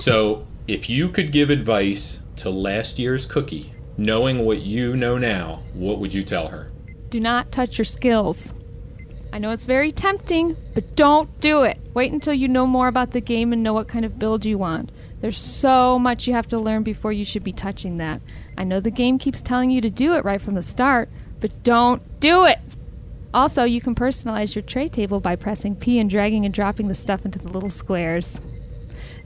So, 0.01 0.47
if 0.67 0.91
you 0.91 1.09
could 1.09 1.31
give 1.31 1.51
advice 1.51 2.19
to 2.37 2.51
last 2.51 2.99
year's 2.99 3.27
cookie, 3.27 3.73
knowing 3.97 4.45
what 4.45 4.61
you 4.61 4.97
know 4.97 5.19
now, 5.19 5.63
what 5.73 5.99
would 6.01 6.13
you 6.13 6.25
tell 6.25 6.49
her? 6.49 6.73
Do 7.11 7.21
not 7.21 7.53
touch 7.53 7.79
your 7.79 7.85
skills. 7.85 8.55
I 9.33 9.39
know 9.39 9.51
it's 9.51 9.65
very 9.65 9.93
tempting, 9.93 10.57
but 10.75 10.97
don't 10.97 11.41
do 11.41 11.63
it. 11.63 11.79
Wait 11.95 12.13
until 12.13 12.35
you 12.35 12.49
know 12.49 12.67
more 12.67 12.89
about 12.89 13.13
the 13.13 13.21
game 13.21 13.53
and 13.53 13.63
know 13.63 13.73
what 13.73 13.89
kind 13.89 14.05
of 14.05 14.19
build 14.19 14.45
you 14.45 14.59
want. 14.59 14.91
There's 15.21 15.39
so 15.41 15.99
much 15.99 16.27
you 16.27 16.35
have 16.35 16.49
to 16.49 16.59
learn 16.59 16.83
before 16.83 17.13
you 17.13 17.25
should 17.25 17.45
be 17.45 17.53
touching 17.53 17.97
that. 17.99 18.21
I 18.59 18.65
know 18.65 18.79
the 18.81 18.91
game 18.91 19.19
keeps 19.19 19.43
telling 19.43 19.71
you 19.71 19.81
to 19.81 19.91
do 19.91 20.15
it 20.15 20.25
right 20.25 20.41
from 20.41 20.55
the 20.55 20.63
start, 20.63 21.09
but 21.45 21.63
don't 21.63 22.01
do 22.21 22.47
it! 22.47 22.59
Also, 23.35 23.65
you 23.65 23.79
can 23.79 23.95
personalize 23.95 24.55
your 24.55 24.63
tray 24.63 24.89
table 24.89 25.21
by 25.21 25.37
pressing 25.37 25.77
P 25.77 25.99
and 25.99 26.09
dragging 26.09 26.47
and 26.47 26.55
dropping 26.55 26.89
the 26.89 26.95
stuff 26.95 27.27
into 27.27 27.39
the 27.39 27.51
little 27.51 27.69
squares. 27.69 28.41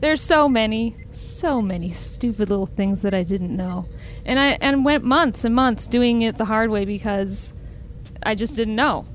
There's 0.00 0.20
so 0.20 0.48
many, 0.48 0.96
so 1.12 1.62
many 1.62 1.92
stupid 1.92 2.50
little 2.50 2.66
things 2.66 3.02
that 3.02 3.14
I 3.14 3.22
didn't 3.22 3.56
know. 3.56 3.86
And 4.24 4.40
I 4.40 4.58
and 4.60 4.84
went 4.84 5.04
months 5.04 5.44
and 5.44 5.54
months 5.54 5.86
doing 5.86 6.22
it 6.22 6.38
the 6.38 6.46
hard 6.46 6.70
way 6.70 6.84
because 6.84 7.52
I 8.24 8.34
just 8.34 8.56
didn't 8.56 8.74
know. 8.74 9.06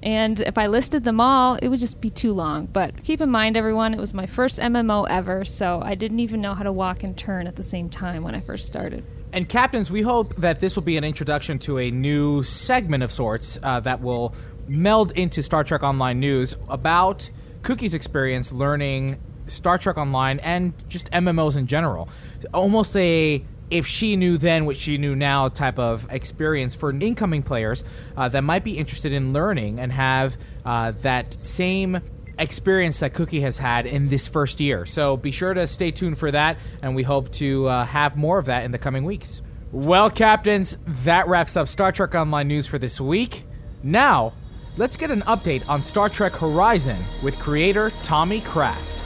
And 0.00 0.40
if 0.40 0.56
I 0.56 0.68
listed 0.68 1.02
them 1.02 1.20
all, 1.20 1.56
it 1.56 1.66
would 1.66 1.80
just 1.80 2.00
be 2.00 2.10
too 2.10 2.32
long. 2.32 2.66
But 2.66 3.02
keep 3.02 3.20
in 3.20 3.28
mind, 3.28 3.56
everyone, 3.56 3.92
it 3.92 3.98
was 3.98 4.14
my 4.14 4.26
first 4.26 4.60
MMO 4.60 5.04
ever, 5.10 5.44
so 5.44 5.82
I 5.84 5.96
didn't 5.96 6.20
even 6.20 6.40
know 6.40 6.54
how 6.54 6.62
to 6.62 6.70
walk 6.70 7.02
and 7.02 7.18
turn 7.18 7.48
at 7.48 7.56
the 7.56 7.64
same 7.64 7.90
time 7.90 8.22
when 8.22 8.36
I 8.36 8.40
first 8.40 8.68
started. 8.68 9.04
And 9.32 9.48
captains, 9.48 9.90
we 9.90 10.02
hope 10.02 10.34
that 10.36 10.60
this 10.60 10.76
will 10.76 10.82
be 10.82 10.96
an 10.96 11.04
introduction 11.04 11.58
to 11.60 11.78
a 11.78 11.90
new 11.90 12.42
segment 12.42 13.02
of 13.02 13.12
sorts 13.12 13.58
uh, 13.62 13.80
that 13.80 14.00
will 14.00 14.34
meld 14.68 15.12
into 15.12 15.42
Star 15.42 15.64
Trek 15.64 15.82
Online 15.82 16.18
news 16.20 16.56
about 16.68 17.30
Cookie's 17.62 17.94
experience 17.94 18.52
learning 18.52 19.20
Star 19.46 19.78
Trek 19.78 19.96
Online 19.96 20.38
and 20.40 20.72
just 20.88 21.10
MMOs 21.10 21.56
in 21.56 21.66
general. 21.66 22.08
Almost 22.54 22.96
a 22.96 23.44
if 23.68 23.86
she 23.86 24.14
knew 24.14 24.38
then 24.38 24.64
what 24.64 24.76
she 24.76 24.96
knew 24.96 25.16
now 25.16 25.48
type 25.48 25.78
of 25.78 26.06
experience 26.12 26.74
for 26.76 26.90
incoming 26.90 27.42
players 27.42 27.82
uh, 28.16 28.28
that 28.28 28.42
might 28.42 28.62
be 28.62 28.78
interested 28.78 29.12
in 29.12 29.32
learning 29.32 29.80
and 29.80 29.92
have 29.92 30.36
uh, 30.64 30.92
that 31.02 31.44
same 31.44 32.00
experience 32.38 33.00
that 33.00 33.14
Cookie 33.14 33.40
has 33.40 33.58
had 33.58 33.86
in 33.86 34.08
this 34.08 34.28
first 34.28 34.60
year. 34.60 34.86
So 34.86 35.16
be 35.16 35.30
sure 35.30 35.54
to 35.54 35.66
stay 35.66 35.90
tuned 35.90 36.18
for 36.18 36.30
that, 36.30 36.58
and 36.82 36.94
we 36.94 37.02
hope 37.02 37.30
to 37.32 37.66
uh, 37.66 37.84
have 37.84 38.16
more 38.16 38.38
of 38.38 38.46
that 38.46 38.64
in 38.64 38.72
the 38.72 38.78
coming 38.78 39.04
weeks. 39.04 39.42
Well, 39.72 40.10
captains, 40.10 40.78
that 40.86 41.28
wraps 41.28 41.56
up 41.56 41.68
Star 41.68 41.92
Trek 41.92 42.14
Online 42.14 42.48
news 42.48 42.66
for 42.66 42.78
this 42.78 43.00
week. 43.00 43.44
Now, 43.82 44.32
let's 44.76 44.96
get 44.96 45.10
an 45.10 45.22
update 45.22 45.68
on 45.68 45.82
Star 45.82 46.08
Trek 46.08 46.34
Horizon 46.34 47.04
with 47.22 47.38
creator 47.38 47.90
Tommy 48.02 48.40
Kraft. 48.40 49.05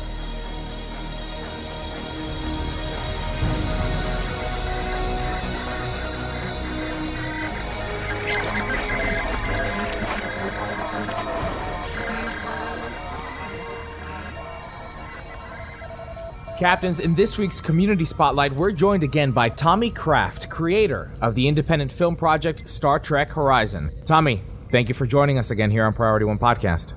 Captains, 16.60 17.00
in 17.00 17.14
this 17.14 17.38
week's 17.38 17.58
Community 17.58 18.04
Spotlight, 18.04 18.52
we're 18.52 18.70
joined 18.70 19.02
again 19.02 19.32
by 19.32 19.48
Tommy 19.48 19.90
Kraft, 19.90 20.50
creator 20.50 21.10
of 21.22 21.34
the 21.34 21.48
independent 21.48 21.90
film 21.90 22.14
project 22.14 22.68
Star 22.68 22.98
Trek 22.98 23.30
Horizon. 23.30 23.90
Tommy, 24.04 24.42
thank 24.70 24.90
you 24.90 24.94
for 24.94 25.06
joining 25.06 25.38
us 25.38 25.50
again 25.50 25.70
here 25.70 25.86
on 25.86 25.94
Priority 25.94 26.26
One 26.26 26.38
Podcast. 26.38 26.92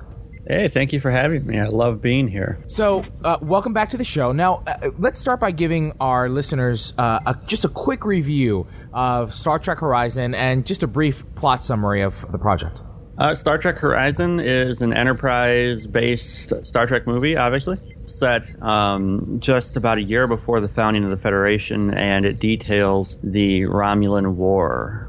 Hey, 0.46 0.68
thank 0.68 0.92
you 0.92 1.00
for 1.00 1.10
having 1.10 1.46
me. 1.46 1.58
I 1.58 1.68
love 1.68 2.02
being 2.02 2.28
here. 2.28 2.62
So, 2.66 3.06
uh, 3.24 3.38
welcome 3.40 3.72
back 3.72 3.88
to 3.88 3.96
the 3.96 4.04
show. 4.04 4.32
Now, 4.32 4.62
uh, 4.66 4.90
let's 4.98 5.18
start 5.18 5.40
by 5.40 5.50
giving 5.50 5.94
our 5.98 6.28
listeners 6.28 6.92
uh, 6.98 7.20
a, 7.24 7.34
just 7.46 7.64
a 7.64 7.70
quick 7.70 8.04
review 8.04 8.66
of 8.92 9.32
Star 9.32 9.58
Trek 9.58 9.78
Horizon 9.78 10.34
and 10.34 10.66
just 10.66 10.82
a 10.82 10.86
brief 10.86 11.24
plot 11.36 11.64
summary 11.64 12.02
of 12.02 12.30
the 12.30 12.38
project. 12.38 12.82
Uh, 13.16 13.32
Star 13.32 13.58
Trek 13.58 13.78
Horizon 13.78 14.40
is 14.40 14.82
an 14.82 14.92
enterprise 14.92 15.86
based 15.86 16.66
Star 16.66 16.86
Trek 16.86 17.06
movie, 17.06 17.36
obviously, 17.36 17.78
set 18.06 18.60
um, 18.60 19.36
just 19.38 19.76
about 19.76 19.98
a 19.98 20.02
year 20.02 20.26
before 20.26 20.60
the 20.60 20.68
founding 20.68 21.04
of 21.04 21.10
the 21.10 21.16
Federation, 21.16 21.94
and 21.94 22.26
it 22.26 22.40
details 22.40 23.16
the 23.22 23.62
Romulan 23.62 24.34
War. 24.34 25.08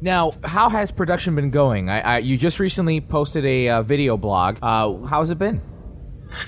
Now, 0.00 0.34
how 0.44 0.68
has 0.68 0.92
production 0.92 1.34
been 1.34 1.50
going? 1.50 1.90
I, 1.90 2.00
I, 2.00 2.18
you 2.18 2.38
just 2.38 2.60
recently 2.60 3.00
posted 3.00 3.44
a 3.44 3.68
uh, 3.68 3.82
video 3.82 4.16
blog. 4.16 4.58
Uh, 4.62 5.04
how's 5.06 5.30
it 5.30 5.38
been? 5.38 5.60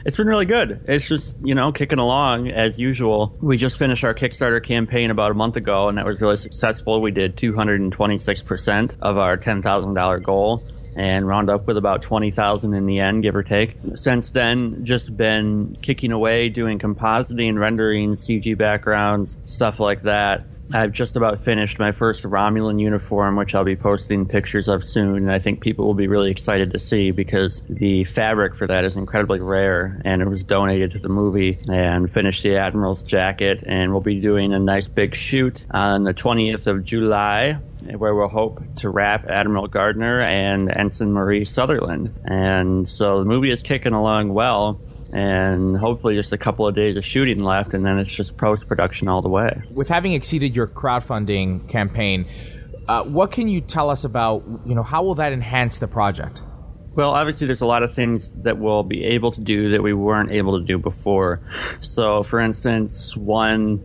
It's 0.06 0.16
been 0.16 0.28
really 0.28 0.46
good. 0.46 0.82
It's 0.88 1.08
just, 1.08 1.38
you 1.44 1.54
know, 1.54 1.72
kicking 1.72 1.98
along 1.98 2.48
as 2.50 2.78
usual. 2.78 3.36
We 3.42 3.58
just 3.58 3.78
finished 3.78 4.02
our 4.02 4.14
Kickstarter 4.14 4.62
campaign 4.64 5.10
about 5.10 5.30
a 5.30 5.34
month 5.34 5.56
ago, 5.56 5.88
and 5.88 5.98
that 5.98 6.06
was 6.06 6.20
really 6.20 6.36
successful. 6.36 7.02
We 7.02 7.10
did 7.10 7.36
226% 7.36 8.96
of 9.02 9.18
our 9.18 9.36
$10,000 9.36 10.22
goal 10.22 10.62
and 10.96 11.26
round 11.26 11.50
up 11.50 11.66
with 11.66 11.76
about 11.76 12.02
20,000 12.02 12.74
in 12.74 12.86
the 12.86 13.00
end, 13.00 13.22
give 13.22 13.34
or 13.34 13.42
take. 13.42 13.76
Since 13.94 14.30
then, 14.30 14.84
just 14.84 15.16
been 15.16 15.76
kicking 15.82 16.12
away, 16.12 16.48
doing 16.48 16.78
compositing, 16.78 17.58
rendering, 17.58 18.12
CG 18.14 18.56
backgrounds, 18.56 19.36
stuff 19.46 19.80
like 19.80 20.02
that. 20.02 20.44
I've 20.72 20.92
just 20.92 21.16
about 21.16 21.42
finished 21.42 21.78
my 21.78 21.92
first 21.92 22.22
Romulan 22.22 22.80
uniform, 22.80 23.36
which 23.36 23.54
I'll 23.54 23.64
be 23.64 23.76
posting 23.76 24.26
pictures 24.26 24.66
of 24.66 24.84
soon, 24.84 25.16
and 25.16 25.30
I 25.30 25.38
think 25.38 25.60
people 25.60 25.86
will 25.86 25.94
be 25.94 26.06
really 26.06 26.30
excited 26.30 26.72
to 26.72 26.78
see 26.78 27.10
because 27.10 27.62
the 27.68 28.04
fabric 28.04 28.56
for 28.56 28.66
that 28.66 28.84
is 28.84 28.96
incredibly 28.96 29.40
rare, 29.40 30.00
and 30.04 30.22
it 30.22 30.28
was 30.28 30.42
donated 30.42 30.92
to 30.92 30.98
the 30.98 31.08
movie. 31.08 31.58
And 31.68 32.12
finished 32.12 32.42
the 32.42 32.56
Admiral's 32.56 33.02
jacket, 33.02 33.62
and 33.66 33.92
we'll 33.92 34.00
be 34.00 34.20
doing 34.20 34.52
a 34.52 34.58
nice 34.58 34.88
big 34.88 35.14
shoot 35.14 35.64
on 35.70 36.04
the 36.04 36.14
20th 36.14 36.66
of 36.66 36.84
July 36.84 37.58
where 37.96 38.14
we'll 38.14 38.28
hope 38.28 38.62
to 38.76 38.88
wrap 38.88 39.26
Admiral 39.28 39.66
Gardner 39.66 40.22
and 40.22 40.70
Ensign 40.70 41.12
Marie 41.12 41.44
Sutherland. 41.44 42.14
And 42.24 42.88
so 42.88 43.18
the 43.18 43.26
movie 43.26 43.50
is 43.50 43.62
kicking 43.62 43.92
along 43.92 44.32
well 44.32 44.80
and 45.14 45.78
hopefully 45.78 46.16
just 46.16 46.32
a 46.32 46.38
couple 46.38 46.66
of 46.66 46.74
days 46.74 46.96
of 46.96 47.04
shooting 47.04 47.38
left, 47.38 47.72
and 47.72 47.86
then 47.86 47.98
it's 48.00 48.12
just 48.12 48.36
post 48.36 48.66
production 48.66 49.06
all 49.06 49.22
the 49.22 49.28
way. 49.28 49.62
With 49.70 49.88
having 49.88 50.12
exceeded 50.12 50.56
your 50.56 50.66
crowdfunding 50.66 51.68
campaign, 51.68 52.26
uh, 52.88 53.04
what 53.04 53.30
can 53.30 53.46
you 53.46 53.60
tell 53.60 53.90
us 53.90 54.02
about 54.02 54.42
you 54.66 54.74
know 54.74 54.82
how 54.82 55.04
will 55.04 55.14
that 55.14 55.32
enhance 55.32 55.78
the 55.78 55.86
project? 55.86 56.42
Well, 56.96 57.10
obviously, 57.10 57.46
there's 57.46 57.60
a 57.60 57.66
lot 57.66 57.84
of 57.84 57.94
things 57.94 58.28
that 58.42 58.58
we'll 58.58 58.82
be 58.82 59.04
able 59.04 59.30
to 59.32 59.40
do 59.40 59.70
that 59.70 59.82
we 59.82 59.92
weren't 59.92 60.32
able 60.32 60.58
to 60.58 60.66
do 60.66 60.78
before. 60.78 61.40
So, 61.80 62.24
for 62.24 62.40
instance, 62.40 63.16
one 63.16 63.84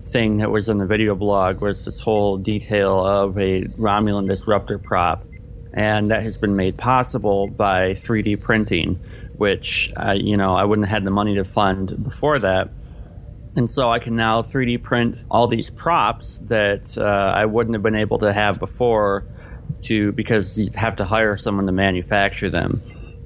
thing 0.00 0.38
that 0.38 0.50
was 0.50 0.68
in 0.68 0.78
the 0.78 0.86
video 0.86 1.14
blog 1.16 1.60
was 1.60 1.84
this 1.84 2.00
whole 2.00 2.38
detail 2.38 3.04
of 3.04 3.36
a 3.38 3.62
Romulan 3.76 4.26
disruptor 4.26 4.78
prop, 4.78 5.24
and 5.74 6.10
that 6.12 6.22
has 6.22 6.38
been 6.38 6.54
made 6.54 6.76
possible 6.76 7.48
by 7.48 7.94
3D 7.94 8.40
printing 8.40 9.00
which 9.40 9.90
uh, 9.96 10.12
you 10.12 10.36
know 10.36 10.54
I 10.54 10.64
wouldn't 10.64 10.86
have 10.86 10.96
had 10.96 11.04
the 11.06 11.10
money 11.10 11.34
to 11.36 11.44
fund 11.44 12.04
before 12.04 12.38
that. 12.40 12.68
And 13.56 13.70
so 13.70 13.90
I 13.90 13.98
can 13.98 14.14
now 14.14 14.42
3D 14.42 14.82
print 14.82 15.16
all 15.30 15.48
these 15.48 15.70
props 15.70 16.38
that 16.48 16.96
uh, 16.98 17.32
I 17.34 17.46
wouldn't 17.46 17.74
have 17.74 17.82
been 17.82 17.96
able 17.96 18.18
to 18.18 18.34
have 18.34 18.60
before, 18.60 19.24
to 19.84 20.12
because 20.12 20.58
you 20.58 20.70
have 20.74 20.94
to 20.96 21.06
hire 21.06 21.38
someone 21.38 21.64
to 21.66 21.72
manufacture 21.72 22.50
them. 22.50 22.82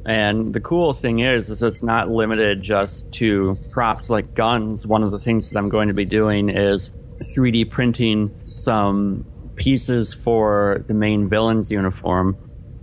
And 0.07 0.55
the 0.55 0.61
cool 0.61 0.93
thing 0.93 1.19
is, 1.19 1.51
is 1.51 1.63
it's 1.65 1.83
not 1.83 2.11
limited 2.11 2.63
just 2.63 3.11
to 3.15 3.59
props 3.71 4.09
like 4.09 4.35
guns. 4.35 4.87
One 4.87 5.03
of 5.03 5.11
the 5.11 5.19
things 5.19 5.51
that 5.51 5.59
I'm 5.59 5.69
going 5.69 5.89
to 5.89 5.95
be 5.95 6.05
doing 6.05 6.49
is 6.49 6.91
3D 7.37 7.71
printing 7.71 8.31
some 8.45 9.27
pieces 9.57 10.15
for 10.15 10.85
the 10.87 10.95
main 10.95 11.29
villain's 11.29 11.73
uniform 11.73 12.37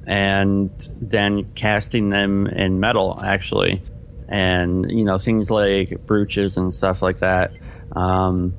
and 0.06 0.70
then 1.00 1.54
casting 1.54 2.10
them 2.10 2.48
in 2.48 2.80
metal 2.80 3.20
actually. 3.24 3.82
And 4.28 4.90
you 4.90 5.04
know 5.04 5.18
things 5.18 5.52
like 5.52 6.06
brooches 6.06 6.58
and 6.58 6.74
stuff 6.74 7.02
like 7.02 7.20
that. 7.20 7.52
Um, 7.92 8.54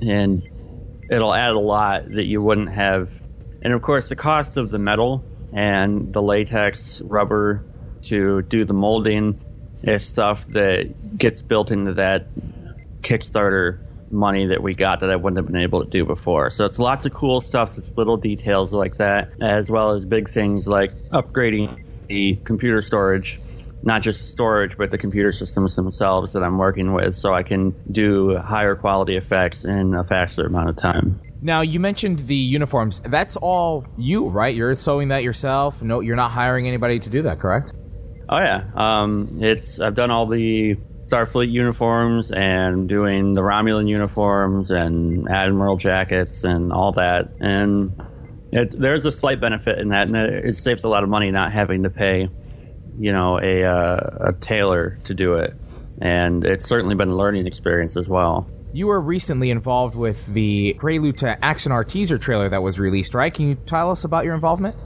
and 0.00 0.42
it'll 1.10 1.34
add 1.34 1.50
a 1.50 1.58
lot 1.58 2.08
that 2.10 2.24
you 2.24 2.40
wouldn't 2.40 2.70
have. 2.72 3.10
And 3.62 3.72
of 3.72 3.82
course 3.82 4.08
the 4.08 4.16
cost 4.16 4.56
of 4.56 4.70
the 4.70 4.78
metal 4.78 5.24
and 5.52 6.12
the 6.12 6.22
latex 6.22 7.02
rubber 7.02 7.64
to 8.02 8.42
do 8.42 8.64
the 8.64 8.72
molding 8.72 9.40
is 9.82 10.06
stuff 10.06 10.46
that 10.48 11.18
gets 11.18 11.42
built 11.42 11.70
into 11.70 11.94
that 11.94 12.26
kickstarter 13.02 13.80
money 14.10 14.46
that 14.46 14.62
we 14.62 14.74
got 14.74 15.00
that 15.00 15.10
I 15.10 15.16
wouldn't 15.16 15.38
have 15.38 15.46
been 15.46 15.62
able 15.62 15.84
to 15.84 15.90
do 15.90 16.04
before. 16.04 16.50
So 16.50 16.64
it's 16.64 16.78
lots 16.78 17.06
of 17.06 17.14
cool 17.14 17.40
stuff. 17.40 17.78
It's 17.78 17.96
little 17.96 18.16
details 18.16 18.72
like 18.72 18.96
that, 18.96 19.30
as 19.40 19.70
well 19.70 19.92
as 19.92 20.04
big 20.04 20.28
things 20.28 20.66
like 20.66 20.92
upgrading 21.10 21.84
the 22.08 22.36
computer 22.44 22.82
storage. 22.82 23.40
Not 23.82 24.02
just 24.02 24.26
storage, 24.26 24.76
but 24.76 24.90
the 24.90 24.98
computer 24.98 25.32
systems 25.32 25.74
themselves 25.74 26.34
that 26.34 26.42
I'm 26.42 26.58
working 26.58 26.92
with, 26.92 27.16
so 27.16 27.32
I 27.32 27.42
can 27.42 27.74
do 27.90 28.36
higher 28.36 28.74
quality 28.74 29.16
effects 29.16 29.64
in 29.64 29.94
a 29.94 30.04
faster 30.04 30.44
amount 30.44 30.68
of 30.68 30.76
time. 30.76 31.18
Now 31.40 31.62
you 31.62 31.80
mentioned 31.80 32.18
the 32.18 32.34
uniforms. 32.34 33.00
That's 33.00 33.36
all 33.36 33.86
you, 33.96 34.28
right? 34.28 34.54
You're 34.54 34.74
sewing 34.74 35.08
that 35.08 35.22
yourself. 35.22 35.82
No, 35.82 36.00
you're 36.00 36.16
not 36.16 36.30
hiring 36.30 36.68
anybody 36.68 37.00
to 37.00 37.08
do 37.08 37.22
that, 37.22 37.40
correct? 37.40 37.72
Oh 38.28 38.38
yeah, 38.38 38.64
um, 38.74 39.38
it's 39.40 39.80
I've 39.80 39.94
done 39.94 40.10
all 40.10 40.26
the 40.26 40.76
Starfleet 41.10 41.50
uniforms 41.50 42.30
and 42.30 42.88
doing 42.88 43.34
the 43.34 43.40
Romulan 43.40 43.88
uniforms 43.88 44.70
and 44.70 45.28
Admiral 45.28 45.76
jackets 45.76 46.44
and 46.44 46.72
all 46.72 46.92
that. 46.92 47.32
And 47.40 48.00
it, 48.52 48.78
there's 48.78 49.04
a 49.06 49.12
slight 49.12 49.40
benefit 49.40 49.78
in 49.78 49.88
that, 49.88 50.06
and 50.06 50.16
it 50.16 50.56
saves 50.56 50.84
a 50.84 50.88
lot 50.88 51.02
of 51.02 51.08
money 51.08 51.30
not 51.30 51.52
having 51.52 51.82
to 51.82 51.90
pay, 51.90 52.28
you 52.98 53.12
know, 53.12 53.38
a 53.38 53.64
uh, 53.64 54.28
a 54.28 54.32
tailor 54.40 54.98
to 55.04 55.14
do 55.14 55.34
it, 55.34 55.54
and 56.00 56.44
it's 56.44 56.68
certainly 56.68 56.94
been 56.94 57.08
a 57.08 57.16
learning 57.16 57.46
experience 57.46 57.96
as 57.96 58.08
well. 58.08 58.48
You 58.72 58.86
were 58.86 59.00
recently 59.00 59.50
involved 59.50 59.96
with 59.96 60.26
the 60.26 60.74
Prelude 60.78 61.18
to 61.18 61.36
Axanar 61.42 61.86
teaser 61.86 62.18
trailer 62.18 62.48
that 62.48 62.62
was 62.62 62.78
released, 62.78 63.14
right? 63.14 63.34
Can 63.34 63.48
you 63.48 63.54
tell 63.56 63.90
us 63.90 64.04
about 64.04 64.24
your 64.24 64.34
involvement? 64.34 64.76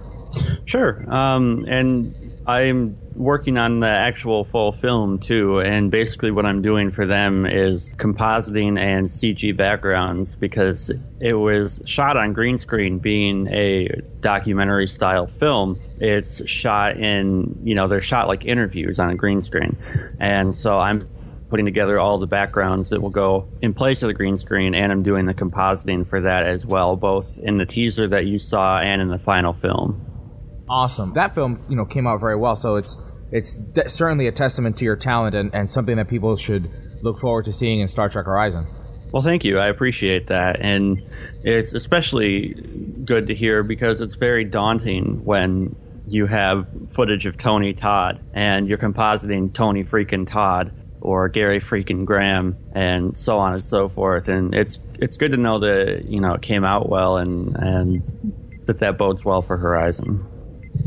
Sure. 0.64 1.04
Um, 1.12 1.66
and 1.68 2.32
I'm 2.46 2.98
working 3.14 3.58
on 3.58 3.80
the 3.80 3.88
actual 3.88 4.44
full 4.44 4.72
film 4.72 5.18
too, 5.18 5.60
and 5.60 5.90
basically 5.90 6.30
what 6.30 6.46
I'm 6.46 6.62
doing 6.62 6.90
for 6.90 7.06
them 7.06 7.46
is 7.46 7.90
compositing 7.94 8.78
and 8.78 9.08
CG 9.08 9.56
backgrounds 9.56 10.36
because 10.36 10.90
it 11.20 11.34
was 11.34 11.80
shot 11.86 12.16
on 12.16 12.32
green 12.32 12.58
screen, 12.58 12.98
being 12.98 13.46
a 13.48 13.88
documentary 14.20 14.86
style 14.86 15.26
film. 15.26 15.78
It's 15.98 16.46
shot 16.48 16.96
in, 16.96 17.58
you 17.62 17.74
know, 17.74 17.88
they're 17.88 18.02
shot 18.02 18.28
like 18.28 18.44
interviews 18.44 18.98
on 18.98 19.10
a 19.10 19.14
green 19.14 19.42
screen, 19.42 19.76
and 20.18 20.54
so 20.54 20.78
I'm 20.78 21.08
putting 21.50 21.66
together 21.66 22.00
all 22.00 22.18
the 22.18 22.26
backgrounds 22.26 22.88
that 22.88 23.00
will 23.00 23.10
go 23.10 23.46
in 23.62 23.72
place 23.72 24.02
of 24.02 24.08
the 24.08 24.14
green 24.14 24.36
screen, 24.38 24.74
and 24.74 24.90
I'm 24.90 25.04
doing 25.04 25.26
the 25.26 25.34
compositing 25.34 26.04
for 26.06 26.20
that 26.20 26.44
as 26.46 26.66
well, 26.66 26.96
both 26.96 27.38
in 27.38 27.58
the 27.58 27.66
teaser 27.66 28.08
that 28.08 28.26
you 28.26 28.40
saw 28.40 28.80
and 28.80 29.00
in 29.00 29.08
the 29.08 29.20
final 29.20 29.52
film. 29.52 30.04
Awesome. 30.68 31.12
That 31.14 31.34
film, 31.34 31.62
you 31.68 31.76
know, 31.76 31.84
came 31.84 32.06
out 32.06 32.20
very 32.20 32.36
well. 32.36 32.56
So 32.56 32.76
it's 32.76 32.96
it's 33.30 33.54
de- 33.54 33.88
certainly 33.88 34.26
a 34.28 34.32
testament 34.32 34.76
to 34.78 34.84
your 34.84 34.96
talent 34.96 35.34
and, 35.34 35.54
and 35.54 35.70
something 35.70 35.96
that 35.96 36.08
people 36.08 36.36
should 36.36 36.70
look 37.02 37.18
forward 37.18 37.44
to 37.46 37.52
seeing 37.52 37.80
in 37.80 37.88
Star 37.88 38.08
Trek 38.08 38.26
Horizon. 38.26 38.66
Well, 39.12 39.22
thank 39.22 39.44
you. 39.44 39.58
I 39.58 39.68
appreciate 39.68 40.26
that. 40.28 40.60
And 40.60 41.02
it's 41.44 41.74
especially 41.74 42.54
good 43.04 43.28
to 43.28 43.34
hear 43.34 43.62
because 43.62 44.00
it's 44.00 44.16
very 44.16 44.44
daunting 44.44 45.24
when 45.24 45.76
you 46.08 46.26
have 46.26 46.66
footage 46.90 47.26
of 47.26 47.38
Tony 47.38 47.74
Todd 47.74 48.20
and 48.32 48.68
you're 48.68 48.78
compositing 48.78 49.52
Tony 49.52 49.84
freaking 49.84 50.26
Todd 50.26 50.72
or 51.00 51.28
Gary 51.28 51.60
freaking 51.60 52.04
Graham 52.04 52.56
and 52.74 53.16
so 53.16 53.38
on 53.38 53.54
and 53.54 53.64
so 53.64 53.88
forth. 53.88 54.28
And 54.28 54.54
it's 54.54 54.78
it's 54.98 55.16
good 55.16 55.30
to 55.32 55.36
know 55.36 55.60
that, 55.60 56.06
you 56.06 56.20
know, 56.20 56.34
it 56.34 56.42
came 56.42 56.64
out 56.64 56.88
well 56.88 57.16
and 57.18 57.54
and 57.56 58.02
that 58.66 58.80
that 58.80 58.98
bodes 58.98 59.24
well 59.24 59.42
for 59.42 59.56
Horizon. 59.56 60.26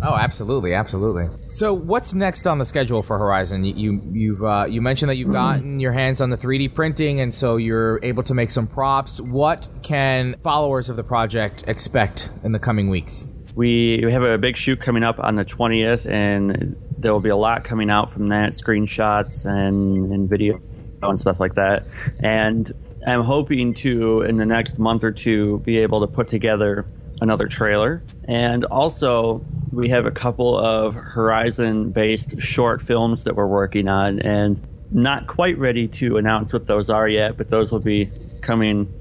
Oh, 0.01 0.13
absolutely, 0.13 0.73
absolutely. 0.73 1.27
So, 1.49 1.73
what's 1.73 2.13
next 2.13 2.45
on 2.45 2.59
the 2.59 2.65
schedule 2.65 3.01
for 3.01 3.17
Horizon? 3.17 3.63
You 3.63 3.73
you 3.73 4.01
you've, 4.11 4.43
uh, 4.43 4.65
you 4.69 4.81
mentioned 4.81 5.09
that 5.09 5.15
you've 5.15 5.31
gotten 5.31 5.79
your 5.79 5.91
hands 5.91 6.21
on 6.21 6.29
the 6.29 6.37
3D 6.37 6.75
printing, 6.75 7.19
and 7.19 7.33
so 7.33 7.57
you're 7.57 7.99
able 8.03 8.23
to 8.23 8.33
make 8.33 8.51
some 8.51 8.67
props. 8.67 9.19
What 9.19 9.67
can 9.81 10.35
followers 10.43 10.89
of 10.89 10.97
the 10.97 11.03
project 11.03 11.63
expect 11.67 12.29
in 12.43 12.51
the 12.51 12.59
coming 12.59 12.89
weeks? 12.89 13.25
We 13.55 14.03
have 14.11 14.21
a 14.21 14.37
big 14.37 14.55
shoot 14.55 14.79
coming 14.79 15.03
up 15.03 15.19
on 15.19 15.35
the 15.35 15.43
20th, 15.43 16.07
and 16.07 16.75
there 16.99 17.11
will 17.11 17.19
be 17.19 17.29
a 17.29 17.35
lot 17.35 17.63
coming 17.63 17.89
out 17.89 18.11
from 18.11 18.29
that 18.29 18.51
screenshots 18.51 19.47
and, 19.47 20.11
and 20.13 20.29
video 20.29 20.61
and 21.01 21.19
stuff 21.19 21.39
like 21.39 21.55
that. 21.55 21.85
And 22.19 22.71
I'm 23.07 23.23
hoping 23.23 23.73
to, 23.75 24.21
in 24.21 24.37
the 24.37 24.45
next 24.45 24.77
month 24.77 25.03
or 25.03 25.11
two, 25.11 25.59
be 25.59 25.79
able 25.79 26.01
to 26.01 26.07
put 26.07 26.27
together 26.27 26.85
another 27.21 27.47
trailer. 27.47 28.03
And 28.25 28.65
also, 28.65 29.45
we 29.71 29.89
have 29.89 30.05
a 30.05 30.11
couple 30.11 30.57
of 30.57 30.95
Horizon 30.95 31.91
based 31.91 32.41
short 32.41 32.81
films 32.81 33.23
that 33.23 33.35
we're 33.35 33.47
working 33.47 33.87
on, 33.87 34.19
and 34.19 34.61
not 34.91 35.27
quite 35.27 35.57
ready 35.57 35.87
to 35.87 36.17
announce 36.17 36.53
what 36.53 36.67
those 36.67 36.89
are 36.89 37.07
yet, 37.07 37.37
but 37.37 37.49
those 37.49 37.71
will 37.71 37.79
be 37.79 38.09
coming 38.41 38.93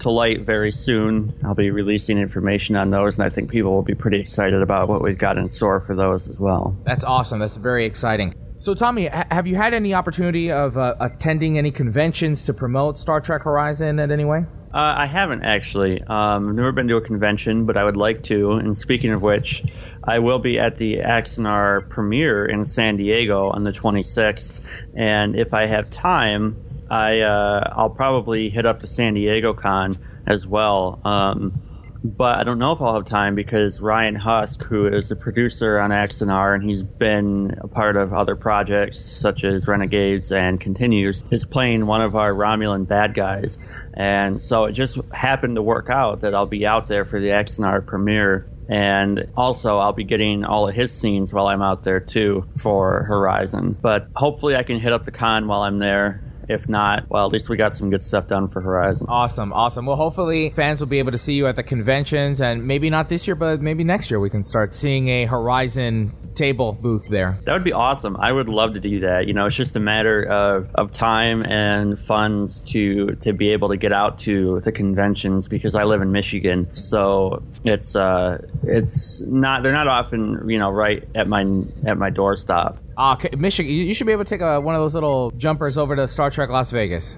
to 0.00 0.10
light 0.10 0.40
very 0.40 0.72
soon. 0.72 1.32
I'll 1.44 1.54
be 1.54 1.70
releasing 1.70 2.18
information 2.18 2.74
on 2.76 2.90
those, 2.90 3.16
and 3.16 3.24
I 3.24 3.28
think 3.28 3.50
people 3.50 3.72
will 3.72 3.82
be 3.82 3.94
pretty 3.94 4.18
excited 4.18 4.60
about 4.60 4.88
what 4.88 5.02
we've 5.02 5.18
got 5.18 5.38
in 5.38 5.50
store 5.50 5.80
for 5.80 5.94
those 5.94 6.28
as 6.28 6.40
well. 6.40 6.76
That's 6.84 7.04
awesome. 7.04 7.38
That's 7.38 7.56
very 7.56 7.84
exciting. 7.84 8.34
So, 8.62 8.74
Tommy, 8.74 9.08
ha- 9.08 9.26
have 9.32 9.48
you 9.48 9.56
had 9.56 9.74
any 9.74 9.92
opportunity 9.92 10.52
of 10.52 10.78
uh, 10.78 10.94
attending 11.00 11.58
any 11.58 11.72
conventions 11.72 12.44
to 12.44 12.54
promote 12.54 12.96
Star 12.96 13.20
Trek 13.20 13.42
Horizon 13.42 13.98
in 13.98 14.12
any 14.12 14.24
way? 14.24 14.44
Uh, 14.72 14.94
I 14.98 15.06
haven't 15.06 15.42
actually. 15.42 16.00
Um, 16.02 16.48
I've 16.48 16.54
never 16.54 16.70
been 16.70 16.86
to 16.86 16.94
a 16.94 17.00
convention, 17.00 17.66
but 17.66 17.76
I 17.76 17.82
would 17.82 17.96
like 17.96 18.22
to. 18.24 18.52
And 18.52 18.78
speaking 18.78 19.10
of 19.10 19.20
which, 19.20 19.64
I 20.04 20.20
will 20.20 20.38
be 20.38 20.60
at 20.60 20.78
the 20.78 20.98
Axanar 20.98 21.88
premiere 21.88 22.46
in 22.46 22.64
San 22.64 22.96
Diego 22.98 23.50
on 23.50 23.64
the 23.64 23.72
26th. 23.72 24.60
And 24.94 25.34
if 25.34 25.52
I 25.52 25.66
have 25.66 25.90
time, 25.90 26.56
I 26.88 27.18
uh, 27.18 27.72
I'll 27.74 27.90
probably 27.90 28.48
hit 28.48 28.64
up 28.64 28.78
to 28.82 28.86
San 28.86 29.14
Diego 29.14 29.54
Con 29.54 29.98
as 30.28 30.46
well. 30.46 31.00
Um, 31.04 31.60
but 32.04 32.38
I 32.38 32.44
don't 32.44 32.58
know 32.58 32.72
if 32.72 32.80
I'll 32.80 32.94
have 32.94 33.04
time 33.04 33.34
because 33.34 33.80
Ryan 33.80 34.16
Husk, 34.16 34.62
who 34.62 34.86
is 34.86 35.10
a 35.10 35.16
producer 35.16 35.78
on 35.78 35.90
Axanar 35.90 36.54
and 36.54 36.68
he's 36.68 36.82
been 36.82 37.56
a 37.60 37.68
part 37.68 37.96
of 37.96 38.12
other 38.12 38.34
projects 38.34 38.98
such 39.00 39.44
as 39.44 39.66
Renegades 39.66 40.32
and 40.32 40.60
Continues, 40.60 41.22
is 41.30 41.44
playing 41.44 41.86
one 41.86 42.02
of 42.02 42.16
our 42.16 42.32
Romulan 42.32 42.88
bad 42.88 43.14
guys. 43.14 43.56
And 43.94 44.40
so 44.40 44.64
it 44.64 44.72
just 44.72 44.98
happened 45.12 45.56
to 45.56 45.62
work 45.62 45.90
out 45.90 46.22
that 46.22 46.34
I'll 46.34 46.46
be 46.46 46.66
out 46.66 46.88
there 46.88 47.04
for 47.04 47.20
the 47.20 47.28
Axanar 47.28 47.86
premiere. 47.86 48.48
And 48.68 49.28
also, 49.36 49.78
I'll 49.78 49.92
be 49.92 50.04
getting 50.04 50.44
all 50.44 50.68
of 50.68 50.74
his 50.74 50.92
scenes 50.92 51.32
while 51.32 51.46
I'm 51.48 51.62
out 51.62 51.84
there 51.84 52.00
too 52.00 52.46
for 52.56 53.02
Horizon. 53.02 53.76
But 53.80 54.08
hopefully, 54.16 54.56
I 54.56 54.62
can 54.62 54.78
hit 54.78 54.92
up 54.92 55.04
the 55.04 55.10
con 55.10 55.46
while 55.46 55.62
I'm 55.62 55.78
there 55.78 56.31
if 56.48 56.68
not, 56.68 57.08
well, 57.10 57.26
at 57.26 57.32
least 57.32 57.48
we 57.48 57.56
got 57.56 57.76
some 57.76 57.90
good 57.90 58.02
stuff 58.02 58.28
done 58.28 58.48
for 58.48 58.60
Horizon. 58.60 59.06
Awesome, 59.08 59.52
awesome. 59.52 59.86
Well, 59.86 59.96
hopefully 59.96 60.50
fans 60.50 60.80
will 60.80 60.86
be 60.86 60.98
able 60.98 61.12
to 61.12 61.18
see 61.18 61.34
you 61.34 61.46
at 61.46 61.56
the 61.56 61.62
conventions, 61.62 62.40
and 62.40 62.66
maybe 62.66 62.90
not 62.90 63.08
this 63.08 63.26
year, 63.26 63.34
but 63.34 63.60
maybe 63.60 63.84
next 63.84 64.10
year 64.10 64.20
we 64.20 64.30
can 64.30 64.44
start 64.44 64.74
seeing 64.74 65.08
a 65.08 65.24
Horizon 65.24 66.12
table 66.34 66.72
booth 66.72 67.08
there. 67.08 67.38
That 67.44 67.52
would 67.52 67.64
be 67.64 67.72
awesome. 67.72 68.16
I 68.16 68.32
would 68.32 68.48
love 68.48 68.74
to 68.74 68.80
do 68.80 69.00
that. 69.00 69.26
You 69.26 69.34
know, 69.34 69.46
it's 69.46 69.56
just 69.56 69.76
a 69.76 69.80
matter 69.80 70.22
of, 70.24 70.68
of 70.74 70.92
time 70.92 71.44
and 71.44 71.98
funds 71.98 72.60
to 72.62 73.16
to 73.16 73.32
be 73.32 73.50
able 73.50 73.68
to 73.68 73.76
get 73.76 73.92
out 73.92 74.18
to 74.20 74.60
the 74.60 74.72
conventions 74.72 75.48
because 75.48 75.74
I 75.74 75.84
live 75.84 76.02
in 76.02 76.12
Michigan, 76.12 76.72
so 76.74 77.42
it's 77.64 77.96
uh 77.96 78.38
it's 78.62 79.20
not 79.22 79.62
they're 79.62 79.72
not 79.72 79.88
often 79.88 80.48
you 80.48 80.58
know 80.58 80.70
right 80.70 81.06
at 81.14 81.28
my 81.28 81.42
at 81.86 81.98
my 81.98 82.10
doorstop. 82.10 82.78
Ah, 82.96 83.14
okay, 83.14 83.30
Michigan. 83.36 83.72
You 83.72 83.94
should 83.94 84.06
be 84.06 84.12
able 84.12 84.24
to 84.24 84.30
take 84.30 84.40
a, 84.40 84.60
one 84.60 84.74
of 84.74 84.80
those 84.80 84.94
little 84.94 85.30
jumpers 85.32 85.78
over 85.78 85.96
to 85.96 86.06
Star 86.06 86.30
Trek 86.30 86.50
Las 86.50 86.70
Vegas. 86.70 87.16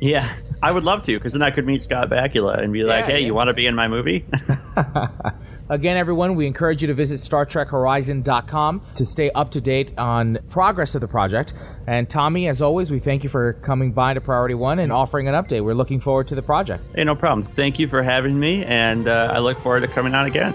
Yeah, 0.00 0.30
I 0.62 0.72
would 0.72 0.84
love 0.84 1.02
to 1.04 1.14
because 1.16 1.32
then 1.32 1.42
I 1.42 1.50
could 1.50 1.66
meet 1.66 1.82
Scott 1.82 2.10
Bakula 2.10 2.58
and 2.58 2.72
be 2.72 2.82
like, 2.82 3.04
"Hey, 3.06 3.20
yeah. 3.20 3.26
you 3.26 3.34
want 3.34 3.48
to 3.48 3.54
be 3.54 3.66
in 3.66 3.74
my 3.74 3.88
movie?" 3.88 4.26
Again, 5.70 5.96
everyone, 5.96 6.34
we 6.34 6.46
encourage 6.46 6.82
you 6.82 6.88
to 6.88 6.94
visit 6.94 7.20
StarTrekHorizon.com 7.20 8.82
to 8.96 9.06
stay 9.06 9.30
up 9.30 9.50
to 9.52 9.62
date 9.62 9.92
on 9.96 10.38
progress 10.50 10.94
of 10.94 11.00
the 11.00 11.08
project. 11.08 11.54
And 11.86 12.06
Tommy, 12.08 12.48
as 12.48 12.60
always, 12.60 12.90
we 12.90 12.98
thank 12.98 13.24
you 13.24 13.30
for 13.30 13.54
coming 13.54 13.90
by 13.92 14.12
to 14.12 14.20
Priority 14.20 14.54
One 14.56 14.78
and 14.78 14.92
offering 14.92 15.26
an 15.26 15.34
update. 15.34 15.64
We're 15.64 15.72
looking 15.74 16.00
forward 16.00 16.28
to 16.28 16.34
the 16.34 16.42
project. 16.42 16.84
hey, 16.94 17.04
no 17.04 17.14
problem. 17.14 17.46
Thank 17.46 17.78
you 17.78 17.88
for 17.88 18.02
having 18.02 18.38
me, 18.38 18.62
and 18.64 19.08
uh, 19.08 19.32
I 19.32 19.38
look 19.38 19.58
forward 19.60 19.80
to 19.80 19.88
coming 19.88 20.14
on 20.14 20.26
again. 20.26 20.54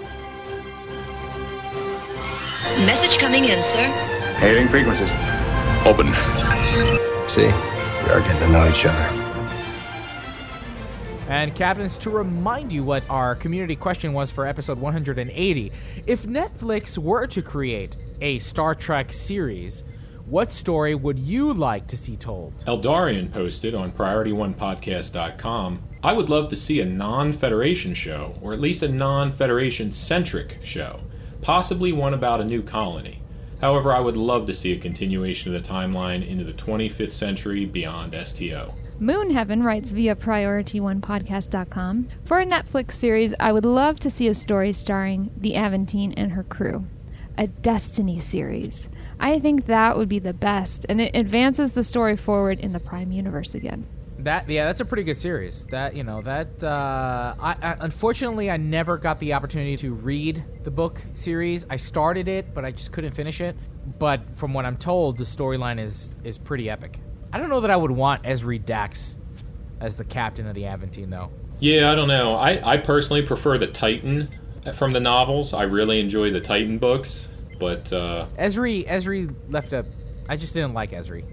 Message 2.85 3.17
coming 3.19 3.45
in, 3.45 3.61
sir. 3.73 4.18
Hailing 4.39 4.67
frequencies. 4.69 5.09
Open. 5.85 6.07
See, 7.29 7.47
we 7.47 8.11
are 8.11 8.21
getting 8.21 8.39
to 8.39 8.49
know 8.49 8.69
each 8.69 8.85
other. 8.85 9.25
And 11.27 11.53
captains, 11.53 11.97
to 11.99 12.09
remind 12.09 12.71
you 12.71 12.83
what 12.83 13.03
our 13.09 13.35
community 13.35 13.75
question 13.75 14.13
was 14.13 14.31
for 14.31 14.47
episode 14.47 14.79
180, 14.79 15.71
if 16.07 16.23
Netflix 16.23 16.97
were 16.97 17.27
to 17.27 17.41
create 17.41 17.97
a 18.21 18.39
Star 18.39 18.73
Trek 18.73 19.13
series, 19.13 19.83
what 20.25 20.51
story 20.51 20.95
would 20.95 21.19
you 21.19 21.53
like 21.53 21.87
to 21.87 21.97
see 21.97 22.15
told? 22.15 22.57
Eldarian 22.65 23.31
posted 23.31 23.75
on 23.75 23.91
PriorityOnePodcast.com 23.91 25.83
I 26.01 26.13
would 26.13 26.29
love 26.29 26.47
to 26.49 26.55
see 26.55 26.79
a 26.79 26.85
non 26.85 27.33
Federation 27.33 27.93
show, 27.93 28.33
or 28.41 28.53
at 28.53 28.61
least 28.61 28.83
a 28.83 28.87
non 28.87 29.33
Federation 29.33 29.91
centric 29.91 30.57
show, 30.61 31.01
possibly 31.41 31.91
one 31.91 32.13
about 32.13 32.39
a 32.39 32.45
new 32.45 32.61
colony. 32.61 33.21
However, 33.61 33.93
I 33.93 33.99
would 33.99 34.17
love 34.17 34.45
to 34.47 34.53
see 34.53 34.71
a 34.71 34.77
continuation 34.77 35.53
of 35.53 35.61
the 35.61 35.69
timeline 35.69 36.27
into 36.27 36.43
the 36.43 36.53
25th 36.53 37.11
century 37.11 37.65
beyond 37.65 38.15
STO. 38.25 38.73
Moonheaven 38.99 39.63
writes 39.63 39.91
via 39.91 40.15
PriorityOnePodcast.com 40.15 42.07
For 42.25 42.39
a 42.39 42.45
Netflix 42.45 42.93
series, 42.93 43.33
I 43.39 43.51
would 43.51 43.65
love 43.65 43.99
to 44.01 44.09
see 44.09 44.27
a 44.27 44.33
story 44.33 44.73
starring 44.73 45.31
the 45.37 45.55
Aventine 45.55 46.13
and 46.17 46.33
her 46.33 46.43
crew. 46.43 46.85
A 47.37 47.47
Destiny 47.47 48.19
series. 48.19 48.89
I 49.19 49.39
think 49.39 49.67
that 49.67 49.97
would 49.97 50.09
be 50.09 50.19
the 50.19 50.33
best, 50.33 50.85
and 50.89 50.99
it 50.99 51.15
advances 51.15 51.71
the 51.71 51.83
story 51.83 52.17
forward 52.17 52.59
in 52.59 52.73
the 52.73 52.79
Prime 52.79 53.13
universe 53.13 53.55
again. 53.55 53.85
That 54.19 54.49
yeah, 54.49 54.65
that's 54.65 54.81
a 54.81 54.85
pretty 54.85 55.03
good 55.03 55.15
series. 55.15 55.65
That 55.67 55.95
you 55.95 56.03
know 56.03 56.21
that 56.23 56.61
uh, 56.61 57.35
I, 57.39 57.55
I 57.61 57.77
unfortunately 57.79 58.51
I 58.51 58.57
never 58.57 58.97
got 58.97 59.17
the 59.19 59.33
opportunity 59.33 59.77
to 59.77 59.93
read 59.93 60.43
the 60.63 60.71
book 60.71 61.01
series. 61.13 61.65
I 61.69 61.77
started 61.77 62.27
it, 62.27 62.53
but 62.53 62.65
I 62.65 62.71
just 62.71 62.91
couldn't 62.91 63.13
finish 63.13 63.39
it. 63.39 63.55
But 63.97 64.21
from 64.35 64.53
what 64.53 64.65
I'm 64.65 64.75
told, 64.75 65.17
the 65.17 65.23
storyline 65.23 65.79
is 65.79 66.15
is 66.25 66.37
pretty 66.37 66.69
epic. 66.69 66.99
I 67.31 67.37
don't 67.37 67.47
know 67.47 67.61
that 67.61 67.71
I 67.71 67.77
would 67.77 67.91
want 67.91 68.23
Ezri 68.23 68.63
Dax 68.63 69.17
as 69.79 69.95
the 69.95 70.03
captain 70.03 70.47
of 70.47 70.53
the 70.53 70.65
Aventine 70.65 71.09
though. 71.09 71.31
Yeah, 71.61 71.89
I 71.89 71.95
don't 71.95 72.09
know. 72.09 72.35
I, 72.35 72.73
I 72.73 72.77
personally 72.77 73.21
prefer 73.21 73.57
the 73.57 73.67
Titan 73.67 74.29
from 74.73 74.91
the 74.91 74.99
novels. 74.99 75.53
I 75.53 75.63
really 75.63 76.01
enjoy 76.01 76.31
the 76.31 76.41
Titan 76.41 76.77
books, 76.77 77.29
but 77.57 77.91
uh, 77.93 78.25
Ezri 78.37 78.85
Ezri 78.85 79.33
left 79.47 79.71
a. 79.71 79.85
I 80.27 80.35
just 80.35 80.53
didn't 80.53 80.73
like 80.73 80.91
Ezri 80.91 81.23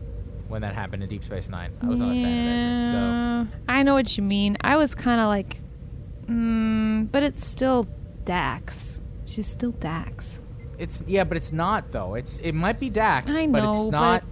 when 0.48 0.62
that 0.62 0.74
happened 0.74 1.02
in 1.02 1.08
Deep 1.08 1.24
Space 1.24 1.48
Nine. 1.48 1.72
I 1.82 1.86
was 1.86 2.00
not 2.00 2.10
a 2.10 2.14
fan 2.14 2.24
of 2.26 2.52
Ezri. 2.54 2.90
So 2.90 2.96
Yeah, 2.96 3.74
I 3.74 3.82
know 3.82 3.94
what 3.94 4.16
you 4.16 4.22
mean. 4.22 4.56
I 4.60 4.76
was 4.76 4.94
kind 4.94 5.20
of 5.20 5.26
like, 5.28 5.60
mm, 6.26 7.10
but 7.10 7.22
it's 7.22 7.44
still 7.44 7.86
Dax. 8.24 9.00
She's 9.24 9.46
still 9.46 9.72
Dax. 9.72 10.40
it's 10.78 11.02
yeah, 11.06 11.24
but 11.24 11.36
it's 11.36 11.52
not 11.52 11.90
though. 11.92 12.14
It's 12.14 12.38
it 12.40 12.52
might 12.52 12.78
be 12.80 12.90
Dax, 12.90 13.34
I 13.34 13.46
but 13.46 13.64
it's 13.64 13.86
not. 13.86 14.22
but- 14.22 14.24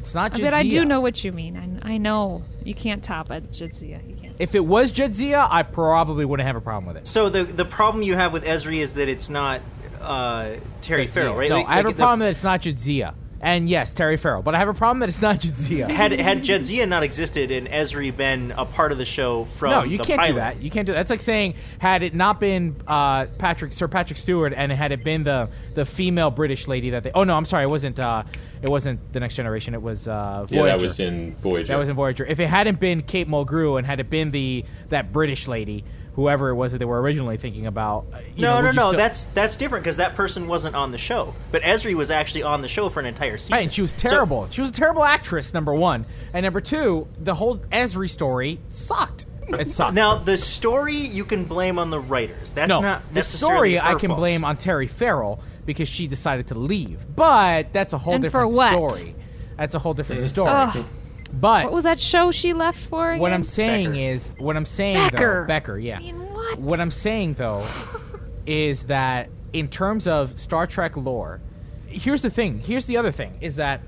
it's 0.00 0.14
not. 0.14 0.40
But 0.40 0.54
I 0.54 0.62
do 0.62 0.84
know 0.84 1.00
what 1.00 1.24
you 1.24 1.32
mean. 1.32 1.80
I, 1.84 1.94
I 1.94 1.98
know 1.98 2.44
you 2.64 2.72
can't 2.72 3.02
top 3.02 3.30
a 3.30 3.40
Jadzia. 3.40 4.08
You 4.08 4.14
can't. 4.14 4.36
If 4.38 4.54
it 4.54 4.64
was 4.64 4.92
Jadzia, 4.92 5.48
I 5.50 5.64
probably 5.64 6.24
wouldn't 6.24 6.46
have 6.46 6.54
a 6.54 6.60
problem 6.60 6.86
with 6.86 6.96
it. 6.98 7.06
So 7.08 7.28
the 7.28 7.42
the 7.42 7.64
problem 7.64 8.04
you 8.04 8.14
have 8.14 8.32
with 8.32 8.44
Ezri 8.44 8.78
is 8.78 8.94
that 8.94 9.08
it's 9.08 9.28
not 9.28 9.60
uh, 10.00 10.50
Terry 10.82 11.06
Jadzia. 11.06 11.10
Farrell, 11.10 11.34
right? 11.34 11.50
No, 11.50 11.56
Like- 11.56 11.66
I 11.66 11.74
have 11.76 11.84
like 11.86 11.94
a 11.94 11.96
the- 11.96 12.00
problem 12.00 12.20
that 12.20 12.30
it's 12.30 12.44
not 12.44 12.62
Jadzia. 12.62 13.14
And 13.40 13.68
yes, 13.68 13.94
Terry 13.94 14.16
Farrell. 14.16 14.42
But 14.42 14.54
I 14.54 14.58
have 14.58 14.68
a 14.68 14.74
problem 14.74 14.98
that 15.00 15.08
it's 15.08 15.22
not 15.22 15.38
Jadzia. 15.40 15.88
Had 15.88 16.12
had 16.12 16.38
Jadzia 16.42 16.88
not 16.88 17.02
existed 17.02 17.50
and 17.50 17.68
Ezri 17.68 18.14
been 18.14 18.52
a 18.52 18.64
part 18.64 18.90
of 18.90 18.98
the 18.98 19.04
show 19.04 19.44
from 19.44 19.70
no, 19.70 19.82
you 19.84 19.98
the 19.98 20.04
can't 20.04 20.20
pilot, 20.20 20.32
do 20.32 20.36
that. 20.38 20.62
You 20.62 20.70
can't 20.70 20.86
do 20.86 20.92
that. 20.92 20.98
That's 20.98 21.10
like 21.10 21.20
saying 21.20 21.54
had 21.78 22.02
it 22.02 22.14
not 22.14 22.40
been 22.40 22.74
uh, 22.86 23.26
Patrick 23.38 23.72
Sir 23.72 23.86
Patrick 23.86 24.18
Stewart 24.18 24.52
and 24.56 24.72
had 24.72 24.92
it 24.92 25.04
been 25.04 25.22
the 25.24 25.48
the 25.74 25.84
female 25.84 26.30
British 26.30 26.66
lady 26.66 26.90
that 26.90 27.04
they. 27.04 27.12
Oh 27.14 27.24
no, 27.24 27.36
I'm 27.36 27.44
sorry. 27.44 27.64
It 27.64 27.70
wasn't. 27.70 28.00
Uh, 28.00 28.24
it 28.60 28.68
wasn't 28.68 29.12
the 29.12 29.20
Next 29.20 29.36
Generation. 29.36 29.72
It 29.74 29.82
was 29.82 30.08
uh, 30.08 30.44
Voyager. 30.48 30.56
yeah, 30.56 30.76
that 30.76 30.82
was 30.82 30.98
in 30.98 31.36
Voyager. 31.36 31.68
That 31.68 31.78
was 31.78 31.88
in 31.88 31.94
Voyager. 31.94 32.24
If 32.24 32.40
it 32.40 32.48
hadn't 32.48 32.80
been 32.80 33.02
Kate 33.02 33.28
Mulgrew 33.28 33.78
and 33.78 33.86
had 33.86 34.00
it 34.00 34.10
been 34.10 34.32
the 34.32 34.64
that 34.88 35.12
British 35.12 35.46
lady, 35.46 35.84
whoever 36.18 36.48
it 36.48 36.54
was 36.56 36.72
that 36.72 36.78
they 36.78 36.84
were 36.84 37.00
originally 37.00 37.36
thinking 37.36 37.64
about. 37.68 38.04
uh, 38.12 38.18
you 38.34 38.42
No, 38.42 38.54
know, 38.54 38.60
no, 38.60 38.66
would 38.66 38.74
no. 38.76 38.88
still- 38.88 38.98
That's 38.98 39.24
that's 39.26 39.56
different 39.56 39.84
because 39.84 39.98
that 39.98 40.16
person 40.16 40.48
wasn't 40.48 40.74
on 40.74 40.90
the 40.90 40.98
show. 40.98 41.32
But 41.52 41.62
Ezri 41.62 41.94
was 41.94 42.10
actually 42.10 42.42
on 42.42 42.60
the 42.60 42.66
show 42.66 42.88
for 42.88 42.98
an 42.98 43.06
entire 43.06 43.38
season. 43.38 43.52
Right, 43.54 43.62
and 43.62 43.72
she 43.72 43.82
was 43.82 43.92
So- 43.96 44.08
terrible. 44.08 44.48
she 44.50 44.60
was 44.60 44.70
a 44.70 44.72
terrible 44.72 45.04
actress. 45.04 45.54
Number 45.54 45.72
one, 45.72 46.06
and 46.34 46.42
number 46.42 46.60
two, 46.60 47.06
the 47.22 47.34
whole 47.34 47.58
Ezri 47.70 48.10
story 48.10 48.58
sucked. 48.68 49.26
It 49.48 49.68
sucked. 49.70 49.94
now 49.94 50.16
the 50.18 50.36
story 50.36 50.96
you 50.96 51.24
can 51.24 51.44
blame 51.44 51.78
on 51.78 51.90
the 51.90 52.00
writers. 52.00 52.52
That's 52.52 52.68
no, 52.68 52.80
not 52.80 53.08
the 53.10 53.14
necessarily 53.14 53.76
story 53.76 53.80
I 53.80 53.94
can 53.94 54.08
fault. 54.08 54.18
blame 54.18 54.44
on 54.44 54.56
Terry 54.56 54.88
Farrell 54.88 55.40
because 55.66 55.88
she 55.88 56.08
decided 56.08 56.48
to 56.48 56.58
leave. 56.58 57.06
But 57.14 57.72
that's 57.72 57.92
a 57.92 57.98
whole 57.98 58.14
And 58.14 58.24
for 58.24 58.26
different 58.26 58.52
what? 58.54 58.72
story. 58.72 59.14
That's 59.56 59.74
a 59.76 59.78
whole 59.78 59.94
different 59.94 60.24
story. 60.24 60.50
Ugh. 60.50 60.84
But 61.32 61.64
What 61.64 61.72
was 61.72 61.84
that 61.84 61.98
show 61.98 62.30
she 62.30 62.52
left 62.52 62.78
for 62.78 63.10
again? 63.10 63.20
what 63.20 63.32
I'm 63.32 63.42
saying 63.42 63.96
is, 63.96 64.32
what 64.38 64.56
I'm 64.56 64.64
saying 64.64 65.10
Becker. 65.10 65.42
though, 65.42 65.46
Becker, 65.46 65.78
yeah. 65.78 66.00
what? 66.00 66.58
What 66.58 66.80
I'm 66.80 66.90
saying 66.90 67.34
though 67.34 67.66
is 68.46 68.84
that 68.84 69.28
in 69.52 69.68
terms 69.68 70.06
of 70.06 70.38
Star 70.38 70.66
Trek 70.66 70.96
lore, 70.96 71.40
here's 71.86 72.22
the 72.22 72.30
thing. 72.30 72.58
Here's 72.58 72.86
the 72.86 72.96
other 72.96 73.10
thing 73.10 73.38
is 73.40 73.56
that 73.56 73.82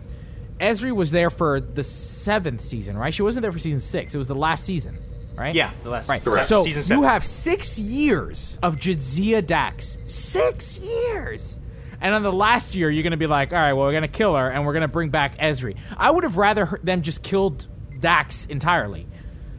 Ezri 0.59 0.95
was 0.95 1.11
there 1.11 1.31
for 1.31 1.61
the 1.61 1.83
seventh 1.83 2.61
season, 2.61 2.97
right? 2.97 3.13
She 3.13 3.23
wasn't 3.23 3.43
there 3.43 3.53
for 3.53 3.59
season 3.59 3.81
six. 3.81 4.15
It 4.15 4.19
was 4.19 4.29
the 4.29 4.35
last 4.35 4.65
season, 4.65 4.99
right? 5.35 5.55
Yeah, 5.55 5.71
the 5.83 5.91
last 5.91 6.09
right. 6.11 6.19
season. 6.21 6.33
Correct. 6.33 6.49
So 6.49 6.65
Season 6.65 6.99
you 6.99 7.05
have 7.05 7.25
six 7.25 7.79
years 7.79 8.59
of 8.63 8.77
Jadzia 8.77 9.45
Dax. 9.45 9.97
Six 10.07 10.79
years. 10.79 11.59
And 12.01 12.15
on 12.15 12.23
the 12.23 12.33
last 12.33 12.75
year, 12.75 12.91
you're 12.91 13.03
going 13.03 13.11
to 13.11 13.17
be 13.17 13.27
like, 13.27 13.53
all 13.53 13.59
right, 13.59 13.73
well, 13.73 13.87
we're 13.87 13.93
going 13.93 14.03
to 14.03 14.09
kill 14.09 14.35
her 14.35 14.49
and 14.51 14.65
we're 14.65 14.73
going 14.73 14.83
to 14.83 14.89
bring 14.89 15.11
back 15.11 15.37
Ezri. 15.39 15.77
I 15.97 16.11
would 16.11 16.25
have 16.25 16.37
rather 16.37 16.79
them 16.83 17.03
just 17.03 17.23
killed 17.23 17.67
Dax 17.99 18.47
entirely. 18.47 19.07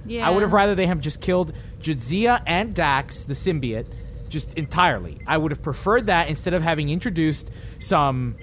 Yeah. 0.05 0.27
I 0.27 0.31
would 0.31 0.41
have 0.41 0.53
rather 0.53 0.73
they 0.73 0.87
have 0.87 0.99
just 0.99 1.21
killed 1.21 1.53
Jadzia 1.79 2.41
and 2.47 2.73
Dax, 2.73 3.23
the 3.25 3.33
symbiote, 3.35 3.85
just 4.29 4.55
entirely. 4.55 5.19
I 5.27 5.37
would 5.37 5.51
have 5.51 5.61
preferred 5.61 6.07
that 6.07 6.29
instead 6.29 6.53
of 6.55 6.63
having 6.63 6.89
introduced 6.89 7.51
some 7.79 8.35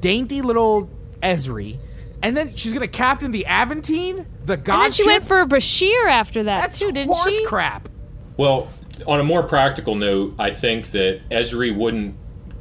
dainty 0.00 0.42
little 0.42 0.88
Ezri. 1.22 1.78
And 2.22 2.36
then 2.36 2.54
she's 2.54 2.72
going 2.72 2.86
to 2.86 2.90
captain 2.92 3.30
the 3.32 3.44
Aventine, 3.46 4.26
the 4.44 4.56
god 4.56 4.74
And 4.74 4.82
then 4.84 4.92
she 4.92 5.02
ship? 5.02 5.12
went 5.12 5.24
for 5.24 5.44
Bashir 5.46 6.08
after 6.08 6.44
that 6.44 6.60
That's 6.60 6.78
too, 6.78 6.92
didn't 6.92 7.12
horse 7.12 7.32
she? 7.34 7.44
crap. 7.44 7.88
Well, 8.36 8.68
on 9.06 9.20
a 9.20 9.24
more 9.24 9.42
practical 9.42 9.94
note, 9.96 10.34
I 10.38 10.50
think 10.50 10.92
that 10.92 11.20
Ezri 11.30 11.76
wouldn't 11.76 12.14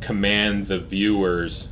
command 0.05 0.67
the 0.67 0.79
viewers 0.79 1.67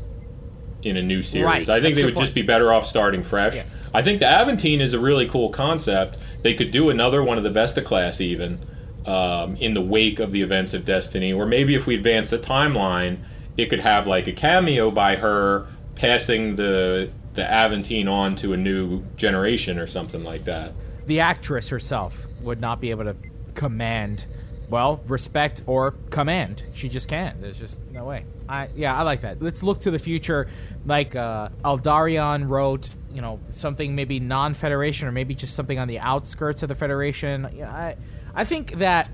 in 0.81 0.97
a 0.97 1.01
new 1.01 1.21
series. 1.21 1.45
Right, 1.45 1.69
I 1.69 1.79
think 1.79 1.95
that's 1.95 1.97
they 1.97 2.05
would 2.05 2.17
just 2.17 2.33
be 2.33 2.41
better 2.41 2.73
off 2.73 2.85
starting 2.85 3.23
fresh. 3.23 3.55
Yes. 3.55 3.77
I 3.93 4.01
think 4.01 4.19
the 4.19 4.25
Aventine 4.25 4.81
is 4.81 4.93
a 4.93 4.99
really 4.99 5.27
cool 5.27 5.49
concept. 5.49 6.17
They 6.41 6.53
could 6.53 6.71
do 6.71 6.89
another 6.89 7.23
one 7.23 7.37
of 7.37 7.43
the 7.43 7.51
Vesta 7.51 7.81
class 7.81 8.19
even 8.19 8.59
um, 9.05 9.55
in 9.57 9.75
the 9.75 9.81
wake 9.81 10.19
of 10.19 10.31
the 10.31 10.41
events 10.41 10.73
of 10.73 10.83
Destiny, 10.83 11.31
or 11.31 11.45
maybe 11.45 11.75
if 11.75 11.85
we 11.85 11.95
advance 11.95 12.31
the 12.31 12.39
timeline, 12.39 13.19
it 13.55 13.67
could 13.67 13.79
have 13.79 14.07
like 14.07 14.27
a 14.27 14.31
cameo 14.31 14.89
by 14.91 15.15
her 15.17 15.67
passing 15.95 16.55
the 16.55 17.11
the 17.35 17.43
Aventine 17.43 18.07
on 18.07 18.35
to 18.37 18.53
a 18.53 18.57
new 18.57 19.03
generation 19.15 19.79
or 19.79 19.87
something 19.87 20.23
like 20.23 20.45
that. 20.45 20.73
The 21.05 21.19
actress 21.19 21.69
herself 21.69 22.27
would 22.41 22.61
not 22.61 22.79
be 22.79 22.91
able 22.91 23.05
to 23.05 23.15
command, 23.55 24.25
well, 24.73 24.99
respect 25.05 25.61
or 25.67 25.91
command. 26.09 26.63
She 26.73 26.89
just 26.89 27.07
can't. 27.07 27.39
There's 27.39 27.59
just 27.59 27.79
no 27.91 28.05
way. 28.05 28.25
I 28.49 28.69
yeah, 28.75 28.97
I 28.97 29.03
like 29.03 29.21
that. 29.21 29.39
Let's 29.39 29.61
look 29.61 29.81
to 29.81 29.91
the 29.91 29.99
future, 29.99 30.47
like 30.87 31.15
uh, 31.15 31.49
Aldarion 31.63 32.49
wrote. 32.49 32.89
You 33.13 33.21
know, 33.21 33.39
something 33.49 33.93
maybe 33.93 34.19
non-federation 34.19 35.07
or 35.07 35.11
maybe 35.11 35.35
just 35.35 35.53
something 35.53 35.77
on 35.77 35.87
the 35.87 35.99
outskirts 35.99 36.63
of 36.63 36.69
the 36.69 36.73
federation. 36.73 37.47
Yeah, 37.55 37.69
I, 37.69 37.95
I 38.33 38.43
think 38.45 38.71
that 38.77 39.11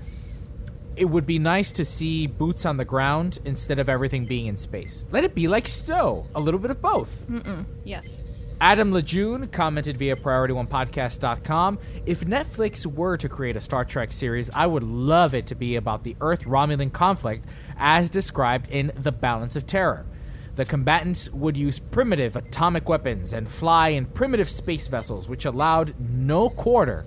it 0.96 1.04
would 1.04 1.26
be 1.26 1.38
nice 1.38 1.70
to 1.72 1.84
see 1.84 2.26
boots 2.26 2.64
on 2.64 2.78
the 2.78 2.86
ground 2.86 3.38
instead 3.44 3.78
of 3.78 3.90
everything 3.90 4.24
being 4.24 4.46
in 4.46 4.56
space. 4.56 5.04
Let 5.10 5.24
it 5.24 5.34
be 5.34 5.46
like 5.46 5.68
STO, 5.68 6.26
a 6.34 6.40
little 6.40 6.58
bit 6.58 6.70
of 6.70 6.80
both. 6.80 7.22
Mm-mm. 7.28 7.66
Yes. 7.84 8.22
Adam 8.60 8.92
Lejeune 8.92 9.48
commented 9.48 9.96
via 9.96 10.14
PriorityOnePodcast.com 10.14 11.78
If 12.04 12.20
Netflix 12.20 12.84
were 12.84 13.16
to 13.16 13.28
create 13.28 13.56
a 13.56 13.60
Star 13.60 13.86
Trek 13.86 14.12
series, 14.12 14.50
I 14.54 14.66
would 14.66 14.82
love 14.82 15.34
it 15.34 15.46
to 15.46 15.54
be 15.54 15.76
about 15.76 16.04
the 16.04 16.14
Earth 16.20 16.44
Romulan 16.44 16.92
conflict 16.92 17.46
as 17.78 18.10
described 18.10 18.70
in 18.70 18.92
The 18.96 19.12
Balance 19.12 19.56
of 19.56 19.66
Terror. 19.66 20.04
The 20.56 20.66
combatants 20.66 21.30
would 21.30 21.56
use 21.56 21.78
primitive 21.78 22.36
atomic 22.36 22.86
weapons 22.86 23.32
and 23.32 23.48
fly 23.48 23.90
in 23.90 24.04
primitive 24.04 24.50
space 24.50 24.88
vessels, 24.88 25.26
which 25.26 25.46
allowed 25.46 25.94
no 25.98 26.50
quarter, 26.50 27.06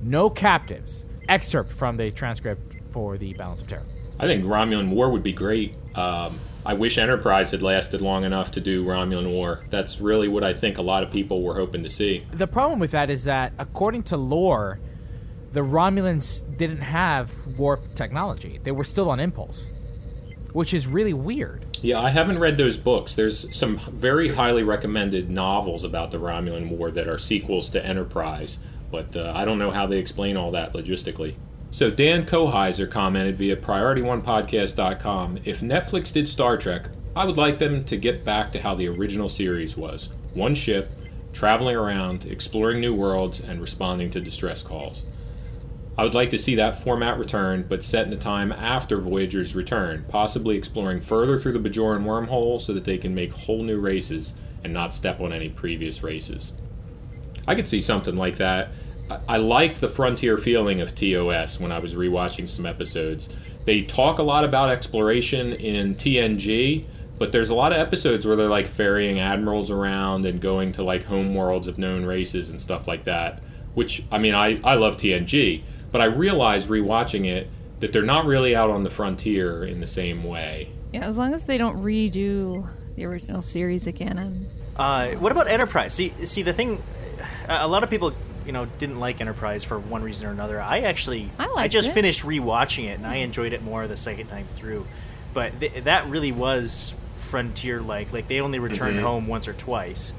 no 0.00 0.30
captives. 0.30 1.04
Excerpt 1.28 1.70
from 1.70 1.98
the 1.98 2.10
transcript 2.12 2.76
for 2.92 3.18
The 3.18 3.34
Balance 3.34 3.60
of 3.60 3.68
Terror. 3.68 3.86
I 4.18 4.26
think 4.26 4.44
Romulan 4.44 4.88
War 4.88 5.10
would 5.10 5.22
be 5.22 5.32
great. 5.32 5.74
Um, 5.96 6.38
I 6.66 6.74
wish 6.74 6.96
Enterprise 6.96 7.50
had 7.50 7.60
lasted 7.60 8.00
long 8.00 8.24
enough 8.24 8.50
to 8.52 8.60
do 8.60 8.84
Romulan 8.84 9.30
War. 9.30 9.64
That's 9.68 10.00
really 10.00 10.28
what 10.28 10.42
I 10.42 10.54
think 10.54 10.78
a 10.78 10.82
lot 10.82 11.02
of 11.02 11.10
people 11.10 11.42
were 11.42 11.54
hoping 11.54 11.82
to 11.82 11.90
see. 11.90 12.24
The 12.32 12.46
problem 12.46 12.78
with 12.78 12.92
that 12.92 13.10
is 13.10 13.24
that, 13.24 13.52
according 13.58 14.04
to 14.04 14.16
lore, 14.16 14.80
the 15.52 15.60
Romulans 15.60 16.42
didn't 16.56 16.80
have 16.80 17.30
warp 17.58 17.94
technology. 17.94 18.60
They 18.62 18.72
were 18.72 18.84
still 18.84 19.10
on 19.10 19.20
impulse, 19.20 19.72
which 20.52 20.72
is 20.72 20.86
really 20.86 21.12
weird. 21.12 21.66
Yeah, 21.82 22.00
I 22.00 22.08
haven't 22.08 22.38
read 22.38 22.56
those 22.56 22.78
books. 22.78 23.14
There's 23.14 23.54
some 23.54 23.78
very 23.92 24.28
highly 24.28 24.62
recommended 24.62 25.28
novels 25.28 25.84
about 25.84 26.10
the 26.12 26.18
Romulan 26.18 26.70
War 26.70 26.90
that 26.90 27.08
are 27.08 27.18
sequels 27.18 27.68
to 27.70 27.84
Enterprise, 27.84 28.58
but 28.90 29.14
uh, 29.14 29.32
I 29.36 29.44
don't 29.44 29.58
know 29.58 29.70
how 29.70 29.86
they 29.86 29.98
explain 29.98 30.38
all 30.38 30.50
that 30.52 30.72
logistically. 30.72 31.36
So 31.74 31.90
Dan 31.90 32.24
Koheiser 32.24 32.88
commented 32.88 33.36
via 33.36 33.56
PriorityOnePodcast.com, 33.56 35.40
if 35.44 35.60
Netflix 35.60 36.12
did 36.12 36.28
Star 36.28 36.56
Trek, 36.56 36.84
I 37.16 37.24
would 37.24 37.36
like 37.36 37.58
them 37.58 37.82
to 37.86 37.96
get 37.96 38.24
back 38.24 38.52
to 38.52 38.60
how 38.60 38.76
the 38.76 38.86
original 38.86 39.28
series 39.28 39.76
was. 39.76 40.08
One 40.34 40.54
ship, 40.54 40.92
traveling 41.32 41.74
around, 41.74 42.26
exploring 42.26 42.80
new 42.80 42.94
worlds, 42.94 43.40
and 43.40 43.60
responding 43.60 44.08
to 44.10 44.20
distress 44.20 44.62
calls. 44.62 45.04
I 45.98 46.04
would 46.04 46.14
like 46.14 46.30
to 46.30 46.38
see 46.38 46.54
that 46.54 46.80
format 46.80 47.18
return, 47.18 47.66
but 47.68 47.82
set 47.82 48.04
in 48.04 48.10
the 48.10 48.16
time 48.18 48.52
after 48.52 49.00
Voyager's 49.00 49.56
return, 49.56 50.04
possibly 50.08 50.56
exploring 50.56 51.00
further 51.00 51.40
through 51.40 51.58
the 51.58 51.68
Bajoran 51.68 52.04
wormhole 52.04 52.60
so 52.60 52.72
that 52.72 52.84
they 52.84 52.98
can 52.98 53.16
make 53.16 53.32
whole 53.32 53.64
new 53.64 53.80
races 53.80 54.34
and 54.62 54.72
not 54.72 54.94
step 54.94 55.20
on 55.20 55.32
any 55.32 55.48
previous 55.48 56.04
races. 56.04 56.52
I 57.48 57.56
could 57.56 57.66
see 57.66 57.80
something 57.80 58.14
like 58.14 58.36
that. 58.36 58.70
I, 59.10 59.20
I 59.28 59.36
like 59.38 59.80
the 59.80 59.88
frontier 59.88 60.38
feeling 60.38 60.80
of 60.80 60.94
TOS 60.94 61.60
when 61.60 61.72
I 61.72 61.78
was 61.78 61.94
rewatching 61.94 62.48
some 62.48 62.66
episodes. 62.66 63.28
They 63.64 63.82
talk 63.82 64.18
a 64.18 64.22
lot 64.22 64.44
about 64.44 64.70
exploration 64.70 65.54
in 65.54 65.94
TNG, 65.94 66.86
but 67.18 67.32
there's 67.32 67.50
a 67.50 67.54
lot 67.54 67.72
of 67.72 67.78
episodes 67.78 68.26
where 68.26 68.36
they're 68.36 68.48
like 68.48 68.66
ferrying 68.66 69.20
admirals 69.20 69.70
around 69.70 70.26
and 70.26 70.40
going 70.40 70.72
to 70.72 70.82
like 70.82 71.04
home 71.04 71.34
worlds 71.34 71.68
of 71.68 71.78
known 71.78 72.04
races 72.04 72.50
and 72.50 72.60
stuff 72.60 72.86
like 72.86 73.04
that. 73.04 73.42
Which, 73.74 74.04
I 74.10 74.18
mean, 74.18 74.34
I, 74.34 74.60
I 74.62 74.74
love 74.74 74.96
TNG, 74.96 75.62
but 75.90 76.00
I 76.00 76.04
realized 76.04 76.68
rewatching 76.68 77.26
it 77.26 77.48
that 77.80 77.92
they're 77.92 78.02
not 78.02 78.24
really 78.24 78.54
out 78.54 78.70
on 78.70 78.84
the 78.84 78.90
frontier 78.90 79.64
in 79.64 79.80
the 79.80 79.86
same 79.86 80.24
way. 80.24 80.70
Yeah, 80.92 81.06
as 81.06 81.18
long 81.18 81.34
as 81.34 81.46
they 81.46 81.58
don't 81.58 81.82
redo 81.82 82.68
the 82.94 83.04
original 83.04 83.42
series 83.42 83.86
again, 83.86 84.18
I'm 84.18 84.46
Uh, 84.76 85.16
what 85.18 85.32
about 85.32 85.48
Enterprise? 85.48 85.92
See, 85.92 86.12
see 86.24 86.42
the 86.42 86.52
thing. 86.52 86.82
A 87.48 87.66
lot 87.66 87.82
of 87.82 87.90
people 87.90 88.12
you 88.46 88.52
know 88.52 88.66
didn't 88.78 89.00
like 89.00 89.20
Enterprise 89.20 89.64
for 89.64 89.78
one 89.78 90.02
reason 90.02 90.26
or 90.28 90.30
another. 90.32 90.60
I 90.60 90.80
actually 90.80 91.30
I 91.38 91.46
liked 91.46 91.72
just 91.72 91.88
it. 91.88 91.92
finished 91.92 92.22
rewatching 92.24 92.84
it 92.84 92.98
and 92.98 93.06
I 93.06 93.16
enjoyed 93.16 93.52
it 93.52 93.62
more 93.62 93.86
the 93.86 93.96
second 93.96 94.26
time 94.28 94.46
through. 94.48 94.86
But 95.32 95.58
th- 95.60 95.84
that 95.84 96.08
really 96.08 96.32
was 96.32 96.94
Frontier 97.16 97.80
like. 97.80 98.12
Like 98.12 98.28
they 98.28 98.40
only 98.40 98.58
returned 98.58 98.98
Mhm. 98.98 99.02
home 99.02 99.26
once 99.26 99.48
or 99.48 99.52
twice, 99.54 100.12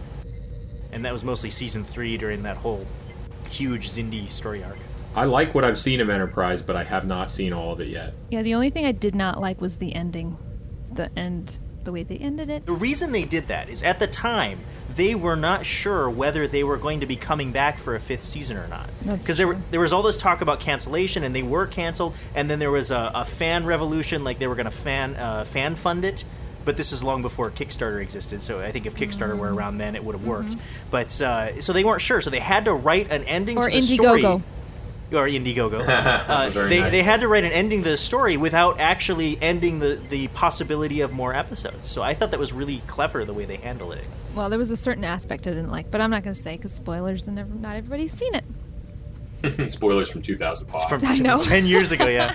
and 0.91 1.05
that 1.05 1.13
was 1.13 1.23
mostly 1.23 1.49
season 1.49 1.83
three 1.83 2.17
during 2.17 2.43
that 2.43 2.57
whole 2.57 2.85
huge 3.49 3.89
Xindi 3.89 4.29
story 4.29 4.63
arc. 4.63 4.77
I 5.15 5.23
like 5.25 5.55
what 5.55 5.63
I've 5.63 5.77
seen 5.77 6.01
of 6.01 6.09
Enterprise, 6.09 6.61
but 6.61 6.75
I 6.75 6.83
have 6.83 7.05
not 7.07 7.31
seen 7.31 7.53
all 7.53 7.71
of 7.71 7.79
it 7.79 7.87
yet. 7.87 8.13
Yeah, 8.31 8.41
the 8.41 8.53
only 8.55 8.69
thing 8.69 8.85
I 8.85 8.91
did 8.91 9.15
not 9.15 9.39
like 9.39 9.61
was 9.61 9.77
the 9.77 9.95
ending. 9.95 10.35
The 10.91 11.09
end, 11.17 11.57
the 11.85 11.91
way 11.91 12.03
they 12.03 12.17
ended 12.17 12.49
it. 12.49 12.65
The 12.65 12.73
reason 12.73 13.11
they 13.11 13.23
did 13.23 13.47
that 13.47 13.69
is 13.69 13.81
at 13.83 13.99
the 13.99 14.07
time 14.07 14.59
they 14.93 15.15
were 15.15 15.35
not 15.35 15.65
sure 15.65 16.09
whether 16.09 16.47
they 16.47 16.63
were 16.63 16.77
going 16.77 16.99
to 16.99 17.05
be 17.05 17.15
coming 17.15 17.51
back 17.51 17.77
for 17.77 17.95
a 17.95 17.99
fifth 17.99 18.23
season 18.23 18.57
or 18.57 18.67
not. 18.67 18.89
Because 19.03 19.37
there 19.37 19.47
were 19.47 19.57
there 19.71 19.79
was 19.79 19.93
all 19.93 20.03
this 20.03 20.17
talk 20.17 20.41
about 20.41 20.59
cancellation, 20.59 21.23
and 21.23 21.35
they 21.35 21.43
were 21.43 21.67
canceled, 21.67 22.15
and 22.33 22.49
then 22.49 22.59
there 22.59 22.71
was 22.71 22.91
a, 22.91 23.11
a 23.15 23.25
fan 23.25 23.65
revolution, 23.65 24.23
like 24.23 24.39
they 24.39 24.47
were 24.47 24.55
going 24.55 24.65
to 24.65 24.71
fan 24.71 25.15
uh, 25.15 25.45
fan 25.45 25.75
fund 25.75 26.05
it. 26.05 26.23
But 26.65 26.77
this 26.77 26.91
is 26.91 27.03
long 27.03 27.21
before 27.21 27.51
Kickstarter 27.51 28.01
existed, 28.01 28.41
so 28.41 28.59
I 28.59 28.71
think 28.71 28.87
if 28.87 28.95
Kickstarter 28.95 29.37
were 29.37 29.53
around 29.53 29.77
then, 29.77 29.95
it 29.95 30.03
would 30.03 30.15
have 30.15 30.25
worked. 30.25 30.55
But 30.89 31.21
uh, 31.21 31.61
so 31.61 31.73
they 31.73 31.83
weren't 31.83 32.01
sure, 32.01 32.21
so 32.21 32.31
they 32.31 32.39
had 32.39 32.65
to 32.65 32.73
write 32.73 33.11
an 33.11 33.23
ending 33.25 33.59
Or 33.59 33.69
to 33.69 33.75
the 33.75 33.81
story. 33.83 34.41
Indiegogo. 35.11 35.13
Or 35.13 35.27
Indiegogo. 35.27 35.87
uh, 35.87 36.49
they, 36.67 36.79
nice. 36.79 36.91
they 36.91 37.03
had 37.03 37.21
to 37.21 37.27
write 37.27 37.43
an 37.43 37.51
ending 37.51 37.83
to 37.83 37.89
the 37.89 37.97
story 37.97 38.37
without 38.37 38.79
actually 38.79 39.37
ending 39.41 39.79
the, 39.79 39.99
the 40.09 40.27
possibility 40.29 41.01
of 41.01 41.11
more 41.13 41.33
episodes. 41.33 41.87
So 41.87 42.01
I 42.01 42.13
thought 42.13 42.31
that 42.31 42.39
was 42.39 42.53
really 42.53 42.81
clever 42.87 43.25
the 43.25 43.33
way 43.33 43.45
they 43.45 43.57
handled 43.57 43.93
it. 43.93 44.05
Well, 44.33 44.49
there 44.49 44.59
was 44.59 44.71
a 44.71 44.77
certain 44.77 45.03
aspect 45.03 45.47
I 45.47 45.51
didn't 45.51 45.71
like, 45.71 45.91
but 45.91 46.01
I'm 46.01 46.09
not 46.09 46.23
going 46.23 46.35
to 46.35 46.41
say 46.41 46.57
because 46.57 46.73
spoilers, 46.73 47.27
and 47.27 47.35
never, 47.35 47.53
not 47.53 47.75
everybody's 47.75 48.13
seen 48.13 48.33
it. 48.35 48.43
Spoilers 49.71 50.09
from 50.09 50.21
2005. 50.21 50.89
From, 50.89 51.01
I 51.05 51.17
know. 51.19 51.39
10 51.39 51.65
years 51.65 51.91
ago, 51.91 52.07
yeah. 52.07 52.33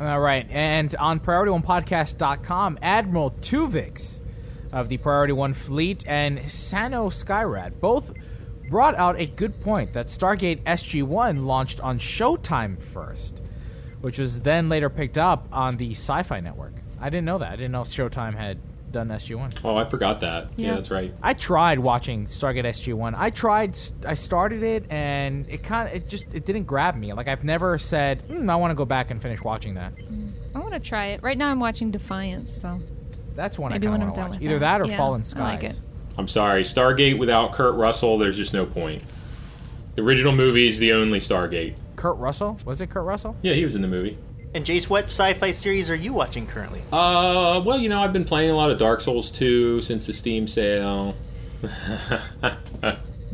All 0.00 0.20
right, 0.20 0.46
and 0.50 0.94
on 0.96 1.20
PriorityOnePodcast.com, 1.20 2.78
Admiral 2.82 3.30
Tuvix 3.30 4.20
of 4.72 4.88
the 4.88 4.96
Priority 4.96 5.32
One 5.32 5.54
fleet 5.54 6.04
and 6.06 6.50
Sano 6.50 7.08
Skyrad 7.08 7.78
both 7.78 8.12
brought 8.68 8.94
out 8.94 9.20
a 9.20 9.26
good 9.26 9.60
point 9.60 9.92
that 9.92 10.06
Stargate 10.08 10.62
SG-1 10.64 11.44
launched 11.44 11.80
on 11.80 11.98
Showtime 11.98 12.80
first, 12.82 13.40
which 14.00 14.18
was 14.18 14.40
then 14.40 14.68
later 14.68 14.88
picked 14.90 15.18
up 15.18 15.46
on 15.52 15.76
the 15.76 15.90
Sci-Fi 15.92 16.40
Network. 16.40 16.72
I 17.00 17.10
didn't 17.10 17.24
know 17.26 17.38
that. 17.38 17.52
I 17.52 17.56
didn't 17.56 17.72
know 17.72 17.82
Showtime 17.82 18.34
had 18.34 18.58
done 18.90 19.08
SG-1. 19.08 19.58
Oh, 19.64 19.76
I 19.76 19.84
forgot 19.84 20.20
that. 20.20 20.50
Yeah, 20.56 20.68
Yeah. 20.68 20.74
that's 20.76 20.90
right. 20.90 21.12
I 21.22 21.34
tried 21.34 21.78
watching 21.80 22.24
Stargate 22.26 22.64
SG-1. 22.64 23.14
I 23.16 23.30
tried. 23.30 23.76
I 24.06 24.14
started 24.14 24.62
it, 24.62 24.84
and 24.88 25.48
it 25.48 25.62
kind 25.64 25.88
of, 25.88 25.96
it 25.96 26.08
just, 26.08 26.32
it 26.32 26.46
didn't 26.46 26.62
grab 26.64 26.94
me. 26.96 27.12
Like 27.12 27.26
I've 27.28 27.42
never 27.44 27.76
said, 27.76 28.26
mm, 28.28 28.48
I 28.48 28.54
want 28.56 28.70
to 28.70 28.74
go 28.76 28.84
back 28.84 29.10
and 29.10 29.20
finish 29.20 29.42
watching 29.42 29.74
that. 29.74 29.92
I 30.54 30.58
want 30.60 30.74
to 30.74 30.80
try 30.80 31.06
it. 31.08 31.22
Right 31.24 31.36
now, 31.36 31.48
I'm 31.48 31.58
watching 31.58 31.90
Defiance, 31.90 32.52
so 32.56 32.80
That's 33.34 33.58
one 33.58 33.72
maybe 33.72 33.88
I 33.88 33.90
when 33.90 33.98
kind 34.00 34.04
I'm 34.04 34.08
of 34.10 34.14
done 34.14 34.22
want 34.22 34.30
with 34.34 34.40
to 34.40 34.46
watch. 34.46 34.50
Either 34.52 34.58
that. 34.60 34.78
that 34.78 34.86
or 34.86 34.90
Yeah, 34.90 34.96
Fallen 34.96 35.20
I 35.22 35.24
Skies. 35.24 35.40
like 35.40 35.64
it. 35.64 35.80
I'm 36.16 36.28
sorry. 36.28 36.62
Stargate 36.62 37.18
without 37.18 37.52
Kurt 37.52 37.74
Russell, 37.74 38.18
there's 38.18 38.36
just 38.36 38.52
no 38.52 38.66
point. 38.66 39.02
The 39.96 40.02
original 40.02 40.32
movie 40.32 40.68
is 40.68 40.78
the 40.78 40.92
only 40.92 41.18
Stargate. 41.18 41.74
Kurt 41.96 42.16
Russell? 42.16 42.58
Was 42.64 42.80
it 42.80 42.90
Kurt 42.90 43.04
Russell? 43.04 43.36
Yeah, 43.42 43.54
he 43.54 43.64
was 43.64 43.74
in 43.76 43.82
the 43.82 43.88
movie. 43.88 44.18
And 44.54 44.64
Jace, 44.64 44.88
what 44.88 45.06
sci-fi 45.06 45.50
series 45.50 45.90
are 45.90 45.96
you 45.96 46.12
watching 46.12 46.46
currently? 46.46 46.80
Uh, 46.92 47.60
well, 47.64 47.78
you 47.78 47.88
know, 47.88 48.00
I've 48.00 48.12
been 48.12 48.24
playing 48.24 48.50
a 48.50 48.54
lot 48.54 48.70
of 48.70 48.78
Dark 48.78 49.00
Souls 49.00 49.30
2 49.32 49.80
since 49.80 50.06
the 50.06 50.12
Steam 50.12 50.46
sale. 50.46 51.16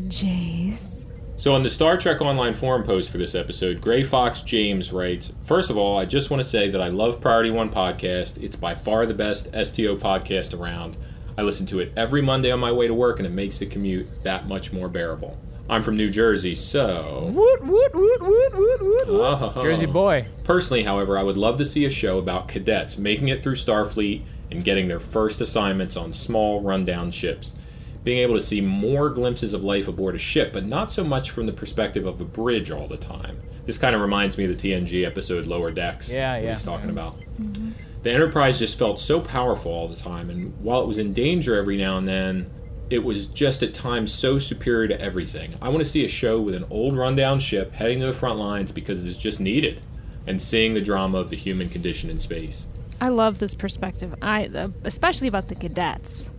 Jace. 0.09 1.09
So, 1.37 1.55
on 1.55 1.63
the 1.63 1.71
Star 1.71 1.97
Trek 1.97 2.21
Online 2.21 2.53
forum 2.53 2.85
post 2.85 3.11
for 3.11 3.19
this 3.19 3.35
episode, 3.35 3.81
Gray 3.81 4.03
Fox 4.03 4.43
James 4.43 4.93
writes 4.93 5.33
First 5.45 5.71
of 5.71 5.77
all, 5.77 5.99
I 5.99 6.05
just 6.05 6.31
want 6.31 6.43
to 6.43 6.49
say 6.49 6.69
that 6.71 6.81
I 6.81 6.89
love 6.89 7.21
Priority 7.21 7.51
One 7.51 7.71
podcast. 7.71 8.43
It's 8.43 8.57
by 8.57 8.75
far 8.75 9.07
the 9.07 9.15
best 9.15 9.47
STO 9.47 9.97
podcast 9.97 10.59
around. 10.59 10.97
I 11.41 11.43
listen 11.43 11.65
to 11.69 11.81
it 11.81 11.91
every 11.97 12.21
Monday 12.21 12.51
on 12.51 12.61
my 12.61 12.71
way 12.71 12.87
to 12.87 12.93
work, 12.93 13.19
and 13.19 13.27
it 13.27 13.31
makes 13.31 13.59
the 13.59 13.65
commute 13.65 14.07
that 14.25 14.47
much 14.47 14.75
more 14.75 14.91
bearable. 14.91 15.39
I'm 15.71 15.83
from 15.83 15.97
New 15.97 16.11
Jersey, 16.11 16.55
so. 16.55 17.31
Woot 17.33 17.65
woot 17.65 17.95
woot 17.95 18.21
woot 18.21 18.59
woot 18.59 18.83
woot. 18.83 19.05
Oh. 19.09 19.63
Jersey 19.63 19.87
boy. 19.87 20.27
Personally, 20.45 20.83
however, 20.83 21.17
I 21.17 21.23
would 21.23 21.39
love 21.39 21.57
to 21.57 21.65
see 21.65 21.87
a 21.87 21.91
show 21.91 22.19
about 22.19 22.49
cadets 22.49 22.99
making 22.99 23.29
it 23.29 23.41
through 23.41 23.55
Starfleet 23.55 24.23
and 24.51 24.63
getting 24.63 24.87
their 24.87 25.01
first 25.01 25.41
assignments 25.41 25.97
on 25.97 26.13
small, 26.13 26.61
rundown 26.61 27.11
ships. 27.11 27.55
Being 28.05 28.19
able 28.19 28.35
to 28.35 28.43
see 28.43 28.61
more 28.61 29.09
glimpses 29.09 29.55
of 29.55 29.65
life 29.65 29.89
aboard 29.89 30.17
a 30.17 30.19
ship, 30.19 30.53
but 30.53 30.67
not 30.67 30.91
so 30.91 31.03
much 31.03 31.31
from 31.31 31.47
the 31.47 31.55
perspective 31.55 32.05
of 32.05 32.21
a 32.21 32.27
bridge 32.27 32.71
all 32.71 32.87
the 32.87 32.99
time. 32.99 33.41
This 33.65 33.79
kind 33.79 33.95
of 33.95 34.03
reminds 34.03 34.37
me 34.37 34.45
of 34.45 34.61
the 34.61 34.73
TNG 34.73 35.07
episode 35.07 35.47
Lower 35.47 35.71
Decks. 35.71 36.11
Yeah, 36.11 36.37
that 36.37 36.45
yeah. 36.45 36.51
He's 36.51 36.63
talking 36.63 36.91
about. 36.91 37.19
Mm-hmm. 37.41 37.71
The 38.03 38.11
Enterprise 38.11 38.59
just 38.59 38.79
felt 38.79 38.99
so 38.99 39.21
powerful 39.21 39.71
all 39.71 39.87
the 39.87 39.97
time, 39.97 40.31
and 40.31 40.59
while 40.61 40.83
it 40.83 40.87
was 40.87 40.99
in 40.99 41.13
danger 41.13 41.57
every 41.57 41.77
now 41.77 41.99
and 41.99 42.09
then, 42.09 42.51
it 42.89 43.05
was 43.05 43.27
just 43.27 43.63
at 43.63 43.75
times 43.75 44.13
so 44.13 44.39
superior 44.39 44.89
to 44.89 45.01
everything. 45.01 45.55
I 45.61 45.69
want 45.69 45.81
to 45.81 45.91
see 45.91 46.05
a 46.05 46.09
show 46.09 46.41
with 46.41 46.55
an 46.55 46.65
old 46.71 46.97
rundown 46.97 47.39
ship 47.39 47.73
heading 47.73 48.01
to 48.01 48.07
the 48.07 48.13
front 48.13 48.39
lines 48.39 48.73
because 48.73 49.07
it's 49.07 49.19
just 49.19 49.39
needed, 49.39 49.83
and 50.27 50.41
seeing 50.41 50.75
the 50.75 50.81
drama 50.81 51.19
of 51.19 51.31
the 51.31 51.37
human 51.37 51.69
condition 51.69 52.09
in 52.09 52.21
space. 52.21 52.67
I 53.03 53.09
love 53.09 53.39
this 53.39 53.55
perspective. 53.55 54.15
I 54.21 54.47
uh, 54.47 54.69
especially 54.85 55.29
about 55.29 55.49
the 55.49 55.55
cadets. 55.55 56.31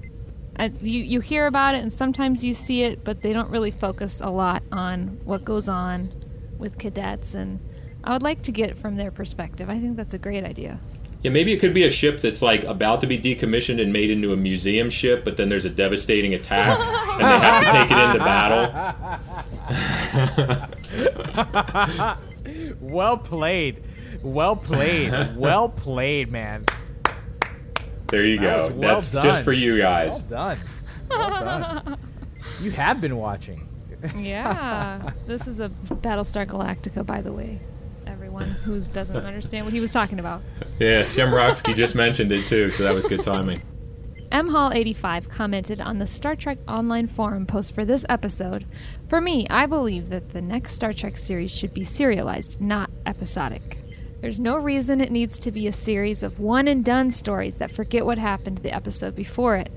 I, 0.57 0.65
you 0.81 1.01
you 1.01 1.19
hear 1.19 1.47
about 1.47 1.75
it 1.75 1.81
and 1.81 1.91
sometimes 1.91 2.43
you 2.43 2.53
see 2.53 2.83
it, 2.83 3.03
but 3.03 3.21
they 3.21 3.33
don't 3.33 3.49
really 3.49 3.71
focus 3.71 4.21
a 4.21 4.29
lot 4.29 4.61
on 4.71 5.19
what 5.23 5.43
goes 5.43 5.67
on 5.67 6.11
with 6.59 6.77
cadets. 6.77 7.33
And 7.33 7.59
I 8.03 8.13
would 8.13 8.21
like 8.21 8.43
to 8.43 8.51
get 8.51 8.77
from 8.77 8.95
their 8.95 9.09
perspective. 9.09 9.69
I 9.69 9.79
think 9.79 9.95
that's 9.95 10.13
a 10.13 10.19
great 10.19 10.43
idea. 10.43 10.79
Yeah, 11.23 11.29
maybe 11.31 11.51
it 11.53 11.59
could 11.59 11.73
be 11.73 11.83
a 11.83 11.89
ship 11.91 12.19
that's 12.19 12.41
like 12.41 12.63
about 12.63 12.99
to 13.01 13.07
be 13.07 13.17
decommissioned 13.19 13.79
and 13.79 13.93
made 13.93 14.09
into 14.09 14.33
a 14.33 14.37
museum 14.37 14.89
ship, 14.89 15.23
but 15.23 15.37
then 15.37 15.49
there's 15.49 15.65
a 15.65 15.69
devastating 15.69 16.33
attack 16.33 16.79
and 17.11 17.19
they 17.19 17.23
have 17.39 17.63
to 17.63 17.71
take 17.71 17.91
it 17.97 18.03
into 18.05 18.17
battle. 18.19 18.71
well 22.81 23.17
played. 23.17 23.83
Well 24.23 24.55
played. 24.55 25.35
well 25.37 25.69
played, 25.69 26.31
man. 26.31 26.65
There 28.07 28.25
you 28.25 28.39
That 28.39 28.69
go. 28.69 28.75
well 28.75 28.95
That's 28.95 29.11
done. 29.11 29.23
just 29.23 29.43
for 29.43 29.53
you 29.53 29.77
guys. 29.77 30.11
Well 30.11 30.21
done. 30.55 30.57
Well 31.09 31.29
done. 31.29 31.97
you 32.61 32.71
have 32.71 32.99
been 32.99 33.17
watching. 33.17 33.67
Yeah, 34.17 35.11
this 35.27 35.47
is 35.47 35.59
a 35.59 35.69
Battlestar 35.69 36.47
Galactica, 36.47 37.05
by 37.05 37.21
the 37.21 37.31
way. 37.31 37.59
Everyone 38.41 38.63
who 38.63 38.81
doesn't 38.81 39.15
understand 39.17 39.65
what 39.65 39.73
he 39.73 39.79
was 39.79 39.91
talking 39.91 40.19
about. 40.19 40.41
Yeah, 40.79 41.03
Shemrocksky 41.03 41.75
just 41.75 41.93
mentioned 41.93 42.31
it 42.31 42.47
too, 42.47 42.71
so 42.71 42.81
that 42.83 42.95
was 42.95 43.05
good 43.05 43.21
timing. 43.21 43.61
M 44.31 44.47
Hall 44.47 44.71
85 44.73 45.29
commented 45.29 45.79
on 45.79 45.99
the 45.99 46.07
Star 46.07 46.35
Trek 46.35 46.57
Online 46.67 47.05
forum 47.05 47.45
post 47.45 47.75
for 47.75 47.85
this 47.85 48.03
episode. 48.09 48.65
For 49.07 49.21
me, 49.21 49.45
I 49.49 49.67
believe 49.67 50.09
that 50.09 50.31
the 50.31 50.41
next 50.41 50.73
Star 50.73 50.91
Trek 50.91 51.17
series 51.17 51.51
should 51.51 51.73
be 51.73 51.83
serialized, 51.83 52.59
not 52.59 52.89
episodic. 53.05 53.77
There's 54.21 54.39
no 54.39 54.57
reason 54.57 55.01
it 55.01 55.11
needs 55.11 55.37
to 55.39 55.51
be 55.51 55.67
a 55.67 55.73
series 55.73 56.23
of 56.23 56.39
one 56.39 56.67
and 56.67 56.85
done 56.85 57.11
stories 57.11 57.55
that 57.55 57.71
forget 57.71 58.05
what 58.05 58.17
happened 58.17 58.59
the 58.59 58.73
episode 58.73 59.15
before 59.15 59.57
it, 59.57 59.71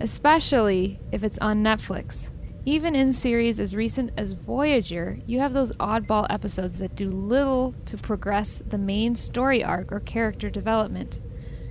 especially 0.00 0.98
if 1.12 1.22
it's 1.22 1.38
on 1.38 1.62
Netflix. 1.62 2.29
Even 2.66 2.94
in 2.94 3.12
series 3.14 3.58
as 3.58 3.74
recent 3.74 4.10
as 4.18 4.34
Voyager, 4.34 5.18
you 5.24 5.40
have 5.40 5.54
those 5.54 5.72
oddball 5.76 6.26
episodes 6.28 6.78
that 6.78 6.94
do 6.94 7.08
little 7.08 7.74
to 7.86 7.96
progress 7.96 8.62
the 8.68 8.76
main 8.76 9.14
story 9.14 9.64
arc 9.64 9.90
or 9.90 10.00
character 10.00 10.50
development. 10.50 11.22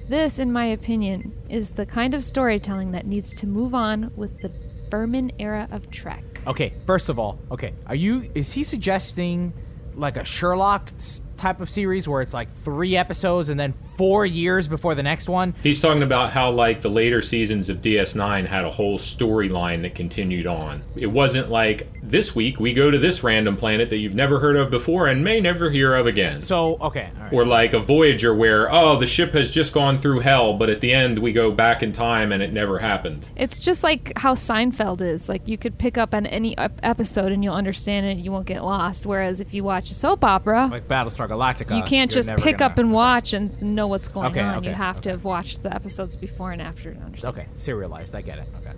This, 0.08 0.40
in 0.40 0.52
my 0.52 0.66
opinion, 0.66 1.38
is 1.48 1.72
the 1.72 1.86
kind 1.86 2.16
of 2.16 2.24
storytelling 2.24 2.92
that 2.94 3.06
needs 3.06 3.36
to 3.36 3.46
move 3.46 3.76
on 3.76 4.12
with 4.16 4.42
the 4.42 4.50
Berman 4.90 5.32
era 5.38 5.68
of 5.70 5.92
Trek. 5.92 6.24
Okay, 6.48 6.74
first 6.88 7.10
of 7.10 7.20
all, 7.20 7.40
okay, 7.52 7.76
are 7.86 7.94
you? 7.94 8.28
Is 8.34 8.52
he 8.52 8.64
suggesting 8.64 9.54
like 9.94 10.18
a 10.18 10.24
Sherlock 10.24 10.92
type 11.40 11.62
of 11.62 11.70
series 11.70 12.08
where 12.08 12.22
it's 12.22 12.34
like 12.34 12.50
three 12.50 12.96
episodes 12.98 13.50
and 13.50 13.60
then 13.60 13.74
four 13.96 14.26
years 14.26 14.68
before 14.68 14.94
the 14.94 15.04
next 15.04 15.30
one? 15.30 15.56
He's 15.64 15.82
talking 15.82 16.04
about 16.04 16.30
how 16.30 16.52
like 16.52 16.82
the 16.82 16.90
later 16.90 17.22
seasons 17.22 17.70
of 17.70 17.80
DS9 17.80 18.46
had 18.46 18.66
a 18.66 18.70
whole 18.70 19.00
storyline 19.00 19.82
that 19.84 19.96
continued 19.96 20.46
on. 20.46 20.84
It 20.96 21.08
wasn't 21.08 21.50
like 21.50 21.88
this 22.04 22.36
week 22.36 22.60
we 22.60 22.74
go 22.74 22.92
to 22.92 22.98
this 22.98 23.24
random 23.24 23.56
planet 23.56 23.90
that 23.90 23.98
you've 23.98 24.16
never 24.16 24.40
heard 24.40 24.58
of 24.58 24.70
before 24.70 25.08
and 25.08 25.24
may 25.24 25.40
never 25.40 25.70
hear 25.70 25.96
of 25.96 26.08
again. 26.08 26.42
So 26.42 26.78
okay, 26.82 27.10
all 27.16 27.24
right. 27.24 27.34
Or 27.34 27.46
like 27.46 27.74
a 27.74 27.80
Voyager 27.80 28.36
where 28.36 28.72
oh 28.74 28.98
the 28.98 29.08
ship 29.08 29.34
has 29.34 29.50
just 29.50 29.74
gone 29.74 29.98
through 29.98 30.20
hell, 30.20 30.54
but 30.56 30.70
at 30.70 30.82
the 30.82 30.92
end 30.92 31.20
we 31.20 31.32
go 31.32 31.52
back 31.52 31.82
in 31.82 31.92
time 31.94 32.32
and 32.32 32.44
it 32.44 32.52
never 32.52 32.80
happened. 32.80 33.28
It's 33.38 33.58
just 33.58 33.84
like 33.84 34.12
how 34.18 34.36
Seinfeld 34.36 35.02
is. 35.02 35.30
Like 35.30 35.48
you 35.48 35.58
could 35.58 35.78
pick 35.78 35.98
up 35.98 36.14
on 36.14 36.26
any 36.26 36.58
episode 36.58 37.32
and 37.32 37.44
you'll 37.44 37.56
understand 37.56 38.06
it. 38.06 38.18
You 38.18 38.32
won't 38.32 38.46
get 38.46 38.64
lost. 38.64 39.06
Whereas 39.06 39.40
if 39.40 39.54
you 39.54 39.64
watch 39.64 39.90
a 39.90 39.94
soap 39.94 40.24
opera, 40.26 40.68
like 40.70 40.88
Battlestar 40.88 41.29
Galactica, 41.30 41.78
you 41.78 41.84
can't 41.84 42.12
just 42.12 42.36
pick 42.38 42.58
gonna- 42.58 42.72
up 42.74 42.80
and 42.80 42.92
watch 42.92 43.34
and 43.34 43.62
know 43.62 43.88
what's 43.88 44.08
going 44.08 44.28
Okay, 44.32 44.42
on. 44.42 44.56
okay, 44.58 44.68
you 44.70 44.74
have 44.74 45.00
to 45.02 45.10
have 45.12 45.24
watched 45.24 45.64
the 45.64 45.74
episodes 45.74 46.16
before 46.16 46.52
and 46.52 46.62
after 46.62 46.94
to 46.94 47.00
understand. 47.02 47.38
Okay, 47.38 47.48
serialized. 47.54 48.16
I 48.16 48.22
get 48.22 48.40
it. 48.40 48.50
Okay. 48.62 48.76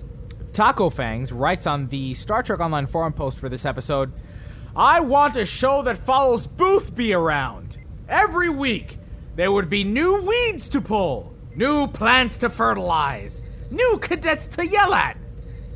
Taco 0.54 0.90
Fangs 0.90 1.32
writes 1.32 1.66
on 1.66 1.88
the 1.88 2.14
Star 2.14 2.44
Trek 2.44 2.60
Online 2.60 2.86
forum 2.86 3.14
post 3.14 3.40
for 3.40 3.48
this 3.50 3.66
episode 3.66 4.12
I 4.76 5.00
want 5.02 5.36
a 5.36 5.46
show 5.46 5.82
that 5.84 5.98
follows 5.98 6.48
Boothby 6.48 7.14
around. 7.14 7.78
Every 8.08 8.50
week, 8.50 9.00
there 9.36 9.52
would 9.52 9.70
be 9.70 9.84
new 9.84 10.22
weeds 10.22 10.70
to 10.70 10.80
pull, 10.82 11.34
new 11.56 11.88
plants 11.88 12.38
to 12.38 12.50
fertilize, 12.50 13.42
new 13.70 13.98
cadets 14.02 14.48
to 14.50 14.66
yell 14.66 14.94
at. 14.94 15.18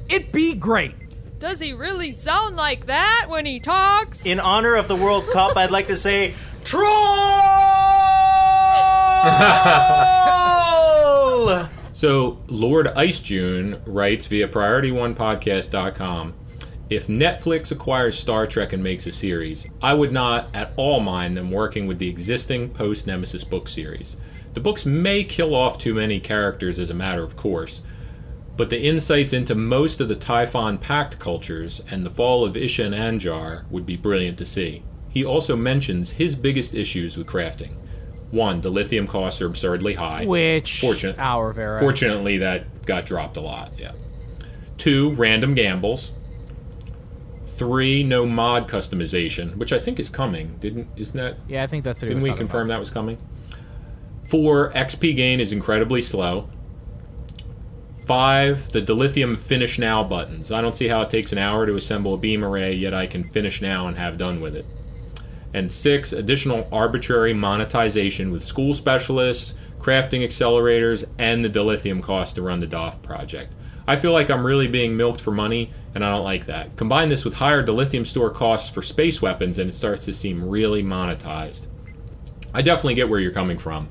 It'd 0.07 0.31
be 0.31 0.53
great. 0.55 1.39
Does 1.39 1.59
he 1.59 1.73
really 1.73 2.13
sound 2.13 2.55
like 2.55 2.85
that 2.85 3.25
when 3.27 3.45
he 3.45 3.59
talks? 3.59 4.25
In 4.25 4.39
honor 4.39 4.75
of 4.75 4.87
the 4.87 4.95
World 4.95 5.27
Cup, 5.33 5.57
I'd 5.57 5.71
like 5.71 5.87
to 5.89 5.97
say 5.97 6.33
Troll! 6.65 6.91
So, 11.95 12.39
Lord 12.47 12.87
Ice 12.89 13.21
June 13.21 13.81
writes 13.85 14.25
via 14.25 14.49
PriorityOnePodcast.com 14.49 16.33
If 16.89 17.07
Netflix 17.07 17.71
acquires 17.71 18.19
Star 18.19 18.45
Trek 18.45 18.73
and 18.73 18.83
makes 18.83 19.07
a 19.07 19.13
series, 19.13 19.65
I 19.81 19.93
would 19.93 20.11
not 20.11 20.53
at 20.53 20.73
all 20.75 20.99
mind 20.99 21.37
them 21.37 21.51
working 21.51 21.87
with 21.87 21.97
the 21.97 22.09
existing 22.09 22.71
post 22.71 23.07
Nemesis 23.07 23.45
book 23.45 23.69
series. 23.69 24.17
The 24.53 24.59
books 24.59 24.85
may 24.85 25.23
kill 25.23 25.55
off 25.55 25.77
too 25.77 25.93
many 25.93 26.19
characters 26.19 26.79
as 26.79 26.89
a 26.89 26.93
matter 26.93 27.23
of 27.23 27.37
course, 27.37 27.81
but 28.57 28.69
the 28.69 28.83
insights 28.83 29.31
into 29.31 29.55
most 29.55 30.01
of 30.01 30.09
the 30.09 30.15
Typhon 30.15 30.77
Pact 30.77 31.17
cultures 31.17 31.81
and 31.89 32.05
the 32.05 32.09
fall 32.09 32.43
of 32.43 32.57
Ishan 32.57 32.91
Anjar 32.91 33.63
would 33.71 33.85
be 33.85 33.95
brilliant 33.95 34.37
to 34.39 34.45
see. 34.45 34.83
He 35.15 35.23
also 35.23 35.55
mentions 35.55 36.11
his 36.11 36.35
biggest 36.35 36.75
issues 36.75 37.15
with 37.15 37.25
crafting. 37.25 37.77
One, 38.31 38.59
the 38.59 38.69
dilithium 38.69 39.07
costs 39.07 39.41
are 39.41 39.45
absurdly 39.45 39.93
high. 39.93 40.25
Which 40.25 40.81
Fortunate, 40.81 41.17
our 41.17 41.53
Vera. 41.53 41.79
Fortunately, 41.79 42.37
that 42.39 42.85
got 42.85 43.05
dropped 43.05 43.37
a 43.37 43.41
lot. 43.41 43.71
Yeah. 43.77 43.93
Two, 44.77 45.13
random 45.13 45.53
gambles. 45.53 46.11
Three, 47.47 48.03
no 48.03 48.25
mod 48.25 48.67
customization, 48.67 49.55
which 49.55 49.71
I 49.71 49.79
think 49.79 50.01
is 50.01 50.09
coming. 50.09 50.57
Didn't 50.59 50.89
isn't 50.97 51.15
that? 51.17 51.37
Yeah, 51.47 51.63
I 51.63 51.67
think 51.67 51.85
that's 51.85 52.01
what 52.01 52.09
Didn't 52.09 52.23
we 52.23 52.33
confirm 52.33 52.67
that 52.67 52.79
was 52.79 52.89
coming? 52.89 53.17
Four, 54.25 54.73
XP 54.73 55.15
gain 55.15 55.39
is 55.39 55.53
incredibly 55.53 56.01
slow. 56.01 56.49
Five, 58.05 58.69
the 58.73 58.81
dilithium 58.81 59.37
finish 59.37 59.79
now 59.79 60.03
buttons. 60.03 60.51
I 60.51 60.61
don't 60.61 60.75
see 60.75 60.89
how 60.89 61.03
it 61.03 61.09
takes 61.09 61.31
an 61.31 61.37
hour 61.37 61.65
to 61.65 61.77
assemble 61.77 62.15
a 62.15 62.17
beam 62.17 62.43
array, 62.43 62.73
yet 62.73 62.93
I 62.93 63.07
can 63.07 63.23
finish 63.23 63.61
now 63.61 63.87
and 63.87 63.97
have 63.97 64.17
done 64.17 64.41
with 64.41 64.57
it. 64.57 64.65
And 65.55 65.71
six, 65.71 66.11
additional 66.11 66.67
arbitrary 66.69 67.33
monetization 67.33 68.29
with 68.29 68.43
school 68.43 68.73
specialists, 68.73 69.53
crafting 69.79 70.21
accelerators, 70.21 71.05
and 71.17 71.45
the 71.45 71.49
dilithium 71.49 72.03
cost 72.03 72.35
to 72.35 72.41
run 72.41 72.59
the 72.59 72.67
DOF 72.67 73.01
project. 73.01 73.53
I 73.87 73.95
feel 73.95 74.11
like 74.11 74.29
I'm 74.29 74.45
really 74.45 74.67
being 74.67 74.97
milked 74.97 75.21
for 75.21 75.31
money, 75.31 75.71
and 75.93 76.03
I 76.03 76.11
don't 76.11 76.25
like 76.25 76.47
that. 76.47 76.75
Combine 76.75 77.07
this 77.07 77.23
with 77.23 77.35
higher 77.35 77.65
dilithium 77.65 78.05
store 78.05 78.29
costs 78.31 78.69
for 78.69 78.81
space 78.81 79.21
weapons, 79.21 79.57
and 79.57 79.69
it 79.69 79.73
starts 79.73 80.03
to 80.05 80.13
seem 80.13 80.43
really 80.43 80.83
monetized. 80.83 81.67
I 82.53 82.61
definitely 82.61 82.95
get 82.95 83.07
where 83.07 83.21
you're 83.21 83.31
coming 83.31 83.57
from. 83.57 83.87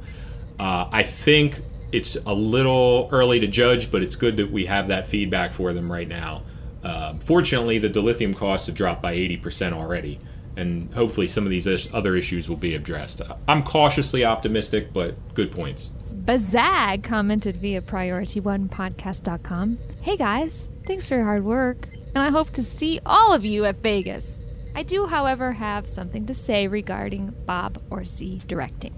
Uh, 0.61 0.87
I 0.93 1.03
think 1.03 1.63
it's 1.93 2.19
a 2.27 2.35
little 2.35 3.09
early 3.11 3.41
to 3.41 3.47
judge, 3.47 3.91
but 3.91 4.03
it's 4.03 4.17
good 4.17 4.37
that 4.37 4.51
we 4.51 4.67
have 4.67 4.89
that 4.89 5.09
feedback 5.09 5.55
for 5.55 5.73
them 5.73 5.91
right 5.91 6.09
now. 6.09 6.43
Um, 6.83 7.21
fortunately, 7.21 7.79
the 7.79 7.89
dilithium 7.89 8.37
costs 8.37 8.67
have 8.67 8.77
dropped 8.77 9.01
by 9.01 9.17
80% 9.17 9.73
already, 9.73 10.21
and 10.57 10.93
hopefully 10.95 11.29
some 11.29 11.45
of 11.45 11.51
these 11.51 11.67
is- 11.67 11.89
other 11.93 12.17
issues 12.17 12.49
will 12.49 12.57
be 12.57 12.75
addressed. 12.75 13.23
I'm 13.49 13.63
cautiously 13.63 14.25
optimistic, 14.25 14.93
but 14.93 15.15
good 15.35 15.51
points. 15.53 15.91
Bazag 16.13 17.03
commented 17.03 17.57
via 17.57 17.83
PriorityOnePodcast.com. 17.83 19.79
Hey 20.01 20.17
guys, 20.17 20.69
thanks 20.87 21.07
for 21.07 21.17
your 21.17 21.25
hard 21.25 21.45
work, 21.45 21.89
and 22.15 22.25
I 22.25 22.31
hope 22.31 22.51
to 22.53 22.63
see 22.63 23.01
all 23.05 23.33
of 23.33 23.45
you 23.45 23.65
at 23.65 23.83
Vegas. 23.83 24.43
I 24.75 24.83
do, 24.83 25.07
however, 25.07 25.53
have 25.53 25.89
something 25.89 26.27
to 26.27 26.35
say 26.35 26.67
regarding 26.67 27.35
Bob 27.47 27.79
Orci 27.91 28.45
directing. 28.47 28.95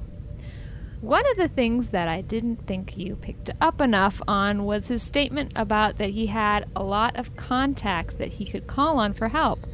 One 1.03 1.29
of 1.31 1.37
the 1.37 1.49
things 1.49 1.91
that 1.91 2.09
I 2.09 2.23
didn't 2.23 2.67
think 2.67 2.97
you 2.97 3.17
picked 3.17 3.51
up 3.61 3.81
enough 3.83 4.23
on 4.27 4.65
was 4.65 4.89
his 4.89 5.03
statement 5.03 5.53
about 5.55 5.99
that 5.99 6.11
he 6.11 6.27
had 6.27 6.67
a 6.75 6.83
lot 6.83 7.17
of 7.17 7.37
contacts 7.37 8.15
that 8.15 8.35
he 8.35 8.47
could 8.47 8.67
call 8.67 8.99
on 8.99 9.13
for 9.13 9.29
help. 9.29 9.67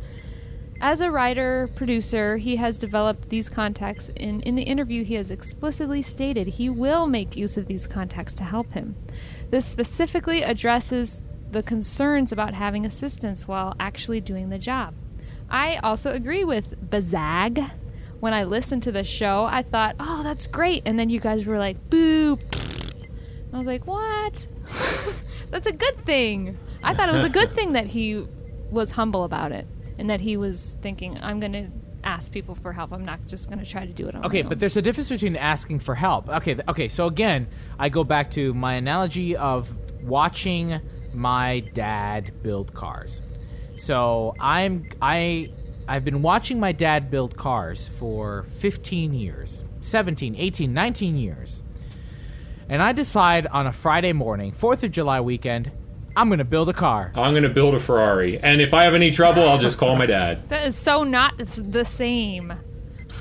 As 0.82 1.00
a 1.00 1.12
writer, 1.12 1.70
producer, 1.76 2.38
he 2.38 2.56
has 2.56 2.76
developed 2.76 3.28
these 3.28 3.48
contacts, 3.48 4.10
and 4.16 4.42
in 4.42 4.56
the 4.56 4.64
interview, 4.64 5.04
he 5.04 5.14
has 5.14 5.30
explicitly 5.30 6.02
stated 6.02 6.48
he 6.48 6.68
will 6.68 7.06
make 7.06 7.36
use 7.36 7.56
of 7.56 7.66
these 7.66 7.86
contacts 7.86 8.34
to 8.34 8.42
help 8.42 8.72
him. 8.72 8.96
This 9.50 9.64
specifically 9.64 10.42
addresses 10.42 11.22
the 11.52 11.62
concerns 11.62 12.32
about 12.32 12.54
having 12.54 12.84
assistance 12.84 13.46
while 13.46 13.76
actually 13.78 14.20
doing 14.20 14.48
the 14.48 14.58
job. 14.58 14.92
I 15.48 15.76
also 15.84 16.10
agree 16.10 16.42
with 16.42 16.74
Bazag. 16.90 17.70
When 18.18 18.34
I 18.34 18.42
listened 18.42 18.82
to 18.82 18.92
the 18.92 19.04
show, 19.04 19.44
I 19.44 19.62
thought, 19.62 19.94
oh, 20.00 20.24
that's 20.24 20.48
great. 20.48 20.82
And 20.84 20.98
then 20.98 21.10
you 21.10 21.20
guys 21.20 21.46
were 21.46 21.58
like, 21.58 21.90
boo. 21.90 22.40
I 23.52 23.58
was 23.58 23.68
like, 23.68 23.86
what? 23.86 24.48
that's 25.52 25.68
a 25.68 25.72
good 25.72 26.04
thing. 26.04 26.58
I 26.82 26.92
thought 26.92 27.08
it 27.08 27.12
was 27.12 27.22
a 27.22 27.28
good 27.28 27.52
thing 27.52 27.74
that 27.74 27.86
he 27.86 28.26
was 28.72 28.90
humble 28.90 29.22
about 29.22 29.52
it 29.52 29.68
and 29.98 30.08
that 30.10 30.20
he 30.20 30.36
was 30.36 30.76
thinking, 30.80 31.18
I'm 31.22 31.40
going 31.40 31.52
to 31.52 31.68
ask 32.04 32.32
people 32.32 32.54
for 32.54 32.72
help. 32.72 32.92
I'm 32.92 33.04
not 33.04 33.24
just 33.26 33.48
going 33.48 33.60
to 33.60 33.66
try 33.66 33.86
to 33.86 33.92
do 33.92 34.08
it 34.08 34.14
on 34.14 34.24
Okay, 34.26 34.42
my 34.42 34.46
own. 34.46 34.48
but 34.50 34.58
there's 34.58 34.76
a 34.76 34.82
difference 34.82 35.08
between 35.08 35.36
asking 35.36 35.78
for 35.80 35.94
help. 35.94 36.28
Okay, 36.28 36.54
th- 36.54 36.66
okay. 36.68 36.88
So 36.88 37.06
again, 37.06 37.46
I 37.78 37.88
go 37.88 38.02
back 38.04 38.30
to 38.32 38.52
my 38.54 38.74
analogy 38.74 39.36
of 39.36 39.72
watching 40.02 40.80
my 41.14 41.60
dad 41.74 42.42
build 42.42 42.74
cars. 42.74 43.22
So 43.76 44.34
I'm 44.40 44.88
I 45.00 45.50
I've 45.88 46.04
been 46.04 46.22
watching 46.22 46.58
my 46.60 46.72
dad 46.72 47.10
build 47.10 47.36
cars 47.36 47.88
for 47.88 48.44
15 48.58 49.12
years, 49.14 49.64
17, 49.80 50.34
18, 50.36 50.72
19 50.72 51.16
years. 51.16 51.62
And 52.68 52.80
I 52.80 52.92
decide 52.92 53.46
on 53.48 53.66
a 53.66 53.72
Friday 53.72 54.12
morning, 54.12 54.52
4th 54.52 54.84
of 54.84 54.92
July 54.92 55.20
weekend, 55.20 55.70
I'm 56.16 56.28
going 56.28 56.38
to 56.38 56.44
build 56.44 56.68
a 56.68 56.72
car. 56.72 57.12
I'm 57.14 57.32
going 57.32 57.42
to 57.42 57.48
build 57.48 57.74
a 57.74 57.80
Ferrari, 57.80 58.38
and 58.40 58.60
if 58.60 58.74
I 58.74 58.82
have 58.84 58.94
any 58.94 59.10
trouble, 59.10 59.48
I'll 59.48 59.58
just 59.58 59.78
call 59.78 59.96
my 59.96 60.06
dad. 60.06 60.42
That 60.48 60.66
is 60.66 60.76
so 60.76 61.04
not 61.04 61.34
the 61.38 61.84
same. 61.84 62.52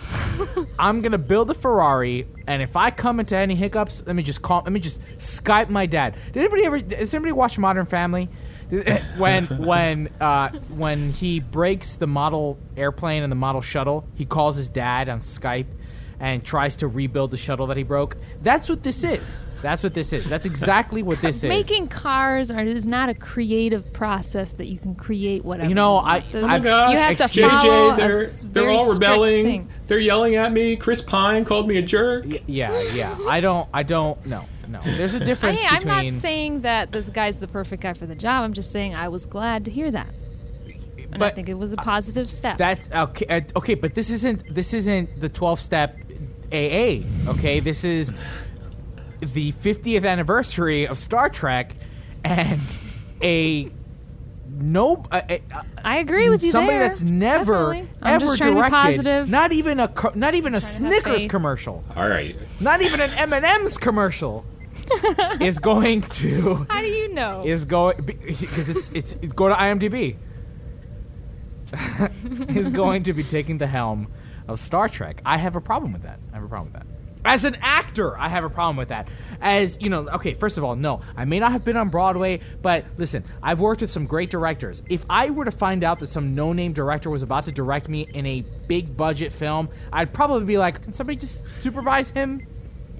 I'm 0.79 1.01
gonna 1.01 1.17
build 1.17 1.49
a 1.49 1.53
Ferrari, 1.53 2.27
and 2.47 2.61
if 2.61 2.75
I 2.75 2.91
come 2.91 3.19
into 3.19 3.35
any 3.37 3.55
hiccups, 3.55 4.03
let 4.05 4.15
me 4.15 4.23
just 4.23 4.41
call. 4.41 4.61
Let 4.63 4.71
me 4.71 4.79
just 4.79 5.01
Skype 5.17 5.69
my 5.69 5.85
dad. 5.85 6.15
Did 6.33 6.37
anybody 6.37 6.65
ever? 6.65 6.79
Does 6.79 7.13
anybody 7.13 7.33
watch 7.33 7.57
Modern 7.59 7.85
Family? 7.85 8.29
Did- 8.69 8.87
When 9.17 9.45
when 9.45 10.09
uh, 10.19 10.49
when 10.69 11.11
he 11.11 11.39
breaks 11.39 11.97
the 11.97 12.07
model 12.07 12.57
airplane 12.77 13.23
and 13.23 13.31
the 13.31 13.35
model 13.35 13.61
shuttle, 13.61 14.07
he 14.15 14.25
calls 14.25 14.55
his 14.55 14.69
dad 14.69 15.09
on 15.09 15.19
Skype 15.19 15.67
and 16.21 16.43
tries 16.45 16.75
to 16.75 16.87
rebuild 16.87 17.31
the 17.31 17.37
shuttle 17.37 17.65
that 17.65 17.77
he 17.77 17.81
broke. 17.83 18.15
That's 18.43 18.69
what 18.69 18.83
this 18.83 19.03
is. 19.03 19.43
That's 19.63 19.83
what 19.83 19.95
this 19.95 20.13
is. 20.13 20.29
That's 20.29 20.45
exactly 20.45 21.01
what 21.01 21.17
this 21.17 21.37
is. 21.43 21.49
Making 21.49 21.87
cars 21.87 22.51
are, 22.51 22.61
is 22.63 22.85
not 22.85 23.09
a 23.09 23.15
creative 23.15 23.91
process 23.91 24.51
that 24.53 24.67
you 24.67 24.77
can 24.77 24.93
create 24.93 25.43
whatever. 25.43 25.67
You 25.67 25.73
know, 25.73 25.95
you 25.99 26.05
I- 26.05 26.19
There's- 26.19 26.43
Oh 26.45 26.47
my 26.47 26.59
gosh, 26.59 26.91
you 26.91 26.97
have 26.99 27.17
to 27.17 27.23
JJ, 27.23 27.97
they're, 27.97 28.27
they're 28.27 28.69
all 28.69 28.93
rebelling. 28.93 29.45
thing. 29.45 29.69
They're 29.87 29.97
yelling 29.99 30.35
at 30.35 30.51
me. 30.53 30.75
Chris 30.75 31.01
Pine 31.01 31.43
called 31.43 31.67
me 31.67 31.77
a 31.77 31.81
jerk. 31.81 32.25
Yeah, 32.45 32.79
yeah. 32.93 33.17
I 33.27 33.41
don't. 33.41 33.67
I 33.73 33.81
don't. 33.81 34.23
No, 34.25 34.45
no. 34.67 34.79
There's 34.83 35.15
a 35.15 35.19
difference 35.19 35.61
I'm 35.67 35.79
between. 35.79 36.13
not 36.13 36.21
saying 36.21 36.61
that 36.61 36.91
this 36.91 37.09
guy's 37.09 37.39
the 37.39 37.47
perfect 37.47 37.81
guy 37.81 37.93
for 37.93 38.05
the 38.05 38.15
job. 38.15 38.43
I'm 38.43 38.53
just 38.53 38.71
saying 38.71 38.93
I 38.93 39.07
was 39.09 39.25
glad 39.25 39.65
to 39.65 39.71
hear 39.71 39.89
that, 39.89 40.07
and 41.11 41.23
I 41.23 41.31
think 41.31 41.49
it 41.49 41.55
was 41.57 41.73
a 41.73 41.77
positive 41.77 42.29
step. 42.29 42.57
That's 42.59 42.89
okay. 42.91 43.25
uh, 43.27 43.41
Okay, 43.57 43.73
but 43.73 43.95
this 43.95 44.09
isn't 44.11 44.53
this 44.53 44.73
isn't 44.75 45.19
the 45.19 45.29
12 45.29 45.59
step 45.59 45.97
AA. 46.51 47.03
Okay, 47.31 47.59
this 47.59 47.83
is 47.83 48.13
the 49.19 49.51
50th 49.53 50.05
anniversary 50.07 50.87
of 50.87 50.97
Star 50.97 51.29
Trek, 51.29 51.75
and 52.23 52.59
a 53.21 53.71
no. 54.49 55.03
A, 55.11 55.23
a, 55.35 55.41
I 55.83 55.97
agree 55.99 56.29
with 56.29 56.43
you 56.43 56.51
Somebody 56.51 56.77
there, 56.77 56.87
that's 56.87 57.01
never 57.03 57.73
definitely. 57.73 57.89
I'm 58.01 58.13
ever 58.15 58.25
just 58.25 58.37
trying 58.41 58.51
to 58.51 58.55
be 58.55 58.69
directed. 58.69 58.81
positive. 58.81 59.29
Not 59.29 59.51
even 59.53 59.79
a 59.79 59.87
co- 59.87 60.11
not 60.15 60.35
even 60.35 60.55
a 60.55 60.61
Snickers 60.61 61.25
commercial. 61.27 61.83
All 61.95 62.07
right. 62.09 62.35
Not 62.59 62.81
even 62.81 62.99
an 62.99 63.11
M 63.11 63.33
and 63.33 63.45
M's 63.45 63.77
commercial 63.77 64.43
is 65.41 65.59
going 65.59 66.01
to 66.01 66.65
How 66.69 66.81
do 66.81 66.87
you 66.87 67.13
know? 67.13 67.43
is 67.45 67.65
going 67.65 67.97
because 68.03 68.69
it's 68.69 68.89
it's 68.91 69.13
go 69.15 69.47
to 69.47 69.53
IMDb. 69.55 70.17
is 72.49 72.69
going 72.69 73.03
to 73.03 73.13
be 73.13 73.23
taking 73.23 73.57
the 73.57 73.67
helm 73.67 74.11
of 74.53 74.59
Star 74.59 74.89
Trek. 74.89 75.21
I 75.25 75.37
have 75.37 75.55
a 75.55 75.61
problem 75.61 75.93
with 75.93 76.03
that. 76.03 76.19
I 76.31 76.35
have 76.35 76.43
a 76.43 76.47
problem 76.47 76.73
with 76.73 76.81
that. 76.81 76.87
As 77.23 77.45
an 77.45 77.55
actor, 77.61 78.17
I 78.17 78.29
have 78.29 78.43
a 78.43 78.49
problem 78.49 78.77
with 78.77 78.87
that. 78.87 79.07
As 79.41 79.77
you 79.79 79.89
know, 79.89 80.07
okay, 80.09 80.33
first 80.33 80.57
of 80.57 80.63
all, 80.63 80.75
no, 80.75 81.01
I 81.15 81.25
may 81.25 81.39
not 81.39 81.51
have 81.51 81.63
been 81.63 81.77
on 81.77 81.89
Broadway, 81.89 82.39
but 82.63 82.85
listen, 82.97 83.23
I've 83.43 83.59
worked 83.59 83.81
with 83.81 83.91
some 83.91 84.07
great 84.07 84.31
directors. 84.31 84.81
If 84.89 85.05
I 85.07 85.29
were 85.29 85.45
to 85.45 85.51
find 85.51 85.83
out 85.83 85.99
that 85.99 86.07
some 86.07 86.33
no-name 86.33 86.73
director 86.73 87.11
was 87.11 87.21
about 87.21 87.43
to 87.43 87.51
direct 87.51 87.89
me 87.89 88.07
in 88.13 88.25
a 88.25 88.41
big 88.67 88.97
budget 88.97 89.31
film, 89.33 89.69
I'd 89.93 90.13
probably 90.13 90.45
be 90.45 90.57
like, 90.57 90.81
"Can 90.81 90.93
somebody 90.93 91.19
just 91.19 91.47
supervise 91.61 92.09
him?" 92.09 92.47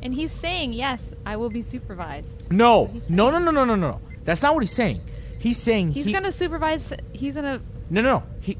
and 0.03 0.13
he's 0.13 0.31
saying, 0.31 0.73
"Yes, 0.73 1.13
I 1.25 1.37
will 1.37 1.49
be 1.49 1.63
supervised." 1.63 2.51
No, 2.51 2.91
no, 3.09 3.31
no, 3.31 3.39
no, 3.39 3.49
no, 3.51 3.65
no, 3.65 3.75
no. 3.75 4.01
That's 4.23 4.43
not 4.43 4.53
what 4.53 4.61
he's 4.61 4.71
saying. 4.71 5.01
He's 5.39 5.57
saying 5.57 5.93
He's 5.93 6.05
he, 6.05 6.13
gonna 6.13 6.31
supervise. 6.31 6.93
He's 7.13 7.33
gonna. 7.33 7.59
No, 7.89 8.01
no, 8.01 8.19
no. 8.19 8.23
He 8.41 8.59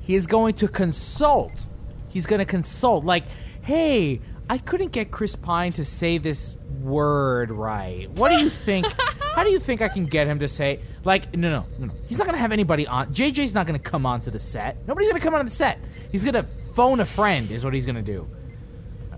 he 0.00 0.14
is 0.14 0.26
going 0.26 0.54
to 0.54 0.68
consult. 0.68 1.68
He's 2.12 2.26
going 2.26 2.40
to 2.40 2.44
consult. 2.44 3.04
Like, 3.04 3.24
hey, 3.62 4.20
I 4.50 4.58
couldn't 4.58 4.92
get 4.92 5.10
Chris 5.10 5.34
Pine 5.34 5.72
to 5.74 5.84
say 5.84 6.18
this 6.18 6.56
word 6.82 7.50
right. 7.50 8.10
What 8.10 8.30
do 8.30 8.42
you 8.42 8.50
think? 8.50 8.86
how 9.34 9.44
do 9.44 9.50
you 9.50 9.58
think 9.58 9.80
I 9.80 9.88
can 9.88 10.04
get 10.06 10.26
him 10.26 10.38
to 10.40 10.48
say? 10.48 10.80
Like, 11.04 11.34
no, 11.36 11.50
no, 11.50 11.66
no, 11.78 11.86
no. 11.86 11.94
He's 12.06 12.18
not 12.18 12.24
going 12.24 12.34
to 12.34 12.40
have 12.40 12.52
anybody 12.52 12.86
on. 12.86 13.12
JJ's 13.14 13.54
not 13.54 13.66
going 13.66 13.80
to 13.80 13.90
come 13.90 14.04
onto 14.04 14.30
the 14.30 14.38
set. 14.38 14.76
Nobody's 14.86 15.08
going 15.08 15.20
to 15.20 15.24
come 15.24 15.34
on 15.34 15.44
the 15.44 15.50
set. 15.50 15.78
He's 16.10 16.24
going 16.24 16.34
to 16.34 16.44
phone 16.74 17.00
a 17.00 17.06
friend, 17.06 17.50
is 17.50 17.64
what 17.64 17.72
he's 17.72 17.86
going 17.86 17.96
to 17.96 18.02
do. 18.02 18.28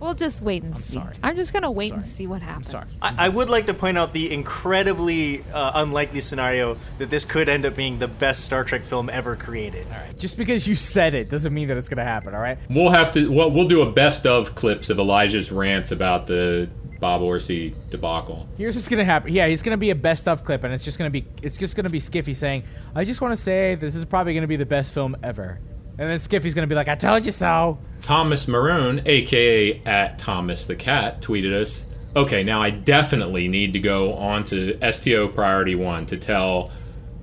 We'll 0.05 0.13
just 0.13 0.43
wait 0.43 0.63
and 0.63 0.77
see. 0.77 0.95
sorry. 0.95 1.15
I'm 1.23 1.35
just 1.35 1.55
gonna 1.55 1.71
wait 1.71 1.95
and 1.95 2.05
see 2.05 2.27
what 2.27 2.43
happens. 2.43 2.69
sorry. 2.69 2.87
I, 3.01 3.27
I 3.27 3.29
would 3.31 3.49
like 3.49 3.65
to 3.67 3.75
point 3.75 3.97
out 3.97 4.13
the 4.13 4.31
incredibly 4.31 5.43
uh, 5.51 5.73
unlikely 5.77 6.21
scenario 6.21 6.77
that 6.99 7.09
this 7.09 7.25
could 7.25 7.49
end 7.49 7.65
up 7.65 7.75
being 7.75 7.99
the 7.99 8.07
best 8.07 8.45
Star 8.45 8.65
Trek 8.65 8.83
film 8.83 9.09
ever 9.09 9.35
created. 9.35 9.87
All 9.87 9.93
right. 9.93 10.19
Just 10.19 10.37
because 10.37 10.69
you 10.69 10.75
said 10.75 11.15
it 11.15 11.31
doesn't 11.31 11.55
mean 11.55 11.69
that 11.69 11.79
it's 11.79 11.89
going 11.89 11.97
to 11.97 12.05
happen, 12.05 12.35
all 12.35 12.43
right? 12.43 12.59
We'll 12.69 12.91
have 12.91 13.13
to. 13.13 13.33
Well, 13.33 13.51
we'll 13.51 13.67
do 13.67 13.81
a 13.81 13.91
best 13.91 14.27
of 14.27 14.55
clips 14.55 14.91
of 14.91 14.99
Elijah's 14.99 15.51
rants 15.51 15.91
about 15.91 16.27
the 16.27 16.69
Bob 17.01 17.23
Orci 17.23 17.75
debacle. 17.89 18.47
Here's 18.59 18.77
what's 18.77 18.89
gonna 18.89 19.05
happen. 19.07 19.33
Yeah, 19.33 19.47
he's 19.47 19.63
gonna 19.63 19.77
be 19.79 19.89
a 19.89 19.95
best 19.95 20.29
of 20.29 20.45
clip, 20.45 20.65
and 20.65 20.73
it's 20.75 20.85
just 20.85 20.99
gonna 20.99 21.11
be 21.11 21.27
it's 21.43 21.57
just 21.57 21.77
gonna 21.77 21.91
be 21.91 22.01
Skiffy 22.01 22.37
saying, 22.37 22.65
"I 22.95 23.05
just 23.05 23.21
want 23.21 23.37
to 23.37 23.43
say 23.43 23.75
this 23.75 23.95
is 23.95 24.05
probably 24.05 24.35
gonna 24.35 24.47
be 24.47 24.57
the 24.57 24.67
best 24.67 24.93
film 24.93 25.17
ever," 25.23 25.61
and 25.99 26.11
then 26.11 26.19
Skiffy's 26.19 26.55
gonna 26.55 26.67
be 26.67 26.75
like, 26.75 26.89
"I 26.89 26.95
told 26.95 27.27
you 27.27 27.33
so." 27.33 27.79
Thomas 28.03 28.47
Maroon, 28.49 29.03
aka 29.07 29.81
at 29.87 30.19
Thomas 30.19 30.67
the 30.67 30.77
Cat, 30.77 31.23
tweeted 31.23 31.59
us. 31.59 31.85
Okay, 32.17 32.45
now 32.45 32.63
I 32.63 32.71
definitely 32.71 33.49
need 33.49 33.73
to 33.73 33.81
go 33.81 34.15
on 34.15 34.45
to 34.47 34.79
STO 34.93 35.29
Priority 35.29 35.75
One 35.75 36.07
to 36.07 36.17
tell 36.17 36.71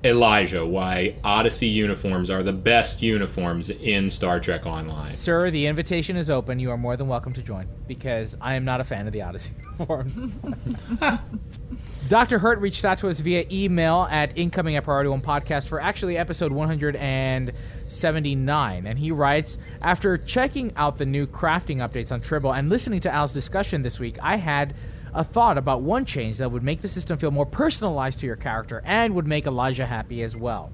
Elijah 0.03 0.65
why 0.65 1.15
Odyssey 1.23 1.67
uniforms 1.67 2.29
are 2.31 2.41
the 2.43 2.51
best 2.51 3.01
uniforms 3.01 3.69
in 3.69 4.09
Star 4.09 4.39
Trek 4.39 4.65
Online. 4.65 5.13
Sir, 5.13 5.51
the 5.51 5.67
invitation 5.67 6.17
is 6.17 6.29
open. 6.29 6.59
You 6.59 6.71
are 6.71 6.77
more 6.77 6.97
than 6.97 7.07
welcome 7.07 7.31
to 7.33 7.41
join 7.41 7.67
because 7.87 8.35
I 8.41 8.55
am 8.55 8.65
not 8.65 8.81
a 8.81 8.83
fan 8.83 9.05
of 9.05 9.13
the 9.13 9.21
Odyssey 9.21 9.53
uniforms. 9.77 10.19
Dr. 12.11 12.37
Hurt 12.39 12.59
reached 12.59 12.83
out 12.83 12.97
to 12.97 13.07
us 13.07 13.21
via 13.21 13.45
email 13.49 14.05
at 14.11 14.37
incoming 14.37 14.75
at 14.75 14.83
Priority 14.83 15.09
One 15.09 15.21
Podcast 15.21 15.69
for 15.69 15.79
actually 15.79 16.17
episode 16.17 16.51
179. 16.51 18.85
And 18.85 18.99
he 18.99 19.11
writes 19.11 19.57
After 19.81 20.17
checking 20.17 20.73
out 20.75 20.97
the 20.97 21.05
new 21.05 21.25
crafting 21.25 21.77
updates 21.77 22.11
on 22.11 22.19
Tribble 22.19 22.51
and 22.51 22.67
listening 22.67 22.99
to 22.99 23.09
Al's 23.09 23.31
discussion 23.31 23.81
this 23.81 23.97
week, 23.97 24.17
I 24.21 24.35
had 24.35 24.75
a 25.13 25.23
thought 25.23 25.57
about 25.57 25.83
one 25.83 26.03
change 26.03 26.39
that 26.39 26.51
would 26.51 26.63
make 26.63 26.81
the 26.81 26.89
system 26.89 27.17
feel 27.17 27.31
more 27.31 27.45
personalized 27.45 28.19
to 28.19 28.25
your 28.25 28.35
character 28.35 28.81
and 28.83 29.15
would 29.15 29.25
make 29.25 29.47
Elijah 29.47 29.85
happy 29.85 30.21
as 30.21 30.35
well. 30.35 30.69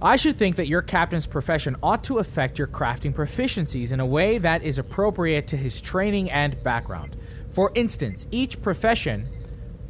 I 0.00 0.16
should 0.16 0.38
think 0.38 0.56
that 0.56 0.68
your 0.68 0.80
captain's 0.80 1.26
profession 1.26 1.76
ought 1.82 2.02
to 2.04 2.16
affect 2.16 2.58
your 2.58 2.68
crafting 2.68 3.12
proficiencies 3.12 3.92
in 3.92 4.00
a 4.00 4.06
way 4.06 4.38
that 4.38 4.62
is 4.62 4.78
appropriate 4.78 5.48
to 5.48 5.58
his 5.58 5.82
training 5.82 6.30
and 6.30 6.62
background. 6.62 7.14
For 7.50 7.70
instance, 7.74 8.26
each 8.30 8.62
profession 8.62 9.28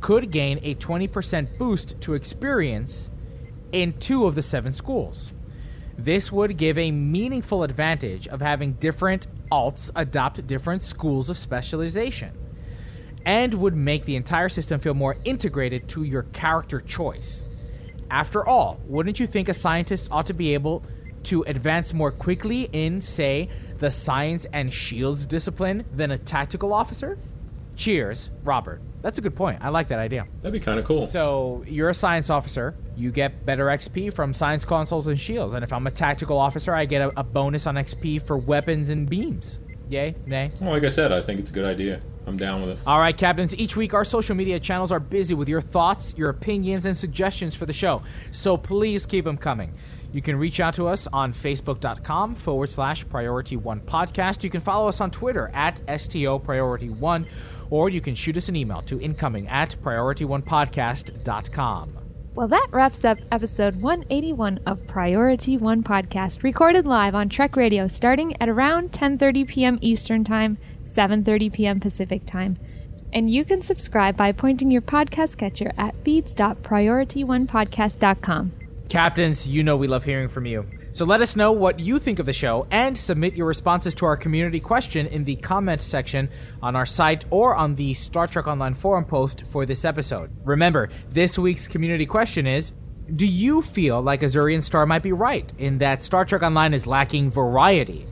could 0.01 0.31
gain 0.31 0.59
a 0.63 0.75
20% 0.75 1.59
boost 1.59 2.01
to 2.01 2.15
experience 2.15 3.11
in 3.73 3.93
two 3.93 4.27
of 4.27 4.35
the 4.35 4.43
seven 4.43 4.73
schools. 4.73 5.33
This 5.99 6.33
would 6.33 6.57
give 6.57 6.79
a 6.79 6.91
meaningful 6.91 7.63
advantage 7.63 8.27
of 8.29 8.41
having 8.41 8.73
different 8.75 9.27
alts 9.51 9.91
adopt 9.95 10.47
different 10.47 10.83
schools 10.83 11.29
of 11.29 11.37
specialization 11.37 12.33
and 13.27 13.53
would 13.55 13.77
make 13.77 14.05
the 14.05 14.17
entire 14.17 14.49
system 14.49 14.81
feel 14.81 14.95
more 14.95 15.17
integrated 15.25 15.89
to 15.89 16.05
your 16.05 16.23
character 16.25 16.81
choice. 16.81 17.47
After 18.11 18.47
all, 18.47 18.81
wouldn't 18.87 19.21
you 19.21 19.27
think 19.27 19.49
a 19.49 19.55
scientist 19.55 20.09
ought 20.11 20.27
to 20.27 20.35
be 20.35 20.55
able 20.55 20.83
to 21.25 21.43
advance 21.43 21.93
more 21.93 22.11
quickly 22.11 22.63
in, 22.73 23.01
say, 23.01 23.51
the 23.79 23.91
science 23.91 24.47
and 24.53 24.73
shields 24.73 25.27
discipline 25.27 25.85
than 25.93 26.13
a 26.13 26.19
tactical 26.19 26.73
officer? 26.73 27.19
Cheers, 27.81 28.29
Robert. 28.45 28.83
That's 29.01 29.17
a 29.17 29.23
good 29.23 29.35
point. 29.35 29.61
I 29.63 29.71
like 29.71 29.89
that 29.89 29.99
idea. 29.99 30.27
That'd 30.43 30.53
be 30.53 30.63
kind 30.63 30.79
of 30.79 30.85
cool. 30.85 31.07
So, 31.07 31.65
you're 31.67 31.89
a 31.89 31.95
science 31.95 32.29
officer. 32.29 32.77
You 32.95 33.11
get 33.11 33.47
better 33.47 33.69
XP 33.69 34.13
from 34.13 34.35
science 34.35 34.67
consoles 34.67 35.07
and 35.07 35.19
shields. 35.19 35.55
And 35.55 35.65
if 35.65 35.73
I'm 35.73 35.87
a 35.87 35.91
tactical 35.91 36.37
officer, 36.37 36.75
I 36.75 36.85
get 36.85 37.01
a, 37.01 37.21
a 37.21 37.25
bonus 37.25 37.67
on 37.67 37.77
XP 37.77 38.27
for 38.27 38.37
weapons 38.37 38.91
and 38.91 39.09
beams. 39.09 39.61
Yay? 39.89 40.15
Nay? 40.27 40.53
Well, 40.61 40.73
like 40.73 40.85
I 40.85 40.91
said, 40.91 41.11
I 41.11 41.23
think 41.23 41.41
it's 41.41 41.49
a 41.49 41.55
good 41.55 41.65
idea. 41.65 42.03
I'm 42.27 42.37
down 42.37 42.61
with 42.61 42.73
it. 42.73 42.79
All 42.87 42.99
right, 42.99 43.17
captains. 43.17 43.57
Each 43.57 43.77
week, 43.77 43.95
our 43.95 44.05
social 44.05 44.37
media 44.37 44.61
channels 44.61 44.93
are 44.93 45.01
busy 45.01 45.33
with 45.33 45.49
your 45.49 45.63
thoughts, 45.63 46.13
your 46.19 46.29
opinions, 46.29 46.85
and 46.85 46.95
suggestions 46.95 47.55
for 47.55 47.65
the 47.65 47.73
show. 47.73 48.03
So 48.31 48.59
please 48.59 49.07
keep 49.07 49.25
them 49.25 49.39
coming. 49.39 49.73
You 50.13 50.23
can 50.23 50.37
reach 50.37 50.61
out 50.61 50.75
to 50.75 50.89
us 50.89 51.07
on 51.13 51.33
facebook.com 51.33 52.35
forward 52.35 52.69
slash 52.69 53.09
priority 53.09 53.57
one 53.57 53.81
podcast. 53.81 54.43
You 54.43 54.51
can 54.51 54.61
follow 54.61 54.89
us 54.89 55.01
on 55.01 55.11
Twitter 55.11 55.51
at 55.55 55.81
STO 56.01 56.39
priority 56.39 56.89
one, 56.89 57.27
or 57.71 57.89
you 57.89 58.01
can 58.01 58.15
shoot 58.15 58.37
us 58.37 58.49
an 58.49 58.55
email 58.57 58.83
to 58.83 59.01
incoming 59.01 59.49
at 59.49 59.75
priority1podcast.com. 59.83 61.97
Well, 62.35 62.49
that 62.49 62.69
wraps 62.71 63.05
up 63.05 63.19
episode 63.33 63.83
181 63.83 64.61
of 64.65 64.87
Priority 64.87 65.57
One 65.57 65.83
Podcast, 65.83 66.45
recorded 66.45 66.87
live 66.87 67.13
on 67.15 67.29
Trek 67.29 67.57
Radio 67.57 67.89
starting 67.89 68.41
at 68.41 68.49
around 68.49 68.93
10:30 68.93 69.49
p.m. 69.49 69.79
Eastern 69.81 70.23
Time, 70.23 70.57
7:30 70.85 71.53
p.m. 71.53 71.81
Pacific 71.81 72.25
Time. 72.27 72.57
And 73.13 73.29
you 73.29 73.45
can 73.45 73.63
subscribe 73.63 74.17
by 74.17 74.31
pointing 74.31 74.71
your 74.71 74.83
podcast 74.83 75.39
catcher 75.39 75.73
at 75.77 75.97
feeds.priority1podcast.com. 76.05 78.53
Captains, 78.89 79.49
you 79.49 79.65
know 79.65 79.77
we 79.77 79.89
love 79.89 80.05
hearing 80.05 80.29
from 80.29 80.47
you. 80.47 80.65
So 80.93 81.05
let 81.05 81.21
us 81.21 81.37
know 81.37 81.53
what 81.53 81.79
you 81.79 82.01
think 82.01 82.19
of 82.19 82.27
the 82.27 82.33
show 82.33 82.67
and 82.73 82.99
submit 82.99 83.35
your 83.35 83.47
responses 83.47 83.95
to 83.97 84.07
our 84.07 84.17
community 84.17 84.59
question 84.59 85.07
in 85.07 85.23
the 85.23 85.37
comment 85.37 85.83
section 85.83 86.29
on 86.63 86.75
our 86.75 86.85
site 86.85 87.25
or 87.31 87.55
on 87.55 87.77
the 87.77 87.95
Star 87.95 88.27
Trek 88.27 88.49
Online 88.49 88.75
forum 88.75 89.05
post 89.05 89.45
for 89.51 89.65
this 89.65 89.85
episode. 89.85 90.33
Remember, 90.45 90.91
this 91.09 91.39
week's 91.39 91.69
community 91.69 92.07
question 92.07 92.45
is 92.45 92.73
Do 93.15 93.25
you 93.25 93.63
feel 93.63 94.03
like 94.03 94.23
Azurian 94.23 94.65
Star 94.65 94.85
might 94.85 95.05
be 95.05 95.13
right 95.13 95.51
in 95.59 95.79
that 95.79 96.03
Star 96.03 96.25
Trek 96.25 96.43
Online 96.43 96.75
is 96.75 96.89
lacking 96.89 97.31
variety? 97.31 98.09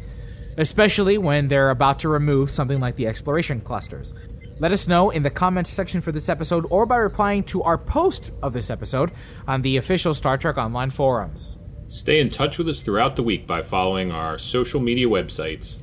Especially 0.56 1.18
when 1.18 1.48
they're 1.48 1.70
about 1.70 1.98
to 2.00 2.08
remove 2.08 2.48
something 2.48 2.78
like 2.78 2.94
the 2.94 3.08
exploration 3.08 3.60
clusters. 3.60 4.14
Let 4.60 4.72
us 4.72 4.86
know 4.86 5.10
in 5.10 5.24
the 5.24 5.30
comments 5.30 5.70
section 5.70 6.00
for 6.00 6.12
this 6.12 6.28
episode 6.28 6.64
or 6.70 6.86
by 6.86 6.96
replying 6.96 7.42
to 7.44 7.62
our 7.64 7.78
post 7.78 8.32
of 8.40 8.52
this 8.52 8.70
episode 8.70 9.10
on 9.48 9.62
the 9.62 9.76
official 9.78 10.14
Star 10.14 10.38
Trek 10.38 10.58
Online 10.58 10.90
forums. 10.90 11.57
Stay 11.88 12.20
in 12.20 12.30
touch 12.30 12.58
with 12.58 12.68
us 12.68 12.80
throughout 12.80 13.16
the 13.16 13.22
week 13.22 13.46
by 13.46 13.62
following 13.62 14.12
our 14.12 14.38
social 14.38 14.80
media 14.80 15.06
websites. 15.06 15.78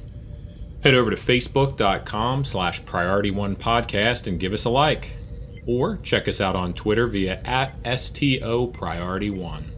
Head 0.84 0.93
over 0.93 1.10
to 1.10 1.16
facebook.com 1.16 2.45
slash 2.45 2.86
priority 2.86 3.32
one 3.32 3.56
podcast 3.56 4.28
and 4.28 4.39
give 4.39 4.53
us 4.53 4.66
a 4.66 4.70
like. 4.70 5.12
Or 5.66 5.97
check 5.97 6.28
us 6.28 6.39
out 6.39 6.56
on 6.56 6.74
Twitter 6.74 7.08
via 7.08 7.41
at 7.43 7.99
STO 7.99 8.68
Priority 8.68 9.32
One. 9.32 9.72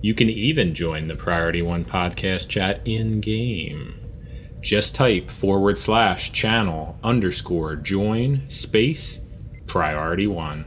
You 0.00 0.14
can 0.14 0.30
even 0.30 0.74
join 0.74 1.08
the 1.08 1.16
Priority 1.16 1.60
One 1.60 1.84
podcast 1.84 2.48
chat 2.48 2.80
in 2.84 3.20
game. 3.20 3.98
Just 4.60 4.94
type 4.94 5.28
forward 5.28 5.78
slash 5.78 6.32
channel 6.32 6.98
underscore 7.02 7.74
join 7.74 8.48
space 8.48 9.18
priority 9.66 10.26
one. 10.26 10.64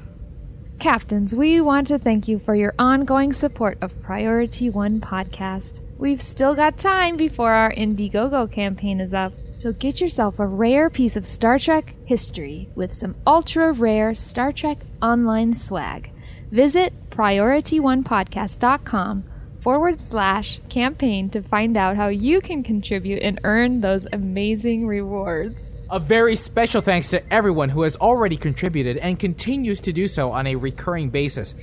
Captains, 0.81 1.33
we 1.35 1.61
want 1.61 1.87
to 1.87 1.97
thank 1.99 2.27
you 2.27 2.39
for 2.39 2.55
your 2.55 2.73
ongoing 2.79 3.33
support 3.33 3.77
of 3.81 4.01
Priority 4.01 4.71
One 4.71 4.99
Podcast. 4.99 5.81
We've 5.99 6.19
still 6.19 6.55
got 6.55 6.79
time 6.79 7.17
before 7.17 7.51
our 7.51 7.71
Indiegogo 7.71 8.51
campaign 8.51 8.99
is 8.99 9.13
up, 9.13 9.31
so 9.53 9.73
get 9.73 10.01
yourself 10.01 10.39
a 10.39 10.47
rare 10.47 10.89
piece 10.89 11.15
of 11.15 11.27
Star 11.27 11.59
Trek 11.59 11.93
history 12.05 12.67
with 12.73 12.95
some 12.95 13.13
ultra 13.27 13.73
rare 13.73 14.15
Star 14.15 14.51
Trek 14.51 14.79
online 15.03 15.53
swag. 15.53 16.09
Visit 16.49 16.93
PriorityOnePodcast.com 17.11 19.23
forward 19.61 19.99
slash 19.99 20.59
campaign 20.69 21.29
to 21.29 21.41
find 21.41 21.77
out 21.77 21.95
how 21.95 22.07
you 22.07 22.41
can 22.41 22.63
contribute 22.63 23.21
and 23.21 23.39
earn 23.43 23.81
those 23.81 24.07
amazing 24.11 24.87
rewards. 24.87 25.73
A 25.89 25.99
very 25.99 26.35
special 26.35 26.81
thanks 26.81 27.09
to 27.11 27.33
everyone 27.33 27.69
who 27.69 27.83
has 27.83 27.95
already 27.95 28.35
contributed 28.37 28.97
and 28.97 29.19
continues 29.19 29.79
to 29.81 29.93
do 29.93 30.07
so 30.07 30.31
on 30.31 30.47
a 30.47 30.55
recurring 30.55 31.09
basis. 31.09 31.53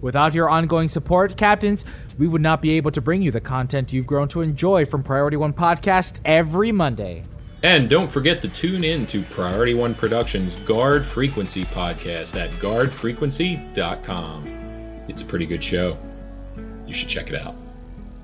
Without 0.00 0.34
your 0.34 0.48
ongoing 0.48 0.88
support, 0.88 1.36
captains, 1.36 1.84
we 2.18 2.26
would 2.26 2.42
not 2.42 2.62
be 2.62 2.70
able 2.72 2.90
to 2.90 3.00
bring 3.00 3.22
you 3.22 3.30
the 3.30 3.40
content 3.40 3.92
you've 3.92 4.06
grown 4.06 4.28
to 4.28 4.40
enjoy 4.40 4.86
from 4.86 5.02
Priority 5.02 5.36
One 5.36 5.52
Podcast 5.52 6.20
every 6.24 6.72
Monday. 6.72 7.24
And 7.62 7.88
don't 7.88 8.08
forget 8.08 8.42
to 8.42 8.48
tune 8.48 8.84
in 8.84 9.06
to 9.08 9.22
Priority 9.24 9.74
One 9.74 9.94
Productions 9.94 10.56
Guard 10.56 11.06
Frequency 11.06 11.64
podcast 11.64 12.38
at 12.38 12.50
guardfrequency.com. 12.52 14.46
It's 15.08 15.22
a 15.22 15.24
pretty 15.24 15.46
good 15.46 15.64
show. 15.64 15.96
You 16.86 16.92
should 16.92 17.08
check 17.08 17.30
it 17.30 17.40
out. 17.40 17.54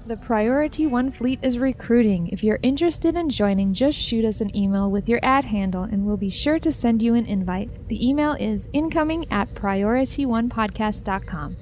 The 0.04 0.16
Priority 0.16 0.86
One 0.86 1.12
fleet 1.12 1.38
is 1.42 1.58
recruiting. 1.58 2.26
If 2.28 2.42
you're 2.42 2.58
interested 2.62 3.14
in 3.14 3.30
joining, 3.30 3.72
just 3.72 3.96
shoot 3.96 4.24
us 4.24 4.40
an 4.40 4.56
email 4.56 4.90
with 4.90 5.08
your 5.08 5.20
ad 5.22 5.44
handle 5.44 5.84
and 5.84 6.04
we'll 6.04 6.16
be 6.16 6.28
sure 6.28 6.58
to 6.58 6.72
send 6.72 7.00
you 7.02 7.14
an 7.14 7.24
invite. 7.26 7.88
The 7.88 8.08
email 8.08 8.32
is 8.32 8.66
incoming 8.72 9.30
at 9.30 9.54
priorityonepodcast.com. 9.54 11.56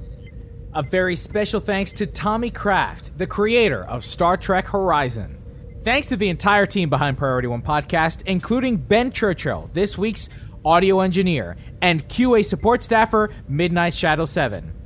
A 0.72 0.82
very 0.82 1.16
special 1.16 1.60
thanks 1.60 1.92
to 1.92 2.06
Tommy 2.06 2.48
Kraft, 2.48 3.18
the 3.18 3.26
creator 3.26 3.84
of 3.84 4.06
Star 4.06 4.38
Trek 4.38 4.68
Horizon. 4.68 5.36
Thanks 5.82 6.08
to 6.08 6.16
the 6.16 6.30
entire 6.30 6.64
team 6.64 6.88
behind 6.88 7.18
Priority 7.18 7.48
One 7.48 7.62
Podcast, 7.62 8.22
including 8.26 8.76
Ben 8.76 9.10
Churchill, 9.10 9.68
this 9.74 9.98
week's 9.98 10.30
audio 10.64 11.00
engineer, 11.00 11.56
and 11.82 12.08
QA 12.08 12.42
support 12.44 12.82
staffer, 12.82 13.30
Midnight 13.48 13.94
Shadow 13.94 14.24
7. 14.24 14.79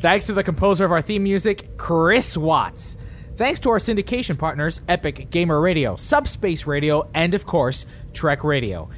Thanks 0.00 0.26
to 0.26 0.32
the 0.32 0.42
composer 0.42 0.86
of 0.86 0.92
our 0.92 1.02
theme 1.02 1.22
music, 1.22 1.76
Chris 1.76 2.34
Watts. 2.34 2.96
Thanks 3.36 3.60
to 3.60 3.70
our 3.70 3.76
syndication 3.76 4.38
partners, 4.38 4.80
Epic 4.88 5.28
Gamer 5.30 5.60
Radio, 5.60 5.94
Subspace 5.94 6.66
Radio, 6.66 7.08
and 7.12 7.34
of 7.34 7.44
course, 7.44 7.84
Trek 8.14 8.42
Radio. 8.42 8.88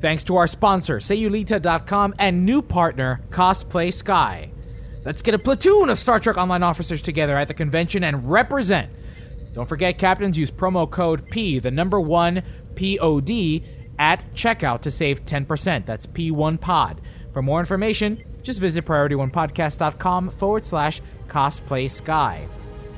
Thanks 0.00 0.24
to 0.24 0.36
our 0.36 0.48
sponsor, 0.48 0.98
Sayulita.com, 0.98 2.14
and 2.18 2.44
new 2.44 2.60
partner, 2.60 3.20
Cosplay 3.30 3.92
Sky. 3.92 4.50
Let's 5.04 5.22
get 5.22 5.34
a 5.34 5.38
platoon 5.38 5.90
of 5.90 5.98
Star 5.98 6.18
Trek 6.18 6.36
Online 6.36 6.64
officers 6.64 7.02
together 7.02 7.36
at 7.36 7.46
the 7.46 7.54
convention 7.54 8.02
and 8.02 8.28
represent. 8.28 8.90
Don't 9.54 9.68
forget, 9.68 9.96
captains, 9.96 10.36
use 10.36 10.50
promo 10.50 10.90
code 10.90 11.30
P, 11.30 11.60
the 11.60 11.70
number 11.70 12.00
one 12.00 12.42
POD, 12.74 13.62
at 13.98 14.24
checkout 14.34 14.80
to 14.82 14.90
save 14.90 15.24
10%. 15.24 15.86
That's 15.86 16.06
P1Pod. 16.06 16.98
For 17.32 17.42
more 17.42 17.60
information, 17.60 18.24
just 18.48 18.60
visit 18.60 18.86
PriorityOnePodcast.com 18.86 20.30
forward 20.30 20.64
slash 20.64 21.02
cosplay 21.28 21.90
sky. 21.90 22.48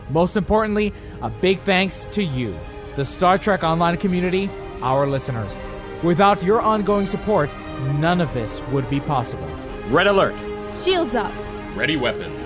Most 0.08 0.36
importantly, 0.36 0.94
a 1.22 1.28
big 1.28 1.58
thanks 1.58 2.04
to 2.12 2.22
you, 2.22 2.56
the 2.94 3.04
Star 3.04 3.36
Trek 3.36 3.64
Online 3.64 3.96
community, 3.96 4.48
our 4.80 5.08
listeners. 5.08 5.56
Without 6.04 6.40
your 6.44 6.60
ongoing 6.60 7.04
support, 7.06 7.52
none 7.98 8.20
of 8.20 8.32
this 8.32 8.62
would 8.70 8.88
be 8.88 9.00
possible. 9.00 9.48
Red 9.88 10.06
alert. 10.06 10.38
Shields 10.84 11.16
up. 11.16 11.32
Ready 11.74 11.96
weapons. 11.96 12.40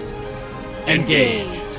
Engage. 0.88 1.44
Transfer 1.48 1.73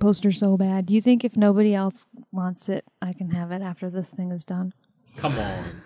poster 0.00 0.32
so 0.32 0.56
bad. 0.56 0.86
Do 0.86 0.94
you 0.94 1.00
think 1.02 1.24
if 1.24 1.36
nobody 1.36 1.74
else 1.74 2.06
wants 2.32 2.68
it, 2.68 2.84
I 3.00 3.12
can 3.12 3.30
have 3.30 3.52
it 3.52 3.62
after 3.62 3.90
this 3.90 4.10
thing 4.10 4.32
is 4.32 4.44
done? 4.44 4.72
Come 5.18 5.32
on. 5.38 5.82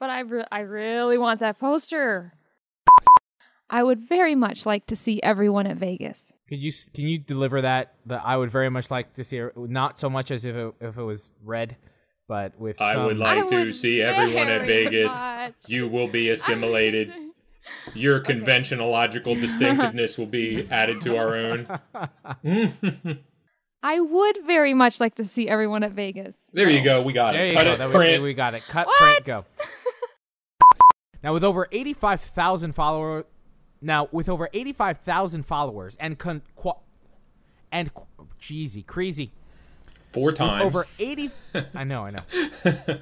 But 0.00 0.10
I, 0.10 0.20
re- 0.20 0.44
I 0.50 0.60
really 0.60 1.18
want 1.18 1.40
that 1.40 1.58
poster. 1.58 2.32
I 3.68 3.82
would 3.82 4.08
very 4.08 4.34
much 4.34 4.64
like 4.64 4.86
to 4.86 4.96
see 4.96 5.20
everyone 5.22 5.66
at 5.66 5.76
Vegas. 5.76 6.32
Could 6.48 6.58
you 6.60 6.72
can 6.94 7.06
you 7.06 7.18
deliver 7.18 7.60
that? 7.62 7.94
That 8.06 8.22
I 8.24 8.36
would 8.36 8.50
very 8.50 8.70
much 8.70 8.90
like 8.90 9.12
to 9.14 9.24
see. 9.24 9.36
it, 9.38 9.52
Not 9.56 9.98
so 9.98 10.08
much 10.08 10.30
as 10.30 10.46
if 10.46 10.56
it, 10.56 10.74
if 10.80 10.96
it 10.96 11.02
was 11.02 11.28
red, 11.44 11.76
but 12.28 12.58
with 12.58 12.80
I 12.80 12.94
some- 12.94 13.04
would 13.06 13.18
like 13.18 13.46
to 13.48 13.72
see 13.72 14.00
everyone 14.00 14.48
at 14.48 14.62
Vegas. 14.66 15.12
much. 15.12 15.52
You 15.66 15.86
will 15.88 16.08
be 16.08 16.30
assimilated. 16.30 17.12
Your 17.94 18.20
conventional 18.20 18.90
logical 18.90 19.34
distinctiveness 19.34 20.18
will 20.18 20.26
be 20.26 20.66
added 20.70 21.00
to 21.02 21.16
our 21.16 21.34
own. 21.36 21.78
I 23.82 24.00
would 24.00 24.38
very 24.46 24.74
much 24.74 25.00
like 25.00 25.14
to 25.16 25.24
see 25.24 25.48
everyone 25.48 25.82
at 25.84 25.92
Vegas. 25.92 26.50
There 26.52 26.68
you 26.68 26.82
go. 26.82 27.02
We 27.02 27.12
got 27.12 27.32
There 27.32 27.46
it. 27.46 27.52
you 27.52 27.56
Cut 27.56 27.64
go. 27.64 27.72
it. 27.72 27.76
That 27.78 27.90
print. 27.90 28.22
we, 28.22 28.28
we 28.30 28.34
got 28.34 28.54
it. 28.54 28.62
Cut, 28.68 28.86
What? 28.86 28.98
print, 28.98 29.24
go. 29.24 29.44
now 31.22 31.32
with 31.32 31.44
over 31.44 31.68
eighty-five 31.72 32.20
thousand 32.20 32.72
followers, 32.72 33.24
now 33.80 34.08
with 34.10 34.28
over 34.28 34.48
eighty-five 34.52 34.98
thousand 34.98 35.44
followers 35.44 35.96
and 36.00 36.18
con, 36.18 36.42
qua, 36.56 36.74
and 37.70 37.92
qu- 37.94 38.06
cheesy, 38.38 38.82
crazy. 38.82 39.30
Four 40.12 40.26
With 40.26 40.36
times. 40.36 40.64
over 40.64 40.86
eighty. 40.98 41.30
I 41.74 41.84
know. 41.84 42.04
I 42.04 42.10
know. 42.10 42.22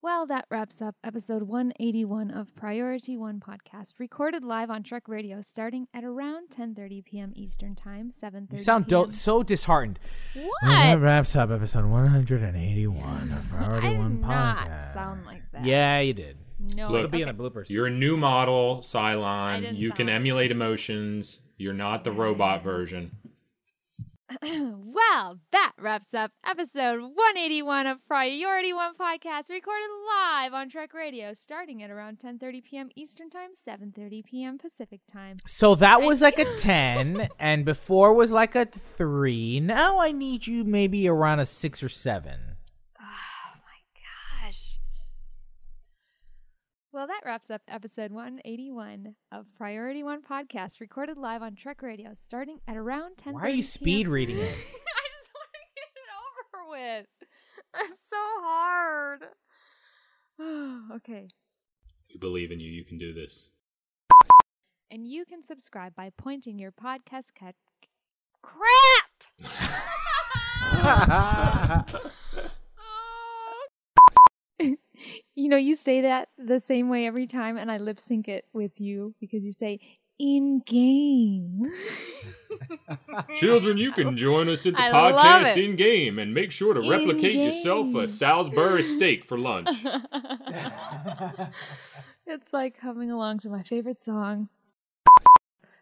Well, 0.00 0.26
that 0.26 0.44
wraps 0.48 0.80
up 0.80 0.94
episode 1.02 1.42
181 1.42 2.30
of 2.30 2.54
Priority 2.54 3.16
One 3.16 3.40
podcast, 3.40 3.94
recorded 3.98 4.44
live 4.44 4.70
on 4.70 4.84
Trek 4.84 5.08
Radio, 5.08 5.40
starting 5.40 5.88
at 5.92 6.04
around 6.04 6.50
10:30 6.50 7.04
p.m. 7.04 7.32
Eastern 7.34 7.74
Time, 7.74 8.12
7:30. 8.12 8.52
You 8.52 8.58
sound 8.58 8.86
do- 8.86 9.10
so 9.10 9.42
disheartened. 9.42 9.98
What? 10.34 10.46
Well, 10.62 10.70
that 10.72 11.00
wraps 11.00 11.34
up 11.34 11.50
episode 11.50 11.84
one 11.86 12.06
hundred 12.06 12.42
and 12.44 12.56
eighty-one 12.56 13.32
of 13.32 13.48
Priority 13.50 13.86
I 13.88 13.90
did 13.90 13.98
One 13.98 14.20
not 14.20 14.56
podcast. 14.68 14.92
sound 14.92 15.26
like 15.26 15.42
that. 15.52 15.64
Yeah, 15.64 15.98
you 15.98 16.12
did. 16.12 16.38
No. 16.76 16.90
Look, 16.90 16.98
It'll 16.98 17.10
be 17.10 17.22
in 17.22 17.28
the 17.28 17.34
bloopers. 17.34 17.68
You're 17.68 17.86
a 17.86 17.90
new 17.90 18.16
model, 18.16 18.78
I 18.82 18.86
Cylon. 18.86 19.60
didn't 19.62 19.76
You 19.78 19.90
can 19.90 20.06
sound- 20.06 20.10
emulate 20.10 20.52
emotions. 20.52 21.40
You're 21.56 21.74
not 21.74 22.04
the 22.04 22.12
robot 22.12 22.62
version. 22.62 23.10
well, 24.42 25.38
that 25.52 25.72
wraps 25.78 26.12
up 26.12 26.32
episode 26.44 27.00
181 27.00 27.86
of 27.86 28.06
Priority 28.06 28.74
One 28.74 28.94
podcast, 28.94 29.48
recorded 29.48 29.88
live 30.06 30.52
on 30.52 30.68
Trek 30.68 30.92
Radio, 30.92 31.32
starting 31.32 31.82
at 31.82 31.90
around 31.90 32.18
10:30 32.18 32.62
p.m. 32.62 32.88
Eastern 32.94 33.30
Time, 33.30 33.50
7:30 33.54 34.24
p.m. 34.26 34.58
Pacific 34.58 35.00
Time. 35.10 35.38
So 35.46 35.74
that 35.76 36.02
was 36.02 36.20
like 36.20 36.38
a 36.38 36.44
10, 36.56 37.28
and 37.38 37.64
before 37.64 38.12
was 38.12 38.30
like 38.30 38.54
a 38.54 38.66
3. 38.66 39.60
Now 39.60 39.98
I 39.98 40.12
need 40.12 40.46
you 40.46 40.62
maybe 40.62 41.08
around 41.08 41.40
a 41.40 41.46
6 41.46 41.82
or 41.82 41.88
7. 41.88 42.34
Oh 43.00 43.54
my 43.64 44.44
gosh. 44.44 44.78
Well, 46.98 47.06
that 47.06 47.20
wraps 47.24 47.48
up 47.48 47.62
episode 47.68 48.10
181 48.10 49.14
of 49.30 49.46
Priority 49.54 50.02
One 50.02 50.20
podcast, 50.20 50.80
recorded 50.80 51.16
live 51.16 51.42
on 51.42 51.54
Trek 51.54 51.80
Radio, 51.80 52.10
starting 52.14 52.58
at 52.66 52.76
around 52.76 53.18
10. 53.18 53.34
Why 53.34 53.42
are 53.42 53.50
you 53.50 53.62
speed 53.62 54.08
reading 54.08 54.36
it? 54.38 54.40
I 54.40 54.46
just 54.46 55.30
want 55.32 55.48
to 55.54 55.60
get 55.76 55.86
it 55.94 56.10
over 56.18 56.70
with. 56.72 57.06
It's 57.76 58.02
so 58.10 58.16
hard. 58.40 59.20
okay. 60.96 61.28
We 62.12 62.18
believe 62.18 62.50
in 62.50 62.58
you. 62.58 62.68
You 62.68 62.84
can 62.84 62.98
do 62.98 63.14
this. 63.14 63.50
And 64.90 65.06
you 65.06 65.24
can 65.24 65.44
subscribe 65.44 65.94
by 65.94 66.10
pointing 66.18 66.58
your 66.58 66.72
podcast 66.72 67.32
cat. 67.36 67.54
Crap! 68.42 68.66
you 75.38 75.48
know, 75.48 75.56
you 75.56 75.76
say 75.76 76.00
that 76.00 76.30
the 76.36 76.58
same 76.58 76.88
way 76.88 77.06
every 77.06 77.28
time, 77.28 77.56
and 77.56 77.70
I 77.70 77.78
lip 77.78 78.00
sync 78.00 78.26
it 78.26 78.46
with 78.52 78.80
you 78.80 79.14
because 79.20 79.44
you 79.44 79.52
say 79.52 79.78
in 80.18 80.58
game. 80.66 81.70
Children, 83.36 83.78
you 83.78 83.92
can 83.92 84.16
join 84.16 84.48
us 84.48 84.66
at 84.66 84.72
the 84.72 84.82
I 84.82 84.90
podcast 84.90 85.56
in 85.56 85.76
game 85.76 86.18
and 86.18 86.34
make 86.34 86.50
sure 86.50 86.74
to 86.74 86.90
replicate 86.90 87.36
yourself 87.36 87.94
a 87.94 88.08
Salisbury 88.08 88.82
steak 88.96 89.24
for 89.24 89.38
lunch. 89.38 89.68
it's 92.26 92.52
like 92.52 92.76
coming 92.76 93.12
along 93.12 93.38
to 93.40 93.48
my 93.48 93.62
favorite 93.62 94.00
song. 94.00 94.48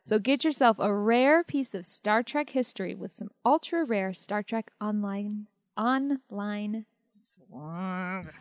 So 0.05 0.19
get 0.19 0.45
yourself 0.45 0.77
a 0.79 0.95
rare 0.95 1.43
piece 1.43 1.75
of 1.75 1.87
Star 1.87 2.23
Trek 2.23 2.51
history 2.51 2.95
with 2.95 3.11
some 3.11 3.31
ultra 3.43 3.87
rare 3.87 4.13
Star 4.13 4.43
Trek 4.43 4.71
online 4.83 5.47
online 5.79 6.85
swag. 7.09 8.35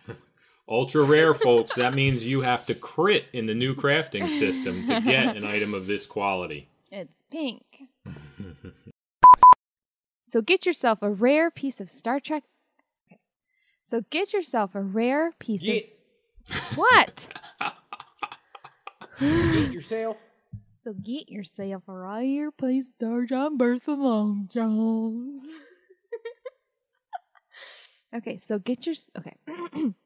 Ultra 0.67 1.03
rare, 1.03 1.33
folks. 1.35 1.75
That 1.75 1.93
means 1.93 2.25
you 2.25 2.41
have 2.41 2.65
to 2.65 2.73
crit 2.73 3.25
in 3.33 3.45
the 3.45 3.53
new 3.53 3.75
crafting 3.75 4.27
system 4.27 4.87
to 4.87 4.99
get 5.01 5.35
an 5.37 5.45
item 5.45 5.73
of 5.73 5.85
this 5.85 6.05
quality. 6.05 6.69
It's 6.91 7.23
pink. 7.29 7.63
So 10.23 10.41
get 10.41 10.65
yourself 10.65 10.99
a 11.03 11.09
rare 11.09 11.51
piece 11.51 11.79
of 11.79 11.89
Star 11.89 12.19
Trek. 12.19 12.43
Okay. 13.07 13.19
So 13.83 14.01
get 14.09 14.33
yourself 14.33 14.73
a 14.73 14.81
rare 14.81 15.33
piece 15.39 15.61
Ye- 15.61 15.77
of. 15.77 16.77
What? 16.77 17.29
Get 19.19 19.71
yourself. 19.71 20.17
So 20.83 20.93
get 20.93 21.29
yourself 21.29 21.83
a 21.87 21.93
rare 21.93 22.51
piece 22.51 22.89
of 22.89 22.95
Star 22.95 23.25
Trek 23.27 23.51
Bertha 23.55 23.91
Long 23.91 24.49
John. 24.51 25.41
okay, 28.15 28.37
so 28.37 28.57
get 28.57 28.85
your. 28.87 28.95
Okay. 29.17 29.93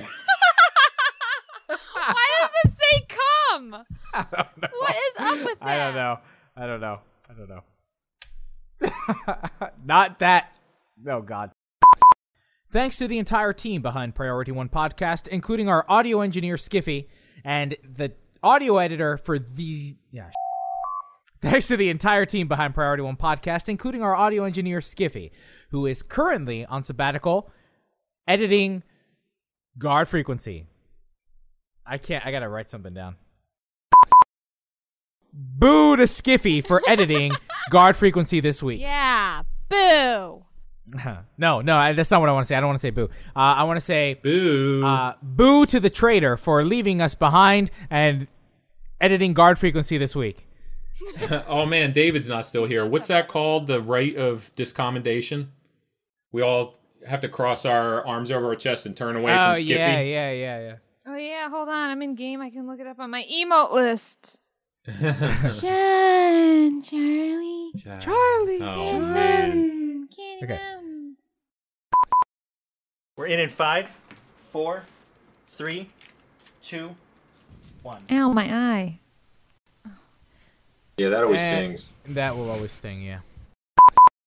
Why 1.66 2.26
does 2.40 2.50
it 2.64 2.70
say 2.70 3.06
come? 3.08 3.84
I 4.14 4.26
don't 4.32 4.62
know. 4.62 4.68
What 4.78 4.96
is 4.96 5.14
up 5.18 5.44
with 5.44 5.60
that? 5.60 5.68
I 5.68 5.76
don't 5.76 5.94
know. 5.94 6.18
I 6.56 6.66
don't 6.66 6.80
know. 6.80 7.00
I 7.28 7.32
don't 7.34 7.48
know. 7.48 7.62
Not 9.84 10.18
that. 10.20 10.52
Oh 11.08 11.20
God. 11.20 11.50
Thanks 12.70 12.96
to 12.98 13.08
the 13.08 13.18
entire 13.18 13.52
team 13.52 13.82
behind 13.82 14.14
Priority 14.14 14.52
One 14.52 14.68
Podcast, 14.70 15.28
including 15.28 15.68
our 15.68 15.84
audio 15.88 16.22
engineer 16.22 16.56
Skiffy 16.56 17.08
and 17.44 17.76
the 17.96 18.12
audio 18.42 18.78
editor 18.78 19.18
for 19.18 19.38
these. 19.38 19.94
Yeah. 20.10 20.30
Thanks 21.42 21.66
to 21.68 21.76
the 21.76 21.90
entire 21.90 22.24
team 22.24 22.48
behind 22.48 22.74
Priority 22.74 23.02
One 23.02 23.16
Podcast, 23.16 23.68
including 23.68 24.02
our 24.02 24.14
audio 24.14 24.44
engineer 24.44 24.80
Skiffy, 24.80 25.32
who 25.70 25.84
is 25.86 26.02
currently 26.02 26.64
on 26.64 26.82
sabbatical 26.82 27.50
editing 28.26 28.82
guard 29.78 30.08
frequency. 30.08 30.66
I 31.84 31.98
can't. 31.98 32.24
I 32.24 32.30
gotta 32.30 32.48
write 32.48 32.70
something 32.70 32.94
down. 32.94 33.16
Boo 35.32 35.96
to 35.96 36.04
Skiffy 36.04 36.64
for 36.64 36.82
editing 36.88 37.32
guard 37.70 37.96
frequency 37.96 38.40
this 38.40 38.62
week. 38.62 38.80
Yeah. 38.80 39.42
Boo. 39.68 40.44
no, 41.38 41.60
no, 41.60 41.76
I, 41.76 41.92
that's 41.92 42.10
not 42.10 42.20
what 42.20 42.28
I 42.28 42.32
want 42.32 42.44
to 42.44 42.48
say. 42.48 42.56
I 42.56 42.60
don't 42.60 42.68
want 42.68 42.78
to 42.78 42.82
say 42.82 42.90
boo. 42.90 43.08
Uh, 43.34 43.38
I 43.38 43.62
want 43.64 43.78
to 43.78 43.80
say 43.80 44.14
boo. 44.22 44.84
Uh, 44.84 45.14
boo 45.22 45.64
to 45.66 45.80
the 45.80 45.90
traitor 45.90 46.36
for 46.36 46.64
leaving 46.64 47.00
us 47.00 47.14
behind 47.14 47.70
and 47.88 48.26
editing 49.00 49.32
guard 49.32 49.58
frequency 49.58 49.98
this 49.98 50.14
week. 50.14 50.46
oh 51.48 51.66
man, 51.66 51.92
David's 51.92 52.26
not 52.26 52.46
still 52.46 52.66
here. 52.66 52.86
What's 52.86 53.08
that 53.08 53.28
called? 53.28 53.66
The 53.66 53.80
rite 53.80 54.16
of 54.16 54.50
discommendation? 54.56 55.48
We 56.30 56.42
all 56.42 56.78
have 57.06 57.20
to 57.20 57.28
cross 57.28 57.64
our 57.64 58.06
arms 58.06 58.30
over 58.30 58.46
our 58.46 58.56
chest 58.56 58.86
and 58.86 58.96
turn 58.96 59.16
away 59.16 59.32
oh 59.32 59.54
from 59.54 59.64
Skiffy. 59.64 59.68
yeah, 59.68 60.00
yeah, 60.00 60.30
yeah, 60.30 60.60
yeah. 60.60 60.74
Oh 61.06 61.16
yeah, 61.16 61.48
hold 61.48 61.68
on. 61.68 61.90
I'm 61.90 62.02
in 62.02 62.14
game. 62.14 62.40
I 62.40 62.50
can 62.50 62.66
look 62.66 62.80
it 62.80 62.86
up 62.86 63.00
on 63.00 63.10
my 63.10 63.24
emote 63.24 63.72
list. 63.72 64.38
Sean, 64.86 66.82
Charlie, 66.82 67.72
Charlie, 68.00 68.58
Oh 68.60 69.00
man. 69.00 70.08
Okay. 70.42 70.58
We're 73.16 73.26
in 73.26 73.38
in 73.38 73.48
five, 73.48 73.88
four, 74.50 74.84
three, 75.46 75.88
two, 76.62 76.96
one. 77.82 78.02
Ow, 78.10 78.32
my 78.32 78.50
eye. 78.52 78.98
Yeah, 80.96 81.10
that 81.10 81.24
always 81.24 81.40
And 81.40 81.78
stings. 81.78 81.92
That 82.14 82.36
will 82.36 82.50
always 82.50 82.72
sting. 82.72 83.02
Yeah. 83.02 83.20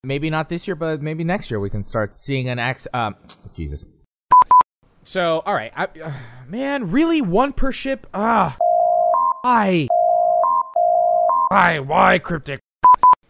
Maybe 0.06 0.30
not 0.30 0.49
this 0.49 0.68
year, 0.68 0.76
but 0.76 1.02
maybe 1.02 1.23
next 1.23 1.49
year 1.49 1.60
we 1.60 1.69
can 1.69 1.84
start 1.84 2.22
seeing 2.22 2.48
an 2.48 2.60
ax. 2.60 2.88
Um, 2.94 3.15
Jesus. 3.56 3.86
So, 5.03 5.41
all 5.45 5.53
right, 5.53 5.72
I, 5.76 5.86
uh, 5.86 6.11
man, 6.48 6.91
really 6.91 7.22
one 7.22 7.53
per 7.53 7.72
ship? 7.72 8.07
Ah, 8.14 8.56
why? 9.41 9.88
Why? 11.49 11.80
Why 11.80 12.19
cryptic? 12.19 12.60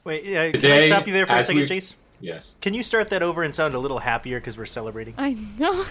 Wait, 0.03 0.55
uh, 0.55 0.57
can 0.59 0.71
I 0.71 0.87
stop 0.87 1.07
you 1.07 1.13
there 1.13 1.25
for 1.25 1.35
a 1.35 1.43
second, 1.43 1.61
we- 1.61 1.67
Chase? 1.67 1.95
Yes. 2.21 2.55
Can 2.61 2.73
you 2.73 2.81
start 2.81 3.09
that 3.09 3.21
over 3.21 3.43
and 3.43 3.53
sound 3.53 3.73
a 3.75 3.79
little 3.79 3.99
happier 3.99 4.39
because 4.39 4.57
we're 4.57 4.65
celebrating? 4.65 5.15
I 5.17 5.33
know. 5.59 5.85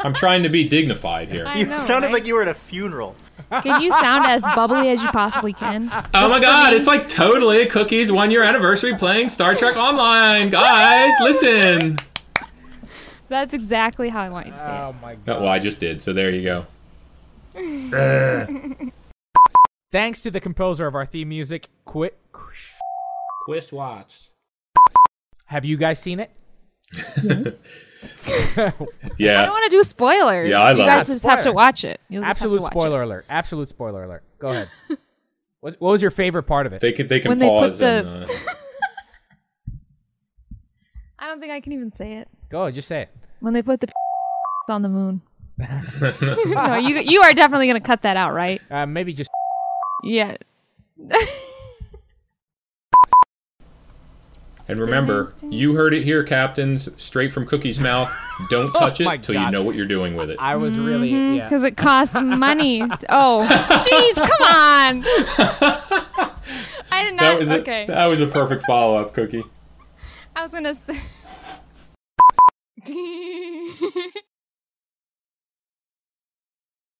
I'm 0.00 0.14
trying 0.14 0.42
to 0.42 0.48
be 0.48 0.66
dignified 0.68 1.28
here. 1.28 1.46
I 1.46 1.58
you 1.58 1.66
know, 1.66 1.76
sounded 1.76 2.08
right? 2.08 2.14
like 2.14 2.26
you 2.26 2.34
were 2.34 2.42
at 2.42 2.48
a 2.48 2.54
funeral. 2.54 3.14
Can 3.62 3.80
you 3.80 3.90
sound 3.92 4.26
as 4.26 4.42
bubbly 4.42 4.88
as 4.90 5.02
you 5.02 5.08
possibly 5.08 5.52
can? 5.52 5.88
Oh 5.92 6.02
Just 6.12 6.34
my 6.34 6.40
god, 6.40 6.70
me? 6.72 6.76
it's 6.78 6.86
like 6.86 7.08
totally 7.08 7.66
Cookie's 7.66 8.10
one 8.10 8.30
year 8.30 8.42
anniversary 8.42 8.94
playing 8.96 9.28
Star 9.28 9.54
Trek 9.54 9.76
Online. 9.76 10.50
Guys, 10.50 11.12
listen. 11.20 11.98
That's 13.28 13.54
exactly 13.54 14.08
how 14.08 14.20
I 14.22 14.28
want 14.30 14.46
you 14.46 14.52
to 14.52 14.58
say 14.58 14.66
Oh 14.68 14.94
my 15.02 15.16
god. 15.16 15.40
well, 15.42 15.50
I 15.50 15.58
just 15.58 15.80
did, 15.80 16.00
so 16.00 16.12
there 16.12 16.30
you 16.30 16.42
go. 16.42 16.64
Thanks 19.92 20.20
to 20.22 20.30
the 20.30 20.40
composer 20.40 20.86
of 20.86 20.94
our 20.94 21.04
theme 21.06 21.28
music, 21.28 21.68
Quit. 21.84 22.18
Quist 23.44 23.72
watch. 23.72 24.30
Have 25.46 25.64
you 25.64 25.76
guys 25.76 25.98
seen 26.00 26.20
it? 26.20 26.30
Yeah. 29.18 29.40
I 29.40 29.44
don't 29.46 29.52
want 29.54 29.70
to 29.70 29.76
do 29.76 29.82
spoilers. 29.82 30.48
Yeah, 30.48 30.60
I 30.60 30.72
You 30.72 30.78
guys 30.78 31.08
it. 31.08 31.12
just 31.14 31.24
have 31.24 31.40
to 31.42 31.52
watch 31.52 31.84
it. 31.84 32.00
You'll 32.08 32.22
just 32.22 32.26
have 32.28 32.36
to 32.38 32.42
Absolute 32.44 32.62
watch 32.62 32.72
spoiler 32.72 33.02
alert! 33.02 33.24
Absolute 33.30 33.68
spoiler 33.68 34.04
alert! 34.04 34.22
Go 34.38 34.48
ahead. 34.48 34.68
what, 35.60 35.76
what 35.80 35.90
was 35.92 36.02
your 36.02 36.10
favorite 36.10 36.42
part 36.44 36.66
of 36.66 36.72
it? 36.72 36.80
They 36.80 36.92
can 36.92 37.08
they 37.08 37.20
can 37.20 37.30
When 37.30 37.38
they 37.38 37.46
put 37.48 37.60
pause 37.60 37.78
the- 37.78 37.86
and 37.86 38.24
uh. 38.24 38.26
I 41.18 41.28
don't 41.28 41.40
think 41.40 41.52
I 41.52 41.60
can 41.60 41.72
even 41.72 41.92
say 41.92 42.18
it. 42.18 42.28
Go 42.50 42.62
ahead, 42.62 42.74
just 42.74 42.88
say 42.88 43.02
it. 43.02 43.08
When 43.40 43.52
they 43.54 43.62
put 43.62 43.80
the 43.80 43.88
on 44.68 44.82
the 44.82 44.88
moon. 44.88 45.22
no, 45.58 46.76
you 46.76 46.96
you 46.98 47.22
are 47.22 47.32
definitely 47.32 47.66
gonna 47.66 47.80
cut 47.80 48.02
that 48.02 48.16
out, 48.16 48.34
right? 48.34 48.60
Uh, 48.70 48.84
maybe 48.86 49.12
just 49.14 49.30
Yeah. 50.02 50.36
And 54.68 54.80
remember, 54.80 55.32
you 55.48 55.74
heard 55.74 55.94
it 55.94 56.02
here, 56.02 56.24
captains, 56.24 56.88
straight 56.96 57.32
from 57.32 57.46
Cookie's 57.46 57.78
mouth. 57.78 58.12
Don't 58.50 58.66
oh 58.74 58.80
touch 58.80 59.00
Oh 59.00 59.10
it 59.10 59.22
till 59.22 59.36
you 59.36 59.50
know 59.50 59.62
what 59.62 59.76
you're 59.76 59.86
doing 59.86 60.16
with 60.16 60.30
it. 60.30 60.38
I 60.40 60.56
was 60.56 60.76
really 60.76 61.10
mm-hmm. 61.10 61.36
yeah. 61.36 61.44
Because 61.44 61.62
it 61.62 61.76
costs 61.76 62.14
money. 62.20 62.82
Oh, 63.08 63.46
jeez, 63.48 64.14
come 64.16 64.42
on. 64.42 65.04
I 66.90 67.04
did 67.04 67.14
not. 67.14 67.22
That 67.22 67.38
was 67.38 67.50
okay. 67.50 67.84
a, 67.84 67.86
that 67.86 68.06
was 68.06 68.20
a 68.20 68.26
perfect 68.26 68.64
follow 68.66 68.98
up, 68.98 69.14
Cookie. 69.14 69.44
I 70.34 70.42
was 70.42 70.52
gonna 70.52 70.74
say. 70.74 71.00